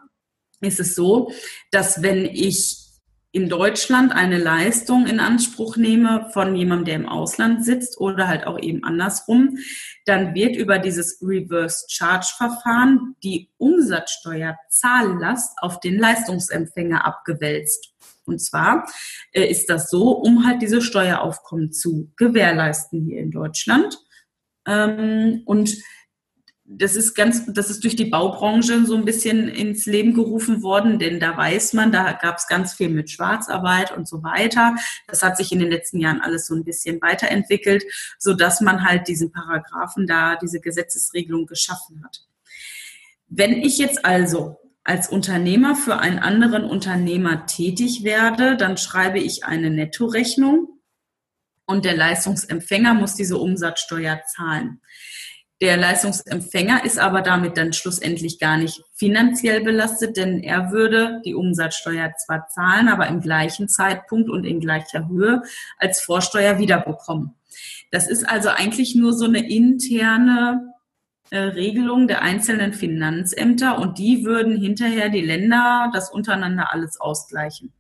ist 0.62 0.80
es 0.80 0.96
so, 0.96 1.32
dass 1.72 2.02
wenn 2.02 2.26
ich 2.26 2.90
in 3.32 3.48
Deutschland 3.48 4.12
eine 4.12 4.40
Leistung 4.40 5.06
in 5.06 5.20
Anspruch 5.20 5.78
nehme 5.78 6.32
von 6.34 6.56
jemandem, 6.56 6.86
der 6.86 6.96
im 6.96 7.08
Ausland 7.08 7.64
sitzt 7.64 8.00
oder 8.00 8.28
halt 8.28 8.48
auch 8.48 8.58
eben 8.58 8.84
andersrum, 8.84 9.60
dann 10.06 10.34
wird 10.34 10.56
über 10.56 10.80
dieses 10.80 11.22
Reverse 11.22 11.86
Charge 11.90 12.34
Verfahren 12.36 13.16
die 13.24 13.52
Umsatzsteuerzahllast 13.58 15.60
auf 15.62 15.80
den 15.80 16.00
Leistungsempfänger 16.00 17.06
abgewälzt. 17.06 17.94
Und 18.26 18.40
zwar 18.40 18.88
äh, 19.32 19.46
ist 19.46 19.70
das 19.70 19.92
so, 19.92 20.10
um 20.12 20.48
halt 20.48 20.64
diese 20.64 20.82
Steueraufkommen 20.82 21.72
zu 21.72 22.12
gewährleisten 22.16 23.06
hier 23.06 23.20
in 23.20 23.30
Deutschland. 23.32 24.00
Ähm, 24.70 25.42
und 25.46 25.78
das 26.72 26.96
ist 26.96 27.16
ganz, 27.16 27.52
das 27.52 27.72
ist 27.72 27.84
durch 27.84 27.96
die 27.96 28.06
Baubranche 28.06 28.86
so 28.86 28.96
ein 28.96 29.04
bisschen 29.04 29.48
ins 29.48 29.88
Leben 29.88 30.14
gerufen 30.14 30.62
worden, 30.62 31.00
denn 31.00 31.20
da 31.20 31.36
weiß 31.36 31.74
man, 31.74 31.92
da 31.92 32.12
gab 32.12 32.38
es 32.38 32.48
ganz 32.48 32.74
viel 32.74 32.90
mit 32.90 33.10
Schwarzarbeit 33.10 33.96
und 33.98 34.08
so 34.08 34.22
weiter. 34.22 34.76
Das 35.08 35.24
hat 35.24 35.36
sich 35.36 35.52
in 35.52 35.58
den 35.58 35.72
letzten 35.72 36.00
Jahren 36.00 36.22
alles 36.22 36.46
so 36.46 36.54
ein 36.54 36.64
bisschen 36.64 37.02
weiterentwickelt, 37.02 37.84
so 38.20 38.36
dass 38.36 38.62
man 38.62 38.86
halt 38.86 39.08
diesen 39.08 39.32
Paragraphen 39.32 40.06
da, 40.06 40.36
diese 40.36 40.60
Gesetzesregelung 40.60 41.48
geschaffen 41.48 42.04
hat. 42.04 42.22
Wenn 43.30 43.54
ich 43.54 43.80
jetzt 43.80 44.06
also 44.06 44.60
als 44.84 45.10
Unternehmer 45.10 45.76
für 45.76 45.98
einen 45.98 46.20
anderen 46.20 46.66
Unternehmer 46.66 47.48
tätig 47.48 48.04
werde, 48.04 48.58
dann 48.58 48.78
schreibe 48.78 49.18
ich 49.18 49.44
eine 49.44 49.72
Nettorechnung 49.72 50.79
und 51.70 51.86
der 51.86 51.96
Leistungsempfänger 51.96 52.96
muss 52.96 53.14
diese 53.14 53.38
Umsatzsteuer 53.38 54.22
zahlen. 54.26 54.82
Der 55.62 55.78
Leistungsempfänger 55.78 56.84
ist 56.84 56.98
aber 56.98 57.22
damit 57.22 57.58
dann 57.58 57.74
schlussendlich 57.74 58.40
gar 58.40 58.58
nicht 58.58 58.82
finanziell 58.96 59.62
belastet, 59.62 60.18
denn 60.18 60.42
er 60.42 60.72
würde 60.72 61.22
die 61.26 61.36
Umsatzsteuer 61.36 62.14
zwar 62.18 62.48
zahlen, 62.48 62.88
aber 62.88 63.08
im 63.08 63.22
gleichen 63.22 63.70
Zeitpunkt 63.70 64.32
und 64.32 64.46
in 64.46 64.60
gleicher 64.60 65.08
Höhe 65.10 65.44
als 65.78 66.02
Vorsteuer 66.02 66.58
wiederbekommen. 66.58 67.36
Das 67.92 68.08
ist 68.08 68.28
also 68.28 68.50
eigentlich 68.50 68.96
nur 68.96 69.14
so 69.14 69.26
eine 69.26 69.48
interne 69.48 70.74
äh, 71.30 71.38
Regelung 71.38 72.08
der 72.08 72.24
einzelnen 72.24 72.74
Finanzämter 72.74 73.78
und 73.78 74.00
die 74.00 74.26
würden 74.26 74.60
hinterher 74.60 75.10
die 75.10 75.22
Länder 75.22 75.92
das 75.94 76.10
untereinander 76.10 76.74
alles 76.74 77.00
ausgleichen. 77.00 77.74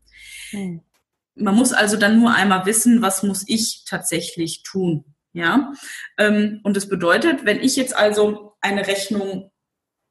Hm. 0.51 0.81
Man 1.39 1.55
muss 1.55 1.73
also 1.73 1.97
dann 1.97 2.19
nur 2.19 2.33
einmal 2.33 2.65
wissen, 2.65 3.01
was 3.01 3.23
muss 3.23 3.43
ich 3.47 3.85
tatsächlich 3.85 4.63
tun. 4.63 5.15
Ja, 5.31 5.73
ähm, 6.17 6.59
und 6.63 6.75
das 6.75 6.89
bedeutet, 6.89 7.45
wenn 7.45 7.59
ich 7.59 7.75
jetzt 7.75 7.95
also 7.95 8.53
eine 8.61 8.87
Rechnung 8.87 9.51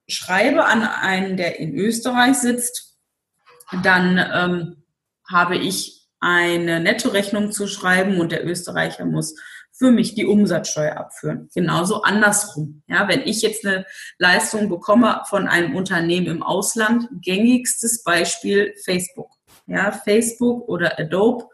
schreibe 0.08 0.64
an 0.64 0.82
einen, 0.82 1.36
der 1.36 1.58
in 1.58 1.74
Österreich 1.74 2.36
sitzt, 2.36 2.96
dann 3.82 4.18
ähm, 4.32 4.84
habe 5.28 5.56
ich 5.56 6.06
eine 6.20 6.80
Nettorechnung 6.80 7.52
zu 7.52 7.66
schreiben 7.66 8.20
und 8.20 8.32
der 8.32 8.46
Österreicher 8.46 9.04
muss 9.04 9.34
für 9.72 9.92
mich 9.92 10.14
die 10.14 10.26
Umsatzsteuer 10.26 10.96
abführen. 10.96 11.48
Genauso 11.54 12.02
andersrum. 12.02 12.82
Ja, 12.88 13.06
wenn 13.06 13.22
ich 13.22 13.42
jetzt 13.42 13.64
eine 13.64 13.86
Leistung 14.18 14.68
bekomme 14.68 15.22
von 15.28 15.46
einem 15.46 15.76
Unternehmen 15.76 16.26
im 16.26 16.42
Ausland, 16.42 17.08
gängigstes 17.22 18.02
Beispiel 18.02 18.74
Facebook. 18.84 19.37
Ja, 19.68 19.92
Facebook 19.92 20.68
oder 20.68 20.98
Adobe 20.98 21.48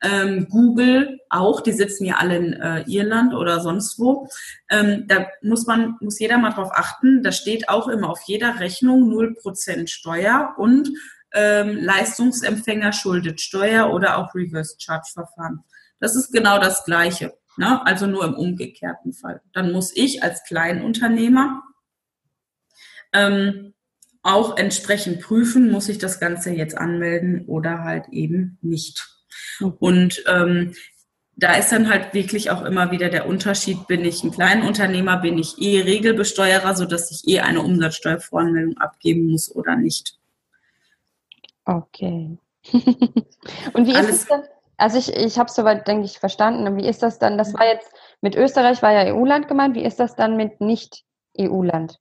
ähm, 0.00 0.48
Google 0.48 1.18
auch, 1.28 1.60
die 1.60 1.72
sitzen 1.72 2.04
ja 2.04 2.16
alle 2.16 2.36
in 2.36 2.52
äh, 2.52 2.82
Irland 2.86 3.34
oder 3.34 3.60
sonst 3.60 3.98
wo. 3.98 4.28
Ähm, 4.70 5.06
da 5.08 5.26
muss 5.42 5.66
man, 5.66 5.96
muss 6.00 6.18
jeder 6.18 6.38
mal 6.38 6.50
drauf 6.50 6.70
achten, 6.72 7.22
da 7.22 7.32
steht 7.32 7.68
auch 7.68 7.88
immer 7.88 8.10
auf 8.10 8.20
jeder 8.26 8.60
Rechnung 8.60 9.10
0% 9.10 9.88
Steuer 9.88 10.54
und 10.56 10.90
ähm, 11.32 11.76
Leistungsempfänger 11.76 12.92
schuldet 12.92 13.40
Steuer 13.40 13.92
oder 13.92 14.18
auch 14.18 14.34
Reverse 14.34 14.76
Charge 14.78 15.10
Verfahren. 15.12 15.64
Das 16.00 16.14
ist 16.14 16.32
genau 16.32 16.58
das 16.58 16.84
Gleiche, 16.84 17.36
ne? 17.56 17.84
also 17.84 18.06
nur 18.06 18.24
im 18.24 18.34
umgekehrten 18.34 19.12
Fall. 19.12 19.42
Dann 19.52 19.72
muss 19.72 19.94
ich 19.94 20.22
als 20.22 20.44
Kleinunternehmer 20.44 21.62
ähm, 23.12 23.74
auch 24.28 24.56
entsprechend 24.56 25.20
prüfen, 25.22 25.70
muss 25.70 25.88
ich 25.88 25.98
das 25.98 26.20
Ganze 26.20 26.50
jetzt 26.50 26.76
anmelden 26.76 27.44
oder 27.46 27.82
halt 27.82 28.08
eben 28.10 28.58
nicht. 28.62 29.08
Und 29.80 30.22
ähm, 30.26 30.74
da 31.36 31.54
ist 31.54 31.70
dann 31.70 31.88
halt 31.88 32.14
wirklich 32.14 32.50
auch 32.50 32.64
immer 32.64 32.90
wieder 32.90 33.08
der 33.08 33.26
Unterschied, 33.26 33.86
bin 33.86 34.04
ich 34.04 34.24
ein 34.24 34.32
Kleinunternehmer, 34.32 35.18
bin 35.18 35.38
ich 35.38 35.58
eh 35.58 35.80
Regelbesteuerer, 35.80 36.74
sodass 36.74 37.10
ich 37.10 37.32
eh 37.32 37.40
eine 37.40 37.62
Umsatzsteuervoranmeldung 37.62 38.76
abgeben 38.78 39.30
muss 39.30 39.54
oder 39.54 39.76
nicht. 39.76 40.18
Okay. 41.64 42.38
Und 42.72 43.86
wie 43.86 43.94
Alles 43.94 44.10
ist 44.10 44.22
es 44.22 44.26
dann? 44.26 44.42
Also 44.76 44.98
ich, 44.98 45.12
ich 45.12 45.38
habe 45.38 45.50
soweit, 45.50 45.88
denke 45.88 46.04
ich, 46.04 46.18
verstanden. 46.18 46.76
Wie 46.76 46.86
ist 46.86 47.02
das 47.02 47.18
dann? 47.18 47.36
Das 47.38 47.52
war 47.54 47.66
jetzt 47.66 47.90
mit 48.20 48.36
Österreich 48.36 48.82
war 48.82 48.92
ja 48.92 49.14
EU-Land 49.14 49.48
gemeint. 49.48 49.74
Wie 49.74 49.84
ist 49.84 49.98
das 49.98 50.14
dann 50.16 50.36
mit 50.36 50.60
Nicht-EU-Land? 50.60 51.98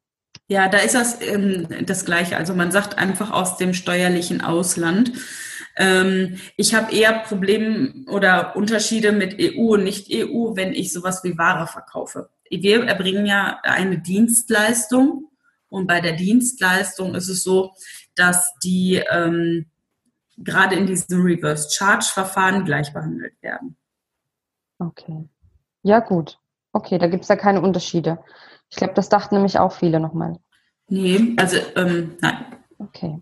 Ja, 0.47 0.69
da 0.69 0.77
ist 0.77 0.95
das 0.95 1.21
ähm, 1.21 1.67
das 1.85 2.05
Gleiche. 2.05 2.37
Also 2.37 2.53
man 2.53 2.71
sagt 2.71 2.97
einfach 2.97 3.31
aus 3.31 3.57
dem 3.57 3.73
steuerlichen 3.73 4.41
Ausland. 4.41 5.11
Ähm, 5.75 6.39
ich 6.55 6.73
habe 6.73 6.93
eher 6.93 7.19
Probleme 7.19 7.93
oder 8.07 8.55
Unterschiede 8.55 9.11
mit 9.11 9.35
EU 9.39 9.73
und 9.73 9.83
Nicht-EU, 9.83 10.55
wenn 10.55 10.73
ich 10.73 10.93
sowas 10.93 11.23
wie 11.23 11.37
Ware 11.37 11.67
verkaufe. 11.67 12.29
Wir 12.49 12.85
erbringen 12.85 13.25
ja 13.25 13.59
eine 13.63 13.99
Dienstleistung 13.99 15.29
und 15.69 15.85
bei 15.85 15.99
der 15.99 16.13
Dienstleistung 16.13 17.13
ist 17.13 17.27
es 17.27 17.43
so, 17.43 17.73
dass 18.15 18.53
die 18.63 19.03
ähm, 19.11 19.65
gerade 20.37 20.75
in 20.75 20.87
diesem 20.87 21.21
Reverse 21.21 21.69
Charge 21.71 22.05
Verfahren 22.05 22.63
gleich 22.65 22.93
behandelt 22.93 23.33
werden. 23.41 23.75
Okay. 24.79 25.27
Ja, 25.83 25.99
gut. 25.99 26.39
Okay, 26.71 26.97
da 26.97 27.07
gibt 27.07 27.23
es 27.23 27.29
ja 27.29 27.35
keine 27.35 27.61
Unterschiede. 27.61 28.19
Ich 28.69 28.77
glaube, 28.77 28.93
das 28.93 29.09
dachten 29.09 29.35
nämlich 29.35 29.59
auch 29.59 29.71
viele 29.71 29.99
nochmal. 29.99 30.37
Nee, 30.89 31.35
also 31.37 31.57
ähm, 31.75 32.17
nein. 32.21 32.45
Okay. 32.79 33.21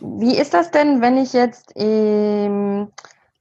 Wie 0.00 0.36
ist 0.36 0.54
das 0.54 0.70
denn, 0.70 1.00
wenn 1.00 1.16
ich 1.16 1.32
jetzt, 1.32 1.72
ähm, 1.76 2.88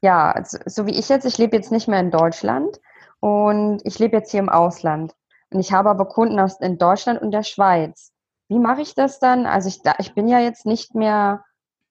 ja, 0.02 0.44
so 0.44 0.86
wie 0.86 0.98
ich 0.98 1.10
jetzt, 1.10 1.26
ich 1.26 1.38
lebe 1.38 1.56
jetzt 1.56 1.72
nicht 1.72 1.88
mehr 1.88 2.00
in 2.00 2.12
Deutschland 2.12 2.80
und 3.20 3.82
ich 3.84 4.00
lebe 4.00 4.18
jetzt 4.18 4.32
hier 4.32 4.40
im 4.40 4.50
Ausland 4.50 5.14
und 5.52 5.60
ich 5.60 5.72
habe 5.72 5.90
aber 5.90 6.06
Kunden 6.06 6.40
aus 6.40 6.60
in 6.60 6.78
Deutschland 6.78 7.22
und 7.22 7.32
der 7.32 7.44
Schweiz. 7.44 8.12
Wie 8.50 8.60
mache 8.60 8.82
ich 8.82 8.96
das 8.96 9.20
dann? 9.20 9.46
Also 9.46 9.70
ich, 9.70 9.82
ich 10.00 10.14
bin 10.14 10.28
ja 10.28 10.40
jetzt 10.40 10.66
nicht 10.66 10.96
mehr 10.96 11.44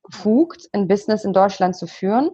befugt, 0.02 0.68
ein 0.72 0.88
Business 0.88 1.24
in 1.24 1.32
Deutschland 1.32 1.76
zu 1.76 1.86
führen, 1.86 2.30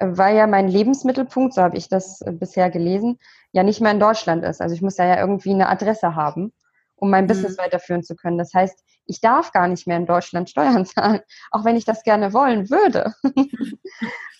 weil 0.00 0.36
ja 0.36 0.46
mein 0.46 0.68
Lebensmittelpunkt, 0.68 1.54
so 1.54 1.62
habe 1.62 1.76
ich 1.76 1.88
das 1.88 2.20
bisher 2.32 2.70
gelesen, 2.70 3.18
ja 3.54 3.62
nicht 3.62 3.80
mehr 3.80 3.92
in 3.92 4.00
Deutschland 4.00 4.44
ist. 4.44 4.60
Also 4.60 4.74
ich 4.74 4.82
muss 4.82 4.98
ja 4.98 5.18
irgendwie 5.18 5.52
eine 5.52 5.68
Adresse 5.70 6.14
haben 6.14 6.52
um 6.96 7.10
mein 7.10 7.24
mhm. 7.24 7.28
Business 7.28 7.58
weiterführen 7.58 8.02
zu 8.02 8.16
können. 8.16 8.38
Das 8.38 8.52
heißt, 8.54 8.82
ich 9.06 9.20
darf 9.20 9.52
gar 9.52 9.68
nicht 9.68 9.86
mehr 9.86 9.96
in 9.96 10.06
Deutschland 10.06 10.50
Steuern 10.50 10.86
zahlen, 10.86 11.20
auch 11.50 11.64
wenn 11.64 11.76
ich 11.76 11.84
das 11.84 12.02
gerne 12.02 12.32
wollen 12.32 12.70
würde. 12.70 13.14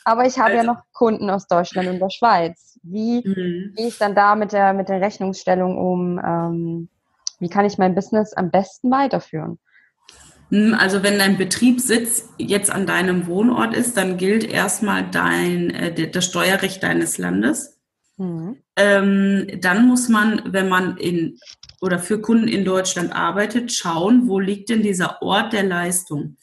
Aber 0.05 0.27
ich 0.27 0.39
habe 0.39 0.53
also, 0.53 0.57
ja 0.59 0.63
noch 0.65 0.83
Kunden 0.93 1.31
aus 1.31 1.47
Deutschland 1.47 1.89
und 1.89 1.99
der 1.99 2.11
Schweiz. 2.11 2.79
Wie 2.83 3.27
mhm. 3.27 3.75
gehe 3.75 3.89
ich 3.89 3.99
dann 3.99 4.15
da 4.15 4.35
mit 4.35 4.53
der, 4.53 4.75
mit 4.75 4.89
der 4.89 5.01
Rechnungsstellung 5.01 5.79
um? 5.79 6.19
Ähm, 6.19 6.89
wie 7.39 7.49
kann 7.49 7.65
ich 7.65 7.79
mein 7.79 7.95
Business 7.95 8.35
am 8.35 8.51
besten 8.51 8.91
weiterführen? 8.91 9.59
Hm, 10.51 10.77
also 10.79 11.03
wenn 11.03 11.19
dein 11.19 11.39
Betriebssitz 11.39 12.29
jetzt 12.37 12.71
an 12.71 12.87
deinem 12.87 13.27
Wohnort 13.27 13.75
ist, 13.75 13.97
dann 13.97 14.19
gilt 14.19 14.45
erstmal 14.45 15.09
dein, 15.11 15.71
äh, 15.71 16.11
das 16.11 16.27
Steuerrecht 16.27 16.83
deines 16.83 17.17
Landes. 17.17 17.74
Mhm. 18.17 18.57
Ähm, 18.77 19.47
dann 19.61 19.87
muss 19.87 20.09
man, 20.09 20.43
wenn 20.53 20.69
man 20.69 20.97
in 20.97 21.39
oder 21.81 21.99
für 21.99 22.21
Kunden 22.21 22.49
in 22.49 22.65
Deutschland 22.65 23.15
arbeitet, 23.15 23.73
schauen, 23.73 24.29
wo 24.29 24.41
liegt 24.41 24.71
denn 24.71 24.83
dieser 24.83 25.21
Ort 25.21 25.53
der 25.53 25.65
Leistung. 25.65 26.39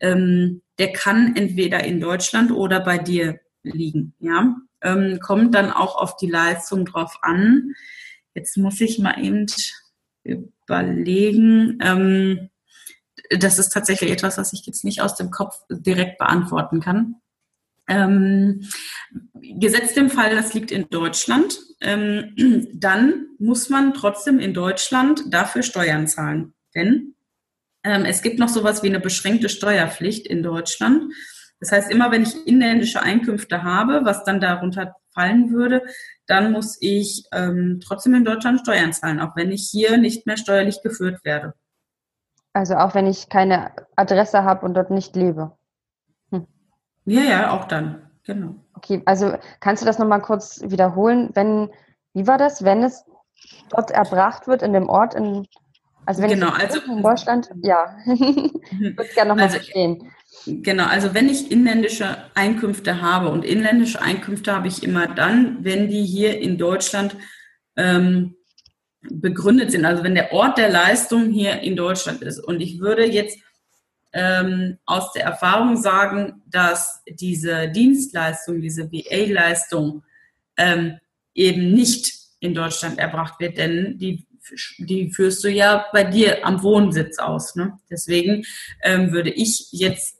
Ähm, 0.00 0.62
der 0.78 0.92
kann 0.92 1.34
entweder 1.34 1.84
in 1.84 2.00
Deutschland 2.00 2.50
oder 2.50 2.80
bei 2.80 2.98
dir 2.98 3.40
liegen. 3.62 4.14
Ja? 4.18 4.56
Ähm, 4.82 5.18
kommt 5.20 5.54
dann 5.54 5.72
auch 5.72 5.96
auf 5.96 6.16
die 6.16 6.30
Leistung 6.30 6.84
drauf 6.84 7.16
an. 7.22 7.74
Jetzt 8.34 8.58
muss 8.58 8.80
ich 8.80 8.98
mal 8.98 9.18
eben 9.18 9.46
überlegen. 10.24 11.78
Ähm, 11.80 12.50
das 13.30 13.58
ist 13.58 13.70
tatsächlich 13.70 14.10
etwas, 14.10 14.36
was 14.36 14.52
ich 14.52 14.66
jetzt 14.66 14.84
nicht 14.84 15.00
aus 15.00 15.14
dem 15.14 15.30
Kopf 15.30 15.58
direkt 15.70 16.18
beantworten 16.18 16.80
kann. 16.80 17.16
Ähm, 17.88 18.68
gesetzt 19.34 19.96
im 19.96 20.10
Fall, 20.10 20.34
das 20.34 20.54
liegt 20.54 20.70
in 20.70 20.88
Deutschland, 20.88 21.58
ähm, 21.80 22.68
dann 22.74 23.26
muss 23.38 23.68
man 23.68 23.94
trotzdem 23.94 24.38
in 24.38 24.54
Deutschland 24.54 25.22
dafür 25.32 25.62
Steuern 25.62 26.08
zahlen. 26.08 26.54
Denn 26.74 27.14
ähm, 27.84 28.04
es 28.04 28.22
gibt 28.22 28.38
noch 28.38 28.48
sowas 28.48 28.82
wie 28.82 28.88
eine 28.88 29.00
beschränkte 29.00 29.48
Steuerpflicht 29.48 30.26
in 30.26 30.42
Deutschland. 30.42 31.12
Das 31.60 31.72
heißt, 31.72 31.90
immer 31.90 32.10
wenn 32.10 32.22
ich 32.22 32.46
inländische 32.46 33.02
Einkünfte 33.02 33.62
habe, 33.62 34.04
was 34.04 34.24
dann 34.24 34.40
darunter 34.40 34.94
fallen 35.14 35.50
würde, 35.50 35.82
dann 36.26 36.52
muss 36.52 36.76
ich 36.80 37.24
ähm, 37.32 37.80
trotzdem 37.82 38.14
in 38.14 38.24
Deutschland 38.24 38.60
Steuern 38.60 38.92
zahlen, 38.92 39.20
auch 39.20 39.36
wenn 39.36 39.50
ich 39.52 39.68
hier 39.70 39.96
nicht 39.96 40.26
mehr 40.26 40.36
steuerlich 40.36 40.82
geführt 40.82 41.24
werde. 41.24 41.54
Also 42.52 42.74
auch 42.74 42.94
wenn 42.94 43.06
ich 43.06 43.28
keine 43.28 43.70
Adresse 43.96 44.42
habe 44.42 44.66
und 44.66 44.74
dort 44.74 44.90
nicht 44.90 45.14
lebe. 45.14 45.56
Ja, 47.06 47.22
ja, 47.22 47.50
auch 47.52 47.64
dann, 47.64 48.10
genau. 48.24 48.56
Okay, 48.74 49.02
also 49.06 49.34
kannst 49.60 49.82
du 49.82 49.86
das 49.86 49.98
nochmal 49.98 50.20
kurz 50.20 50.60
wiederholen? 50.62 51.30
Wenn, 51.34 51.70
wie 52.12 52.26
war 52.26 52.36
das, 52.36 52.64
wenn 52.64 52.82
es 52.82 53.04
dort 53.70 53.90
erbracht 53.90 54.46
wird 54.46 54.62
in 54.62 54.72
dem 54.72 54.88
Ort, 54.88 55.14
in, 55.14 55.46
also 56.04 56.22
wenn 56.22 56.30
genau, 56.30 56.50
also, 56.50 56.80
in 56.80 57.02
Deutschland, 57.02 57.50
ja, 57.62 57.96
ich 58.06 58.18
würde 58.18 59.04
es 59.08 59.14
gerne 59.14 59.30
nochmal 59.30 59.44
also, 59.44 59.56
verstehen. 59.56 60.10
Genau, 60.46 60.84
also 60.84 61.14
wenn 61.14 61.28
ich 61.28 61.50
inländische 61.50 62.16
Einkünfte 62.34 63.00
habe 63.00 63.30
und 63.30 63.44
inländische 63.44 64.02
Einkünfte 64.02 64.54
habe 64.54 64.68
ich 64.68 64.82
immer 64.82 65.06
dann, 65.06 65.64
wenn 65.64 65.88
die 65.88 66.04
hier 66.04 66.40
in 66.40 66.58
Deutschland 66.58 67.16
ähm, 67.76 68.34
begründet 69.00 69.70
sind, 69.70 69.84
also 69.84 70.02
wenn 70.02 70.14
der 70.14 70.32
Ort 70.32 70.58
der 70.58 70.68
Leistung 70.68 71.30
hier 71.30 71.60
in 71.60 71.76
Deutschland 71.76 72.22
ist. 72.22 72.38
Und 72.38 72.60
ich 72.60 72.80
würde 72.80 73.06
jetzt 73.06 73.38
ähm, 74.12 74.78
aus 74.86 75.12
der 75.12 75.24
Erfahrung 75.24 75.76
sagen, 75.76 76.42
dass 76.46 77.02
diese 77.08 77.68
Dienstleistung, 77.68 78.60
diese 78.60 78.90
VA-Leistung 78.90 80.02
ähm, 80.56 80.98
eben 81.34 81.72
nicht 81.72 82.14
in 82.40 82.54
Deutschland 82.54 82.98
erbracht 82.98 83.40
wird, 83.40 83.58
denn 83.58 83.98
die, 83.98 84.26
die 84.78 85.12
führst 85.12 85.44
du 85.44 85.50
ja 85.50 85.86
bei 85.92 86.04
dir 86.04 86.46
am 86.46 86.62
Wohnsitz 86.62 87.18
aus. 87.18 87.56
Ne? 87.56 87.78
Deswegen 87.90 88.44
ähm, 88.82 89.12
würde 89.12 89.30
ich 89.30 89.68
jetzt 89.72 90.16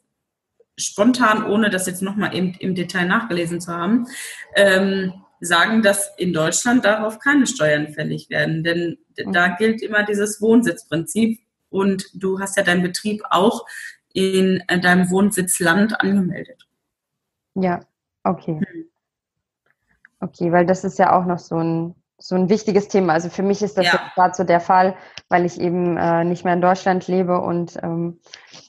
spontan, 0.76 1.44
ohne 1.44 1.70
das 1.70 1.86
jetzt 1.86 2.02
nochmal 2.02 2.34
im, 2.34 2.54
im 2.58 2.74
Detail 2.74 3.06
nachgelesen 3.06 3.60
zu 3.60 3.72
haben, 3.72 4.06
ähm, 4.54 5.14
sagen, 5.40 5.82
dass 5.82 6.10
in 6.18 6.32
Deutschland 6.32 6.84
darauf 6.84 7.18
keine 7.18 7.46
Steuern 7.46 7.88
fällig 7.88 8.30
werden. 8.30 8.62
Denn 8.62 8.98
mhm. 9.18 9.32
da 9.32 9.48
gilt 9.48 9.82
immer 9.82 10.02
dieses 10.04 10.40
Wohnsitzprinzip 10.40 11.40
und 11.76 12.08
du 12.14 12.40
hast 12.40 12.56
ja 12.56 12.62
deinen 12.62 12.82
Betrieb 12.82 13.22
auch 13.30 13.66
in 14.12 14.62
äh, 14.68 14.80
deinem 14.80 15.10
Wohnsitzland 15.10 16.00
angemeldet. 16.00 16.66
Ja, 17.54 17.80
okay. 18.24 18.60
Hm. 18.66 18.84
Okay, 20.20 20.50
weil 20.50 20.64
das 20.64 20.84
ist 20.84 20.98
ja 20.98 21.16
auch 21.16 21.26
noch 21.26 21.38
so 21.38 21.56
ein, 21.56 21.94
so 22.18 22.34
ein 22.34 22.48
wichtiges 22.48 22.88
Thema. 22.88 23.12
Also 23.12 23.28
für 23.28 23.42
mich 23.42 23.60
ist 23.62 23.76
das 23.76 23.86
ja. 23.86 24.10
gerade 24.14 24.34
so 24.34 24.44
der 24.44 24.60
Fall, 24.60 24.96
weil 25.28 25.44
ich 25.44 25.60
eben 25.60 25.98
äh, 25.98 26.24
nicht 26.24 26.44
mehr 26.44 26.54
in 26.54 26.62
Deutschland 26.62 27.06
lebe 27.08 27.40
und 27.40 27.76
ähm, 27.82 28.20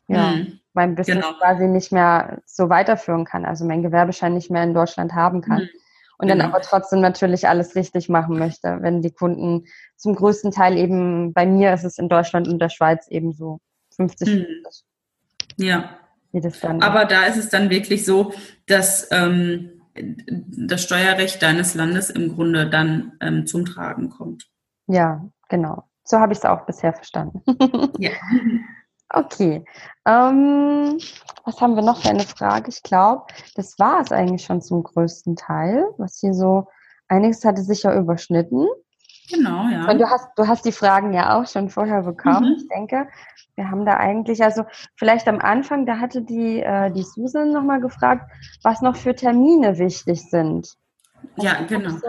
ja, 0.08 0.34
hm. 0.34 0.60
mein 0.74 0.96
Business 0.96 1.26
genau. 1.26 1.38
quasi 1.40 1.68
nicht 1.68 1.94
mehr 1.94 2.42
so 2.46 2.70
weiterführen 2.70 3.24
kann, 3.24 3.46
also 3.46 3.66
mein 3.66 3.84
Gewerbeschein 3.84 4.34
nicht 4.34 4.52
mehr 4.52 4.64
in 4.64 4.74
Deutschland 4.74 5.14
haben 5.14 5.42
kann. 5.42 5.60
Hm 5.60 5.70
und 6.18 6.30
dann 6.30 6.40
genau. 6.40 6.50
aber 6.50 6.62
trotzdem 6.62 7.02
natürlich 7.02 7.48
alles 7.48 7.76
richtig 7.76 8.10
machen 8.10 8.40
möchte, 8.40 8.78
wenn 8.82 9.02
die 9.02 9.12
Kunden 9.12 9.66
zum 9.96 10.16
größten 10.16 10.52
Teil 10.52 10.78
eben, 10.78 11.34
bei 11.34 11.46
mir 11.46 11.74
ist 11.74 11.84
es 11.84 11.98
in 11.98 12.10
Deutschland 12.10 12.48
und 12.48 12.60
der 12.60 12.70
Schweiz 12.70 13.08
eben 13.08 13.34
so 13.34 13.60
50 13.96 14.28
mhm. 14.28 14.46
Ja. 15.58 15.98
Wie 16.32 16.42
das 16.42 16.60
dann 16.60 16.82
aber 16.82 17.06
da 17.06 17.26
ist 17.26 17.38
es 17.38 17.50
dann 17.50 17.70
wirklich 17.70 18.06
so, 18.06 18.34
dass 18.68 19.08
ähm, 19.12 19.82
das 19.96 20.84
Steuerrecht 20.84 21.42
deines 21.42 21.74
Landes 21.74 22.10
im 22.10 22.36
Grunde 22.36 22.70
dann 22.70 23.14
ähm, 23.22 23.48
zum 23.48 23.66
Tragen 23.66 24.10
kommt. 24.10 24.48
Ja, 24.88 25.26
genau. 25.50 25.84
So 26.04 26.20
habe 26.20 26.34
ich 26.34 26.40
es 26.40 26.46
auch 26.46 26.66
bisher 26.66 26.94
verstanden. 26.94 27.42
ja. 27.98 28.12
Okay. 29.10 29.64
Ähm, 30.06 30.98
was 31.46 31.62
haben 31.62 31.76
wir 31.76 31.84
noch 31.84 32.02
für 32.02 32.10
eine 32.10 32.24
Frage? 32.24 32.70
Ich 32.70 32.84
glaube, 32.84 33.26
das 33.56 33.80
war 33.80 34.02
es 34.02 34.12
eigentlich 34.12 34.44
schon 34.44 34.62
zum 34.62 34.84
größten 34.84 35.36
Teil, 35.36 35.86
was 35.98 36.20
hier 36.20 36.34
so, 36.34 36.68
einiges 37.08 37.46
hatte 37.46 37.62
sich 37.62 37.84
ja 37.84 37.96
überschnitten. 37.96 38.68
Genau, 39.30 39.68
ja. 39.68 39.90
Und 39.90 40.00
du 40.00 40.10
hast, 40.10 40.30
du 40.36 40.48
hast 40.48 40.66
die 40.66 40.72
Fragen 40.72 41.14
ja 41.14 41.38
auch 41.38 41.48
schon 41.48 41.70
vorher 41.70 42.04
bekommen. 42.04 42.50
Mhm. 42.50 42.56
Ich 42.58 42.68
denke, 42.68 43.08
wir 43.56 43.70
haben 43.70 43.86
da 43.86 43.98
eigentlich, 43.98 44.44
also 44.44 44.66
vielleicht 44.96 45.28
am 45.28 45.40
Anfang, 45.40 45.86
da 45.86 46.00
hatte 46.00 46.22
die, 46.22 46.62
äh, 46.62 46.92
die 46.92 47.04
Susan 47.04 47.52
nochmal 47.52 47.82
gefragt, 47.82 48.30
was 48.64 48.82
noch 48.82 48.96
für 48.96 49.16
Termine 49.16 49.78
wichtig 49.78 50.30
sind. 50.30 50.76
Ja, 51.38 51.62
genau. 51.68 51.92
So, 51.92 52.08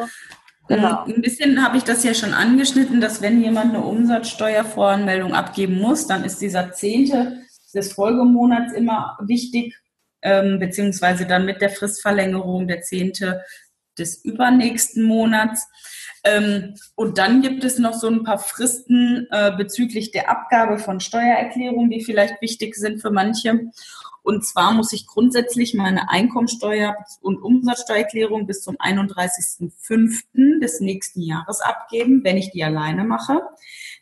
Genau. 0.69 1.05
Ein 1.05 1.23
bisschen 1.23 1.65
habe 1.65 1.79
ich 1.79 1.85
das 1.85 2.05
ja 2.05 2.13
schon 2.13 2.35
angeschnitten, 2.35 3.01
dass 3.01 3.23
wenn 3.23 3.43
jemand 3.43 3.75
eine 3.75 3.83
Umsatzsteuervoranmeldung 3.85 5.35
abgeben 5.35 5.81
muss, 5.81 6.07
dann 6.07 6.25
ist 6.25 6.41
dieser 6.43 6.73
zehnte 6.73 7.43
des 7.75 7.93
Folgemonats 7.93 8.73
immer 8.75 9.19
wichtig, 9.23 9.75
ähm, 10.23 10.59
beziehungsweise 10.59 11.27
dann 11.27 11.47
mit 11.47 11.63
der 11.63 11.71
Fristverlängerung 11.71 12.69
der 12.69 12.83
zehnte 12.83 13.43
des 13.99 14.25
übernächsten 14.25 15.05
Monats. 15.05 15.67
Ähm, 16.25 16.75
und 16.95 17.19
dann 17.19 17.41
gibt 17.43 17.65
es 17.65 17.79
noch 17.79 17.95
so 17.95 18.09
ein 18.09 18.25
paar 18.25 18.39
Fristen 18.39 19.27
äh, 19.31 19.53
bezüglich 19.57 20.11
der 20.11 20.31
Abgabe 20.31 20.79
von 20.79 21.01
Steuererklärungen, 21.01 21.91
die 21.91 22.05
vielleicht 22.05 22.41
wichtig 22.43 22.75
sind 22.75 23.01
für 23.01 23.11
manche. 23.11 23.71
Und 24.29 24.45
zwar 24.45 24.75
muss 24.75 24.93
ich 24.93 25.07
grundsätzlich 25.07 25.73
meine 25.73 26.11
Einkommensteuer- 26.11 26.95
und 27.23 27.39
Umsatzsteuererklärung 27.39 28.47
bis 28.47 28.61
zum 28.61 28.77
31.05. 28.77 30.61
des 30.61 30.81
nächsten 30.81 31.23
Jahres 31.23 31.63
abgeben, 31.63 32.23
wenn 32.25 32.37
ich 32.37 32.51
die 32.51 32.63
alleine 32.63 33.05
mache. 33.05 33.41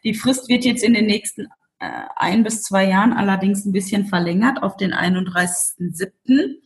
Die 0.03 0.14
Frist 0.14 0.49
wird 0.49 0.64
jetzt 0.64 0.83
in 0.83 0.95
den 0.95 1.07
nächsten 1.07 1.47
äh, 1.79 2.03
ein 2.16 2.43
bis 2.43 2.64
zwei 2.64 2.89
Jahren 2.89 3.12
allerdings 3.12 3.64
ein 3.66 3.72
bisschen 3.72 4.07
verlängert 4.07 4.64
auf 4.64 4.77
den 4.77 4.93
31.07. 4.93 6.57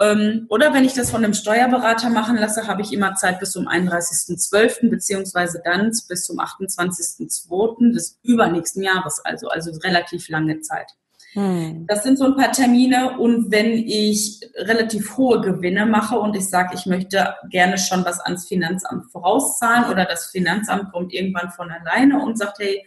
Ähm, 0.00 0.46
oder 0.48 0.74
wenn 0.74 0.84
ich 0.84 0.94
das 0.94 1.12
von 1.12 1.22
einem 1.22 1.34
Steuerberater 1.34 2.10
machen 2.10 2.36
lasse, 2.36 2.66
habe 2.66 2.82
ich 2.82 2.92
immer 2.92 3.14
Zeit 3.14 3.38
bis 3.38 3.52
zum 3.52 3.68
31.12. 3.68 4.90
beziehungsweise 4.90 5.62
dann 5.64 5.92
bis 6.08 6.24
zum 6.24 6.40
28.02. 6.40 7.92
des 7.94 8.18
übernächsten 8.24 8.82
Jahres, 8.82 9.20
also, 9.24 9.50
also 9.50 9.70
relativ 9.84 10.28
lange 10.28 10.62
Zeit. 10.62 10.96
Hm. 11.34 11.86
Das 11.86 12.02
sind 12.02 12.18
so 12.18 12.26
ein 12.26 12.36
paar 12.36 12.52
Termine 12.52 13.18
und 13.18 13.50
wenn 13.50 13.72
ich 13.72 14.40
relativ 14.54 15.16
hohe 15.16 15.40
Gewinne 15.40 15.86
mache 15.86 16.18
und 16.18 16.36
ich 16.36 16.48
sage, 16.48 16.74
ich 16.74 16.84
möchte 16.84 17.34
gerne 17.48 17.78
schon 17.78 18.04
was 18.04 18.20
ans 18.20 18.46
Finanzamt 18.46 19.10
vorauszahlen 19.10 19.90
oder 19.90 20.04
das 20.04 20.26
Finanzamt 20.26 20.92
kommt 20.92 21.12
irgendwann 21.14 21.50
von 21.50 21.70
alleine 21.70 22.22
und 22.22 22.36
sagt, 22.36 22.58
hey, 22.58 22.84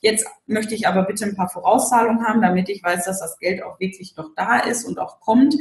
jetzt 0.00 0.26
möchte 0.46 0.74
ich 0.74 0.88
aber 0.88 1.02
bitte 1.02 1.26
ein 1.26 1.36
paar 1.36 1.50
Vorauszahlungen 1.50 2.24
haben, 2.26 2.40
damit 2.40 2.70
ich 2.70 2.82
weiß, 2.82 3.04
dass 3.04 3.20
das 3.20 3.38
Geld 3.38 3.62
auch 3.62 3.78
wirklich 3.78 4.16
noch 4.16 4.30
da 4.36 4.60
ist 4.60 4.84
und 4.84 4.98
auch 4.98 5.20
kommt. 5.20 5.54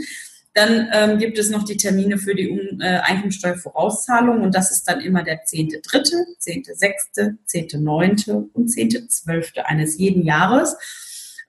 Dann 0.54 0.90
ähm, 0.94 1.18
gibt 1.18 1.38
es 1.38 1.50
noch 1.50 1.64
die 1.64 1.78
Termine 1.78 2.18
für 2.18 2.36
die 2.36 2.50
äh, 2.80 3.00
Einkommensteuervorauszahlung 3.00 4.42
und 4.42 4.56
das 4.56 4.72
ist 4.72 4.84
dann 4.86 5.02
immer 5.02 5.24
der 5.24 5.46
10.3., 5.46 5.82
10.6., 6.40 7.38
10.9. 7.48 8.50
und 8.54 8.70
10.12. 8.70 9.60
eines 9.60 9.98
jeden 9.98 10.24
Jahres. 10.24 10.78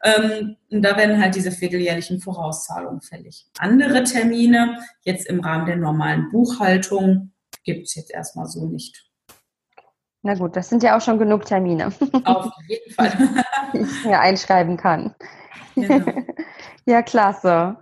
Ähm, 0.03 0.57
und 0.71 0.83
da 0.83 0.97
werden 0.97 1.21
halt 1.21 1.35
diese 1.35 1.53
vierteljährlichen 1.53 2.21
Vorauszahlungen 2.21 3.01
fällig. 3.01 3.47
Andere 3.59 4.03
Termine, 4.03 4.79
jetzt 5.03 5.27
im 5.27 5.41
Rahmen 5.41 5.67
der 5.67 5.77
normalen 5.77 6.29
Buchhaltung, 6.31 7.33
gibt 7.65 7.87
es 7.87 7.95
jetzt 7.95 8.11
erstmal 8.11 8.47
so 8.47 8.67
nicht. 8.67 9.05
Na 10.23 10.35
gut, 10.35 10.57
das 10.57 10.69
sind 10.69 10.83
ja 10.83 10.97
auch 10.97 11.01
schon 11.01 11.19
genug 11.19 11.45
Termine. 11.45 11.87
Auf 12.25 12.51
jeden 12.69 12.95
Fall. 12.95 13.13
die 13.73 13.79
ich 13.79 14.05
mir 14.05 14.21
einschreiben 14.21 14.77
kann. 14.77 15.15
Genau. 15.75 16.05
ja, 16.87 17.03
klasse. 17.03 17.77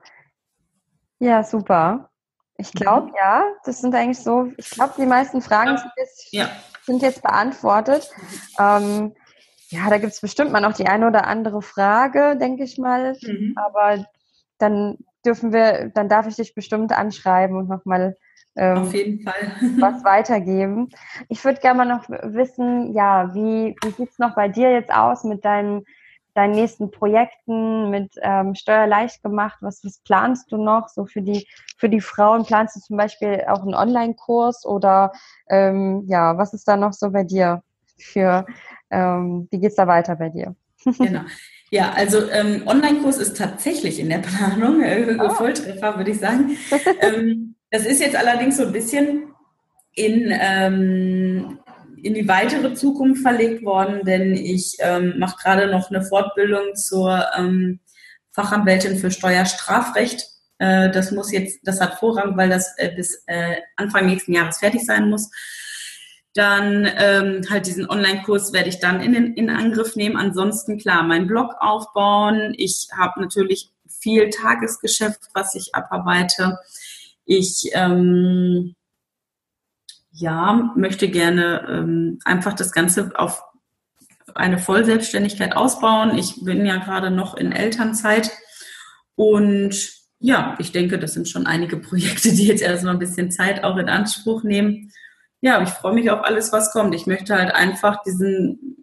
Ja, 1.18 1.42
super. 1.42 2.10
Ich 2.56 2.72
glaube, 2.72 3.08
mhm. 3.08 3.14
ja, 3.16 3.44
das 3.64 3.80
sind 3.80 3.94
eigentlich 3.94 4.18
so, 4.18 4.52
ich 4.56 4.70
glaube, 4.70 4.94
die 4.98 5.06
meisten 5.06 5.40
Fragen 5.40 5.78
sind 5.78 5.92
jetzt, 5.96 6.32
ja. 6.32 6.50
sind 6.84 7.02
jetzt 7.02 7.22
beantwortet. 7.22 8.10
Ähm, 8.58 9.14
ja, 9.70 9.88
da 9.88 9.98
gibt 9.98 10.12
es 10.12 10.20
bestimmt 10.20 10.52
mal 10.52 10.60
noch 10.60 10.74
die 10.74 10.86
eine 10.86 11.06
oder 11.06 11.26
andere 11.26 11.62
Frage, 11.62 12.36
denke 12.36 12.64
ich 12.64 12.76
mal. 12.76 13.16
Mhm. 13.22 13.54
Aber 13.56 14.04
dann 14.58 14.98
dürfen 15.24 15.52
wir, 15.52 15.90
dann 15.94 16.08
darf 16.08 16.26
ich 16.26 16.36
dich 16.36 16.54
bestimmt 16.54 16.92
anschreiben 16.92 17.56
und 17.56 17.68
nochmal 17.68 18.16
ähm, 18.56 18.78
Auf 18.78 18.94
jeden 18.94 19.22
Fall. 19.22 19.52
was 19.78 20.04
weitergeben. 20.04 20.88
Ich 21.28 21.44
würde 21.44 21.60
gerne 21.60 21.78
mal 21.78 21.84
noch 21.84 22.08
wissen, 22.08 22.94
ja, 22.94 23.32
wie, 23.32 23.76
wie 23.82 23.90
sieht 23.90 24.10
es 24.10 24.18
noch 24.18 24.34
bei 24.34 24.48
dir 24.48 24.72
jetzt 24.72 24.92
aus 24.92 25.22
mit 25.22 25.44
deinen, 25.44 25.84
deinen 26.34 26.54
nächsten 26.54 26.90
Projekten, 26.90 27.90
mit 27.90 28.12
ähm, 28.22 28.56
Steuer 28.56 28.88
leicht 28.88 29.22
gemacht? 29.22 29.58
Was, 29.60 29.84
was 29.84 30.00
planst 30.00 30.50
du 30.50 30.56
noch 30.56 30.88
so 30.88 31.06
für 31.06 31.22
die, 31.22 31.46
für 31.76 31.88
die 31.88 32.00
Frauen? 32.00 32.44
Planst 32.44 32.74
du 32.74 32.80
zum 32.80 32.96
Beispiel 32.96 33.44
auch 33.46 33.62
einen 33.62 33.74
Online-Kurs 33.74 34.66
oder 34.66 35.12
ähm, 35.48 36.02
ja, 36.08 36.36
was 36.36 36.54
ist 36.54 36.66
da 36.66 36.76
noch 36.76 36.92
so 36.92 37.12
bei 37.12 37.22
dir 37.22 37.62
für 38.02 38.46
ähm, 38.90 39.48
wie 39.50 39.58
geht 39.58 39.70
es 39.70 39.76
da 39.76 39.86
weiter 39.86 40.16
bei 40.16 40.28
dir? 40.28 40.54
Genau. 40.98 41.22
Ja, 41.72 41.92
also 41.92 42.28
ähm, 42.30 42.66
Online-Kurs 42.66 43.18
ist 43.18 43.36
tatsächlich 43.36 44.00
in 44.00 44.08
der 44.08 44.18
Planung, 44.18 44.82
äh, 44.82 45.16
oh. 45.20 45.30
Volltreffer 45.30 45.96
würde 45.96 46.10
ich 46.10 46.18
sagen. 46.18 46.56
ähm, 47.00 47.54
das 47.70 47.86
ist 47.86 48.00
jetzt 48.00 48.16
allerdings 48.16 48.56
so 48.56 48.64
ein 48.64 48.72
bisschen 48.72 49.32
in, 49.94 50.32
ähm, 50.32 51.60
in 52.02 52.14
die 52.14 52.26
weitere 52.26 52.74
Zukunft 52.74 53.22
verlegt 53.22 53.62
worden, 53.64 54.04
denn 54.04 54.34
ich 54.34 54.78
ähm, 54.80 55.14
mache 55.18 55.36
gerade 55.40 55.70
noch 55.70 55.90
eine 55.90 56.02
Fortbildung 56.02 56.74
zur 56.74 57.24
ähm, 57.38 57.78
Fachanwältin 58.32 58.96
für 58.96 59.12
Steuerstrafrecht. 59.12 60.26
Äh, 60.58 60.90
das 60.90 61.12
muss 61.12 61.30
jetzt, 61.30 61.60
das 61.62 61.80
hat 61.80 62.00
Vorrang, 62.00 62.36
weil 62.36 62.48
das 62.48 62.76
äh, 62.78 62.90
bis 62.96 63.22
äh, 63.26 63.56
Anfang 63.76 64.06
nächsten 64.06 64.32
Jahres 64.32 64.58
fertig 64.58 64.84
sein 64.84 65.08
muss. 65.08 65.30
Dann 66.34 66.88
ähm, 66.96 67.42
halt 67.50 67.66
diesen 67.66 67.88
Online-Kurs 67.90 68.52
werde 68.52 68.68
ich 68.68 68.78
dann 68.78 69.00
in, 69.00 69.34
in 69.34 69.50
Angriff 69.50 69.96
nehmen. 69.96 70.16
Ansonsten 70.16 70.78
klar, 70.78 71.02
meinen 71.02 71.26
Blog 71.26 71.54
aufbauen. 71.58 72.54
Ich 72.56 72.88
habe 72.96 73.20
natürlich 73.20 73.70
viel 73.88 74.30
Tagesgeschäft, 74.30 75.20
was 75.34 75.54
ich 75.54 75.74
abarbeite. 75.74 76.58
Ich 77.24 77.70
ähm, 77.72 78.74
ja, 80.12 80.72
möchte 80.76 81.08
gerne 81.08 81.66
ähm, 81.68 82.18
einfach 82.24 82.54
das 82.54 82.72
Ganze 82.72 83.10
auf 83.14 83.42
eine 84.34 84.58
Vollselbstständigkeit 84.58 85.56
ausbauen. 85.56 86.16
Ich 86.16 86.44
bin 86.44 86.64
ja 86.64 86.76
gerade 86.76 87.10
noch 87.10 87.36
in 87.36 87.52
Elternzeit 87.52 88.30
und 89.14 89.74
ja, 90.18 90.56
ich 90.58 90.72
denke, 90.72 90.98
das 90.98 91.14
sind 91.14 91.28
schon 91.28 91.46
einige 91.46 91.76
Projekte, 91.78 92.32
die 92.32 92.46
jetzt 92.46 92.62
erstmal 92.62 92.94
ein 92.94 92.98
bisschen 92.98 93.30
Zeit 93.30 93.64
auch 93.64 93.76
in 93.76 93.88
Anspruch 93.88 94.42
nehmen. 94.42 94.92
Ja, 95.40 95.62
ich 95.62 95.70
freue 95.70 95.94
mich 95.94 96.10
auf 96.10 96.22
alles, 96.24 96.52
was 96.52 96.72
kommt. 96.72 96.94
Ich 96.94 97.06
möchte 97.06 97.34
halt 97.34 97.54
einfach 97.54 98.02
diesen 98.02 98.76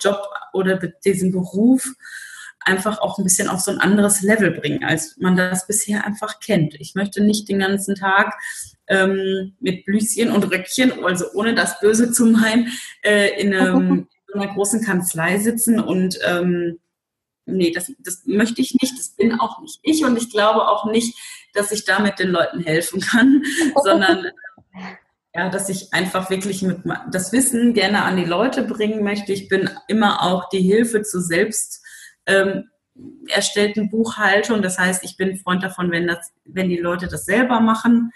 Job 0.00 0.22
oder 0.52 0.76
diesen 1.04 1.32
Beruf 1.32 1.84
einfach 2.60 3.00
auch 3.00 3.18
ein 3.18 3.24
bisschen 3.24 3.48
auf 3.48 3.60
so 3.60 3.70
ein 3.70 3.78
anderes 3.78 4.22
Level 4.22 4.50
bringen, 4.50 4.84
als 4.84 5.16
man 5.18 5.36
das 5.36 5.66
bisher 5.66 6.04
einfach 6.04 6.40
kennt. 6.40 6.74
Ich 6.74 6.94
möchte 6.94 7.22
nicht 7.22 7.48
den 7.48 7.60
ganzen 7.60 7.94
Tag 7.94 8.34
ähm, 8.88 9.54
mit 9.60 9.84
Blüschen 9.84 10.30
und 10.30 10.44
Röckchen, 10.44 11.04
also 11.04 11.26
ohne 11.34 11.54
das 11.54 11.80
Böse 11.80 12.10
zu 12.10 12.26
meinen, 12.26 12.72
äh, 13.02 13.40
in, 13.40 13.54
einem, 13.54 13.90
in 13.92 14.08
so 14.26 14.38
einer 14.38 14.52
großen 14.52 14.84
Kanzlei 14.84 15.38
sitzen 15.38 15.80
und 15.80 16.18
ähm, 16.26 16.78
nee, 17.46 17.70
das, 17.70 17.92
das 18.00 18.22
möchte 18.26 18.60
ich 18.60 18.74
nicht, 18.80 18.98
das 18.98 19.10
bin 19.10 19.38
auch 19.40 19.60
nicht 19.60 19.80
ich 19.82 20.04
und 20.04 20.16
ich 20.16 20.30
glaube 20.30 20.68
auch 20.68 20.90
nicht, 20.90 21.16
dass 21.54 21.72
ich 21.72 21.84
damit 21.84 22.18
den 22.18 22.28
Leuten 22.28 22.60
helfen 22.60 23.00
kann, 23.00 23.42
sondern 23.82 24.26
ja, 25.38 25.48
dass 25.48 25.68
ich 25.68 25.92
einfach 25.92 26.30
wirklich 26.30 26.62
mit 26.62 26.80
das 27.12 27.32
Wissen 27.32 27.72
gerne 27.72 28.02
an 28.02 28.16
die 28.16 28.24
Leute 28.24 28.64
bringen 28.64 29.04
möchte. 29.04 29.32
Ich 29.32 29.48
bin 29.48 29.70
immer 29.86 30.22
auch 30.22 30.48
die 30.48 30.62
Hilfe 30.62 31.02
zur 31.02 31.20
selbst 31.20 31.80
ähm, 32.26 32.64
erstellten 33.28 33.88
Buchhaltung. 33.88 34.62
Das 34.62 34.80
heißt, 34.80 35.04
ich 35.04 35.16
bin 35.16 35.36
Freund 35.36 35.62
davon, 35.62 35.92
wenn, 35.92 36.08
das, 36.08 36.32
wenn 36.44 36.68
die 36.68 36.78
Leute 36.78 37.06
das 37.06 37.24
selber 37.24 37.60
machen 37.60 38.10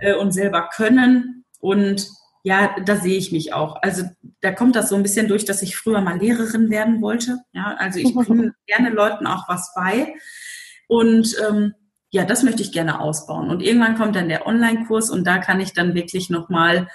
äh, 0.00 0.14
und 0.14 0.32
selber 0.32 0.68
können. 0.74 1.44
Und 1.60 2.08
ja, 2.42 2.74
da 2.84 2.96
sehe 2.96 3.18
ich 3.18 3.30
mich 3.30 3.52
auch. 3.52 3.76
Also 3.80 4.02
da 4.40 4.50
kommt 4.50 4.74
das 4.74 4.88
so 4.88 4.96
ein 4.96 5.04
bisschen 5.04 5.28
durch, 5.28 5.44
dass 5.44 5.62
ich 5.62 5.76
früher 5.76 6.00
mal 6.00 6.18
Lehrerin 6.18 6.70
werden 6.70 7.00
wollte. 7.00 7.38
Ja, 7.52 7.76
also 7.78 8.00
ich 8.00 8.12
bringe 8.12 8.52
gerne 8.66 8.90
Leuten 8.90 9.28
auch 9.28 9.48
was 9.48 9.72
bei. 9.76 10.12
Und 10.88 11.36
ähm, 11.48 11.74
ja, 12.10 12.24
das 12.24 12.42
möchte 12.42 12.62
ich 12.62 12.72
gerne 12.72 13.00
ausbauen. 13.00 13.50
Und 13.50 13.62
irgendwann 13.62 13.96
kommt 13.96 14.16
dann 14.16 14.28
der 14.28 14.46
Online-Kurs 14.46 15.10
und 15.10 15.26
da 15.26 15.38
kann 15.38 15.60
ich 15.60 15.72
dann 15.74 15.94
wirklich 15.94 16.30
nochmal 16.30 16.88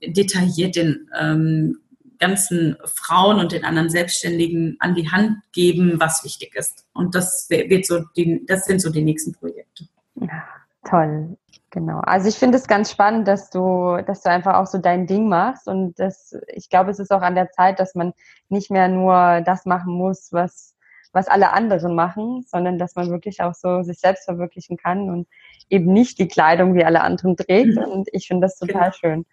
detailliert 0.00 0.76
den 0.76 1.10
ähm, 1.18 1.78
ganzen 2.18 2.76
Frauen 2.84 3.38
und 3.38 3.52
den 3.52 3.64
anderen 3.64 3.90
Selbstständigen 3.90 4.76
an 4.80 4.94
die 4.94 5.10
Hand 5.10 5.38
geben, 5.52 6.00
was 6.00 6.24
wichtig 6.24 6.54
ist. 6.54 6.86
Und 6.92 7.14
das 7.14 7.46
wird 7.48 7.86
so 7.86 8.00
die, 8.16 8.44
das 8.46 8.64
sind 8.64 8.80
so 8.80 8.90
die 8.90 9.02
nächsten 9.02 9.32
Projekte. 9.32 9.84
Ja, 10.16 10.44
toll. 10.84 11.36
Genau. 11.70 12.00
Also 12.00 12.28
ich 12.28 12.36
finde 12.36 12.56
es 12.56 12.66
ganz 12.66 12.90
spannend, 12.90 13.28
dass 13.28 13.50
du, 13.50 14.02
dass 14.06 14.22
du 14.22 14.30
einfach 14.30 14.54
auch 14.54 14.66
so 14.66 14.78
dein 14.78 15.06
Ding 15.06 15.28
machst. 15.28 15.68
Und 15.68 15.98
das, 15.98 16.34
ich 16.48 16.70
glaube, 16.70 16.90
es 16.90 16.98
ist 16.98 17.12
auch 17.12 17.20
an 17.20 17.34
der 17.34 17.50
Zeit, 17.50 17.78
dass 17.78 17.94
man 17.94 18.14
nicht 18.48 18.70
mehr 18.70 18.88
nur 18.88 19.42
das 19.44 19.66
machen 19.66 19.92
muss, 19.92 20.32
was, 20.32 20.74
was 21.12 21.28
alle 21.28 21.52
anderen 21.52 21.94
machen, 21.94 22.44
sondern 22.46 22.78
dass 22.78 22.94
man 22.94 23.10
wirklich 23.10 23.40
auch 23.42 23.54
so 23.54 23.82
sich 23.82 23.98
selbst 23.98 24.24
verwirklichen 24.24 24.76
kann 24.76 25.10
und 25.10 25.26
eben 25.70 25.92
nicht 25.92 26.18
die 26.18 26.28
Kleidung 26.28 26.74
wie 26.74 26.84
alle 26.84 27.00
anderen 27.00 27.36
trägt. 27.36 27.76
Mhm. 27.76 27.84
Und 27.84 28.08
ich 28.12 28.26
finde 28.26 28.46
das 28.46 28.58
total 28.58 28.90
genau. 28.90 28.92
schön. 28.92 29.26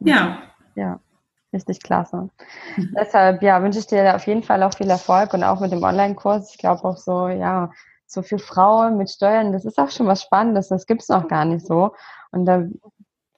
Ja. 0.00 0.42
Ja. 0.74 1.00
Richtig 1.52 1.82
klasse. 1.82 2.30
Mhm. 2.76 2.94
Deshalb, 2.98 3.42
ja, 3.42 3.62
wünsche 3.62 3.78
ich 3.78 3.86
dir 3.86 4.16
auf 4.16 4.26
jeden 4.26 4.42
Fall 4.42 4.62
auch 4.62 4.74
viel 4.74 4.88
Erfolg 4.88 5.34
und 5.34 5.44
auch 5.44 5.60
mit 5.60 5.70
dem 5.70 5.82
Online-Kurs. 5.82 6.50
Ich 6.50 6.58
glaube 6.58 6.84
auch 6.84 6.96
so, 6.96 7.28
ja, 7.28 7.70
so 8.06 8.22
für 8.22 8.38
Frauen 8.38 8.96
mit 8.96 9.10
Steuern, 9.10 9.52
das 9.52 9.64
ist 9.64 9.78
auch 9.78 9.90
schon 9.90 10.06
was 10.06 10.22
Spannendes. 10.22 10.68
Das 10.68 10.86
gibt 10.86 11.02
es 11.02 11.08
noch 11.08 11.28
gar 11.28 11.44
nicht 11.44 11.66
so. 11.66 11.92
Und 12.30 12.46
da 12.46 12.64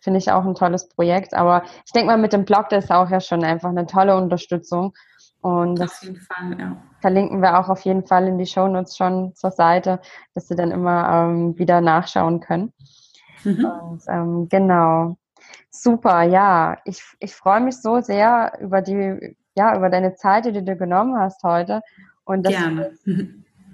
finde 0.01 0.19
ich 0.19 0.31
auch 0.31 0.45
ein 0.45 0.55
tolles 0.55 0.89
Projekt. 0.89 1.35
Aber 1.35 1.65
ich 1.87 1.93
denke 1.93 2.09
mal, 2.09 2.19
mit 2.19 2.33
dem 2.33 2.45
Blog, 2.45 2.69
das 2.69 2.85
ist 2.85 2.91
auch 2.91 3.11
ja 3.11 3.21
schon 3.21 3.43
einfach 3.43 3.71
eine 3.71 3.87
tolle 3.87 4.17
Unterstützung. 4.17 4.95
Und 5.45 5.79
das 5.79 5.99
Fall, 5.99 6.59
ja. 6.59 6.75
verlinken 7.01 7.43
wir 7.43 7.59
auch 7.59 7.69
auf 7.69 7.83
jeden 7.83 8.07
Fall 8.07 8.27
in 8.29 8.39
die 8.39 8.47
Shownotes 8.47 8.97
schon 8.97 9.35
zur 9.35 9.51
Seite, 9.51 10.01
dass 10.33 10.49
sie 10.49 10.57
dann 10.57 10.71
immer 10.71 11.07
ähm, 11.07 11.59
wieder 11.59 11.83
nachschauen 11.83 12.41
können. 12.41 12.73
Mhm. 13.45 13.65
Und 13.67 14.03
ähm, 14.09 14.49
genau. 14.49 15.19
Super, 15.69 16.23
ja. 16.23 16.79
Ich, 16.87 17.03
ich 17.21 17.35
freue 17.35 17.61
mich 17.61 17.77
so 17.77 18.01
sehr 18.01 18.57
über 18.59 18.81
die, 18.81 19.37
ja, 19.55 19.77
über 19.77 19.91
deine 19.91 20.15
Zeit, 20.15 20.47
die 20.47 20.53
du 20.53 20.63
dir 20.63 20.77
genommen 20.77 21.19
hast 21.19 21.43
heute. 21.43 21.83
Und 22.25 22.47
dass 22.47 22.55
Gerne. 22.55 22.97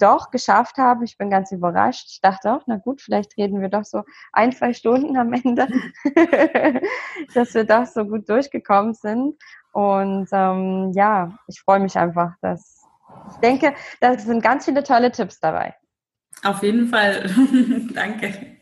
doch 0.01 0.33
geschafft 0.33 0.77
habe. 0.77 1.05
Ich 1.05 1.19
bin 1.19 1.31
ganz 1.31 1.53
überrascht. 1.53 2.09
Ich 2.11 2.21
dachte 2.21 2.53
auch, 2.53 2.63
na 2.67 2.79
gut, 2.79 3.01
vielleicht 3.01 3.37
reden 3.37 3.61
wir 3.61 3.69
doch 3.69 3.85
so 3.85 4.03
ein, 4.33 4.51
zwei 4.51 4.73
Stunden 4.73 5.17
am 5.17 5.33
Ende, 5.35 5.69
dass 7.35 7.55
wir 7.55 7.63
doch 7.63 7.87
so 7.87 8.05
gut 8.07 8.29
durchgekommen 8.29 8.95
sind. 8.95 9.37
Und 9.73 10.29
ähm, 10.33 10.93
ja, 10.95 11.33
ich 11.47 11.61
freue 11.61 11.81
mich 11.81 11.97
einfach, 11.97 12.33
dass 12.41 12.81
ich 13.33 13.37
denke, 13.39 13.75
da 14.01 14.19
sind 14.19 14.43
ganz 14.43 14.65
viele 14.65 14.83
tolle 14.83 15.13
Tipps 15.13 15.41
dabei. 15.41 15.75
Auf 16.45 16.63
jeden 16.63 16.89
Fall. 16.89 17.31
Danke. 17.95 18.57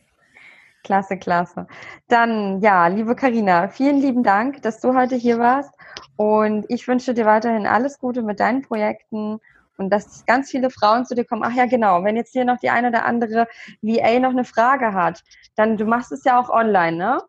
Klasse, 0.85 1.19
klasse. 1.19 1.67
Dann, 2.09 2.61
ja, 2.61 2.87
liebe 2.87 3.15
Karina, 3.15 3.69
vielen 3.69 4.01
lieben 4.01 4.23
Dank, 4.23 4.63
dass 4.63 4.81
du 4.81 4.95
heute 4.95 5.17
hier 5.17 5.39
warst. 5.39 5.75
Und 6.17 6.67
ich 6.69 6.87
wünsche 6.89 7.15
dir 7.15 7.27
weiterhin 7.27 7.67
alles 7.67 7.99
Gute 7.99 8.23
mit 8.23 8.41
deinen 8.41 8.63
Projekten 8.63 9.39
und 9.77 9.91
dass 9.91 10.25
ganz 10.27 10.51
viele 10.51 10.71
Frauen 10.71 11.07
zu 11.07 11.15
dir 11.15 11.25
kommen. 11.25 11.43
Ach 11.45 11.55
ja, 11.55 11.67
genau. 11.67 12.05
Wenn 12.05 12.17
jetzt 12.17 12.33
hier 12.33 12.45
noch 12.45 12.59
die 12.59 12.71
eine 12.71 12.89
oder 12.89 13.05
andere 13.05 13.47
VA 13.83 14.19
noch 14.19 14.31
eine 14.31 14.45
Frage 14.45 14.93
hat, 14.93 15.23
dann 15.57 15.77
du 15.77 15.85
machst 15.85 16.13
es 16.13 16.25
ja 16.25 16.41
auch 16.41 16.51
online, 16.51 16.97
ne? 16.97 17.23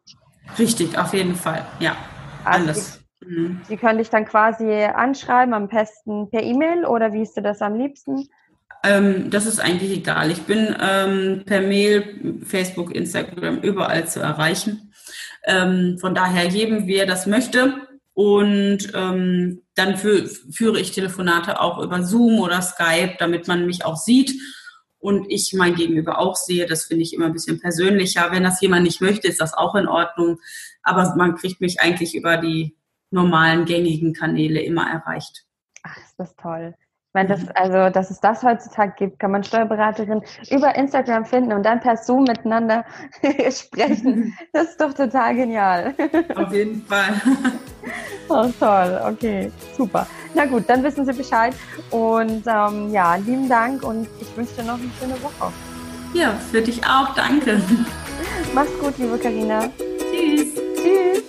Richtig, 0.58 0.98
auf 0.98 1.14
jeden 1.14 1.36
Fall. 1.36 1.66
Ja, 1.80 1.96
alles. 2.46 2.99
Die, 3.22 3.26
mhm. 3.26 3.62
die 3.70 3.78
können 3.78 3.98
dich 3.98 4.10
dann 4.10 4.26
quasi 4.26 4.72
anschreiben, 4.72 5.54
am 5.54 5.68
besten 5.68 6.30
per 6.30 6.44
E-Mail 6.44 6.86
oder 6.86 7.14
wie 7.14 7.22
ist 7.22 7.36
dir 7.36 7.42
das 7.42 7.62
am 7.62 7.76
liebsten? 7.76 8.30
Ähm, 8.84 9.30
das 9.30 9.46
ist 9.46 9.60
eigentlich 9.60 9.92
egal. 9.92 10.32
Ich 10.32 10.44
bin 10.44 10.76
ähm, 10.82 11.44
per 11.46 11.62
Mail, 11.62 12.40
Facebook, 12.46 12.96
Instagram 12.96 13.60
überall 13.60 14.08
zu 14.08 14.22
erreichen. 14.22 14.94
Ähm, 15.46 15.98
von 16.00 16.16
daher 16.16 16.48
jedem, 16.48 16.88
wer 16.88 17.06
das 17.06 17.28
möchte. 17.28 17.88
Und 18.14 18.92
ähm, 18.94 19.62
dann 19.76 19.98
für, 19.98 20.28
führe 20.52 20.80
ich 20.80 20.92
Telefonate 20.92 21.62
auch 21.62 21.80
über 21.80 22.04
Zoom 22.04 22.40
oder 22.40 22.62
Skype, 22.62 23.16
damit 23.18 23.48
man 23.48 23.66
mich 23.66 23.86
auch 23.86 23.96
sieht 23.96 24.34
und 25.00 25.26
ich 25.30 25.54
mein 25.54 25.76
Gegenüber 25.76 26.20
auch 26.20 26.36
sehe. 26.36 26.66
Das 26.66 26.86
finde 26.86 27.04
ich 27.04 27.14
immer 27.14 27.28
ein 27.28 27.34
bisschen 27.34 27.60
persönlicher. 27.60 28.32
Wenn 28.32 28.44
das 28.44 28.62
jemand 28.62 28.84
nicht 28.84 29.02
möchte, 29.02 29.28
ist 29.28 29.42
das 29.42 29.54
auch 29.54 29.76
in 29.76 29.88
Ordnung. 29.88 30.40
Aber 30.84 31.16
man 31.16 31.36
kriegt 31.36 31.62
mich 31.62 31.80
eigentlich 31.80 32.16
über 32.16 32.38
die 32.38 32.76
normalen 33.12 33.66
gängigen 33.66 34.14
Kanäle 34.14 34.62
immer 34.62 34.90
erreicht. 34.90 35.46
Ach, 35.84 35.98
ist 35.98 36.16
das 36.18 36.36
toll. 36.36 36.76
Ich 37.10 37.14
meine, 37.16 37.30
das, 37.30 37.48
also, 37.56 37.92
dass 37.92 38.12
es 38.12 38.20
das 38.20 38.44
heutzutage 38.44 38.94
gibt, 38.96 39.18
kann 39.18 39.32
man 39.32 39.44
Steuerberaterin 39.44 40.22
über 40.52 40.76
Instagram 40.76 41.26
finden 41.26 41.54
und 41.54 41.64
dann 41.64 41.80
per 41.80 41.98
Zoom 41.98 42.26
miteinander 42.26 42.86
sprechen. 43.50 44.38
Das 44.54 44.70
ist 44.70 44.82
doch 44.82 44.94
total 44.94 45.36
genial. 45.36 45.96
Auf 46.36 46.54
jeden 46.54 46.84
Fall. 46.84 47.20
Oh, 48.32 48.48
toll, 48.60 49.02
okay, 49.12 49.52
super. 49.76 50.06
Na 50.36 50.46
gut, 50.46 50.66
dann 50.68 50.84
wissen 50.84 51.04
Sie 51.04 51.14
Bescheid. 51.14 51.56
Und 51.90 52.44
ähm, 52.46 52.92
ja, 52.92 53.16
lieben 53.16 53.50
Dank 53.50 53.82
und 53.82 54.08
ich 54.22 54.38
wünsche 54.38 54.54
dir 54.54 54.66
noch 54.66 54.76
eine 54.76 54.92
schöne 55.00 55.16
Woche. 55.24 55.52
Ja, 56.14 56.34
für 56.52 56.62
dich 56.62 56.86
auch, 56.86 57.16
danke. 57.16 57.60
Mach's 58.54 58.78
gut, 58.80 59.00
liebe 59.00 59.18
Karina. 59.18 59.72
Tschüss. 60.12 60.54
Tschüss. 60.76 61.29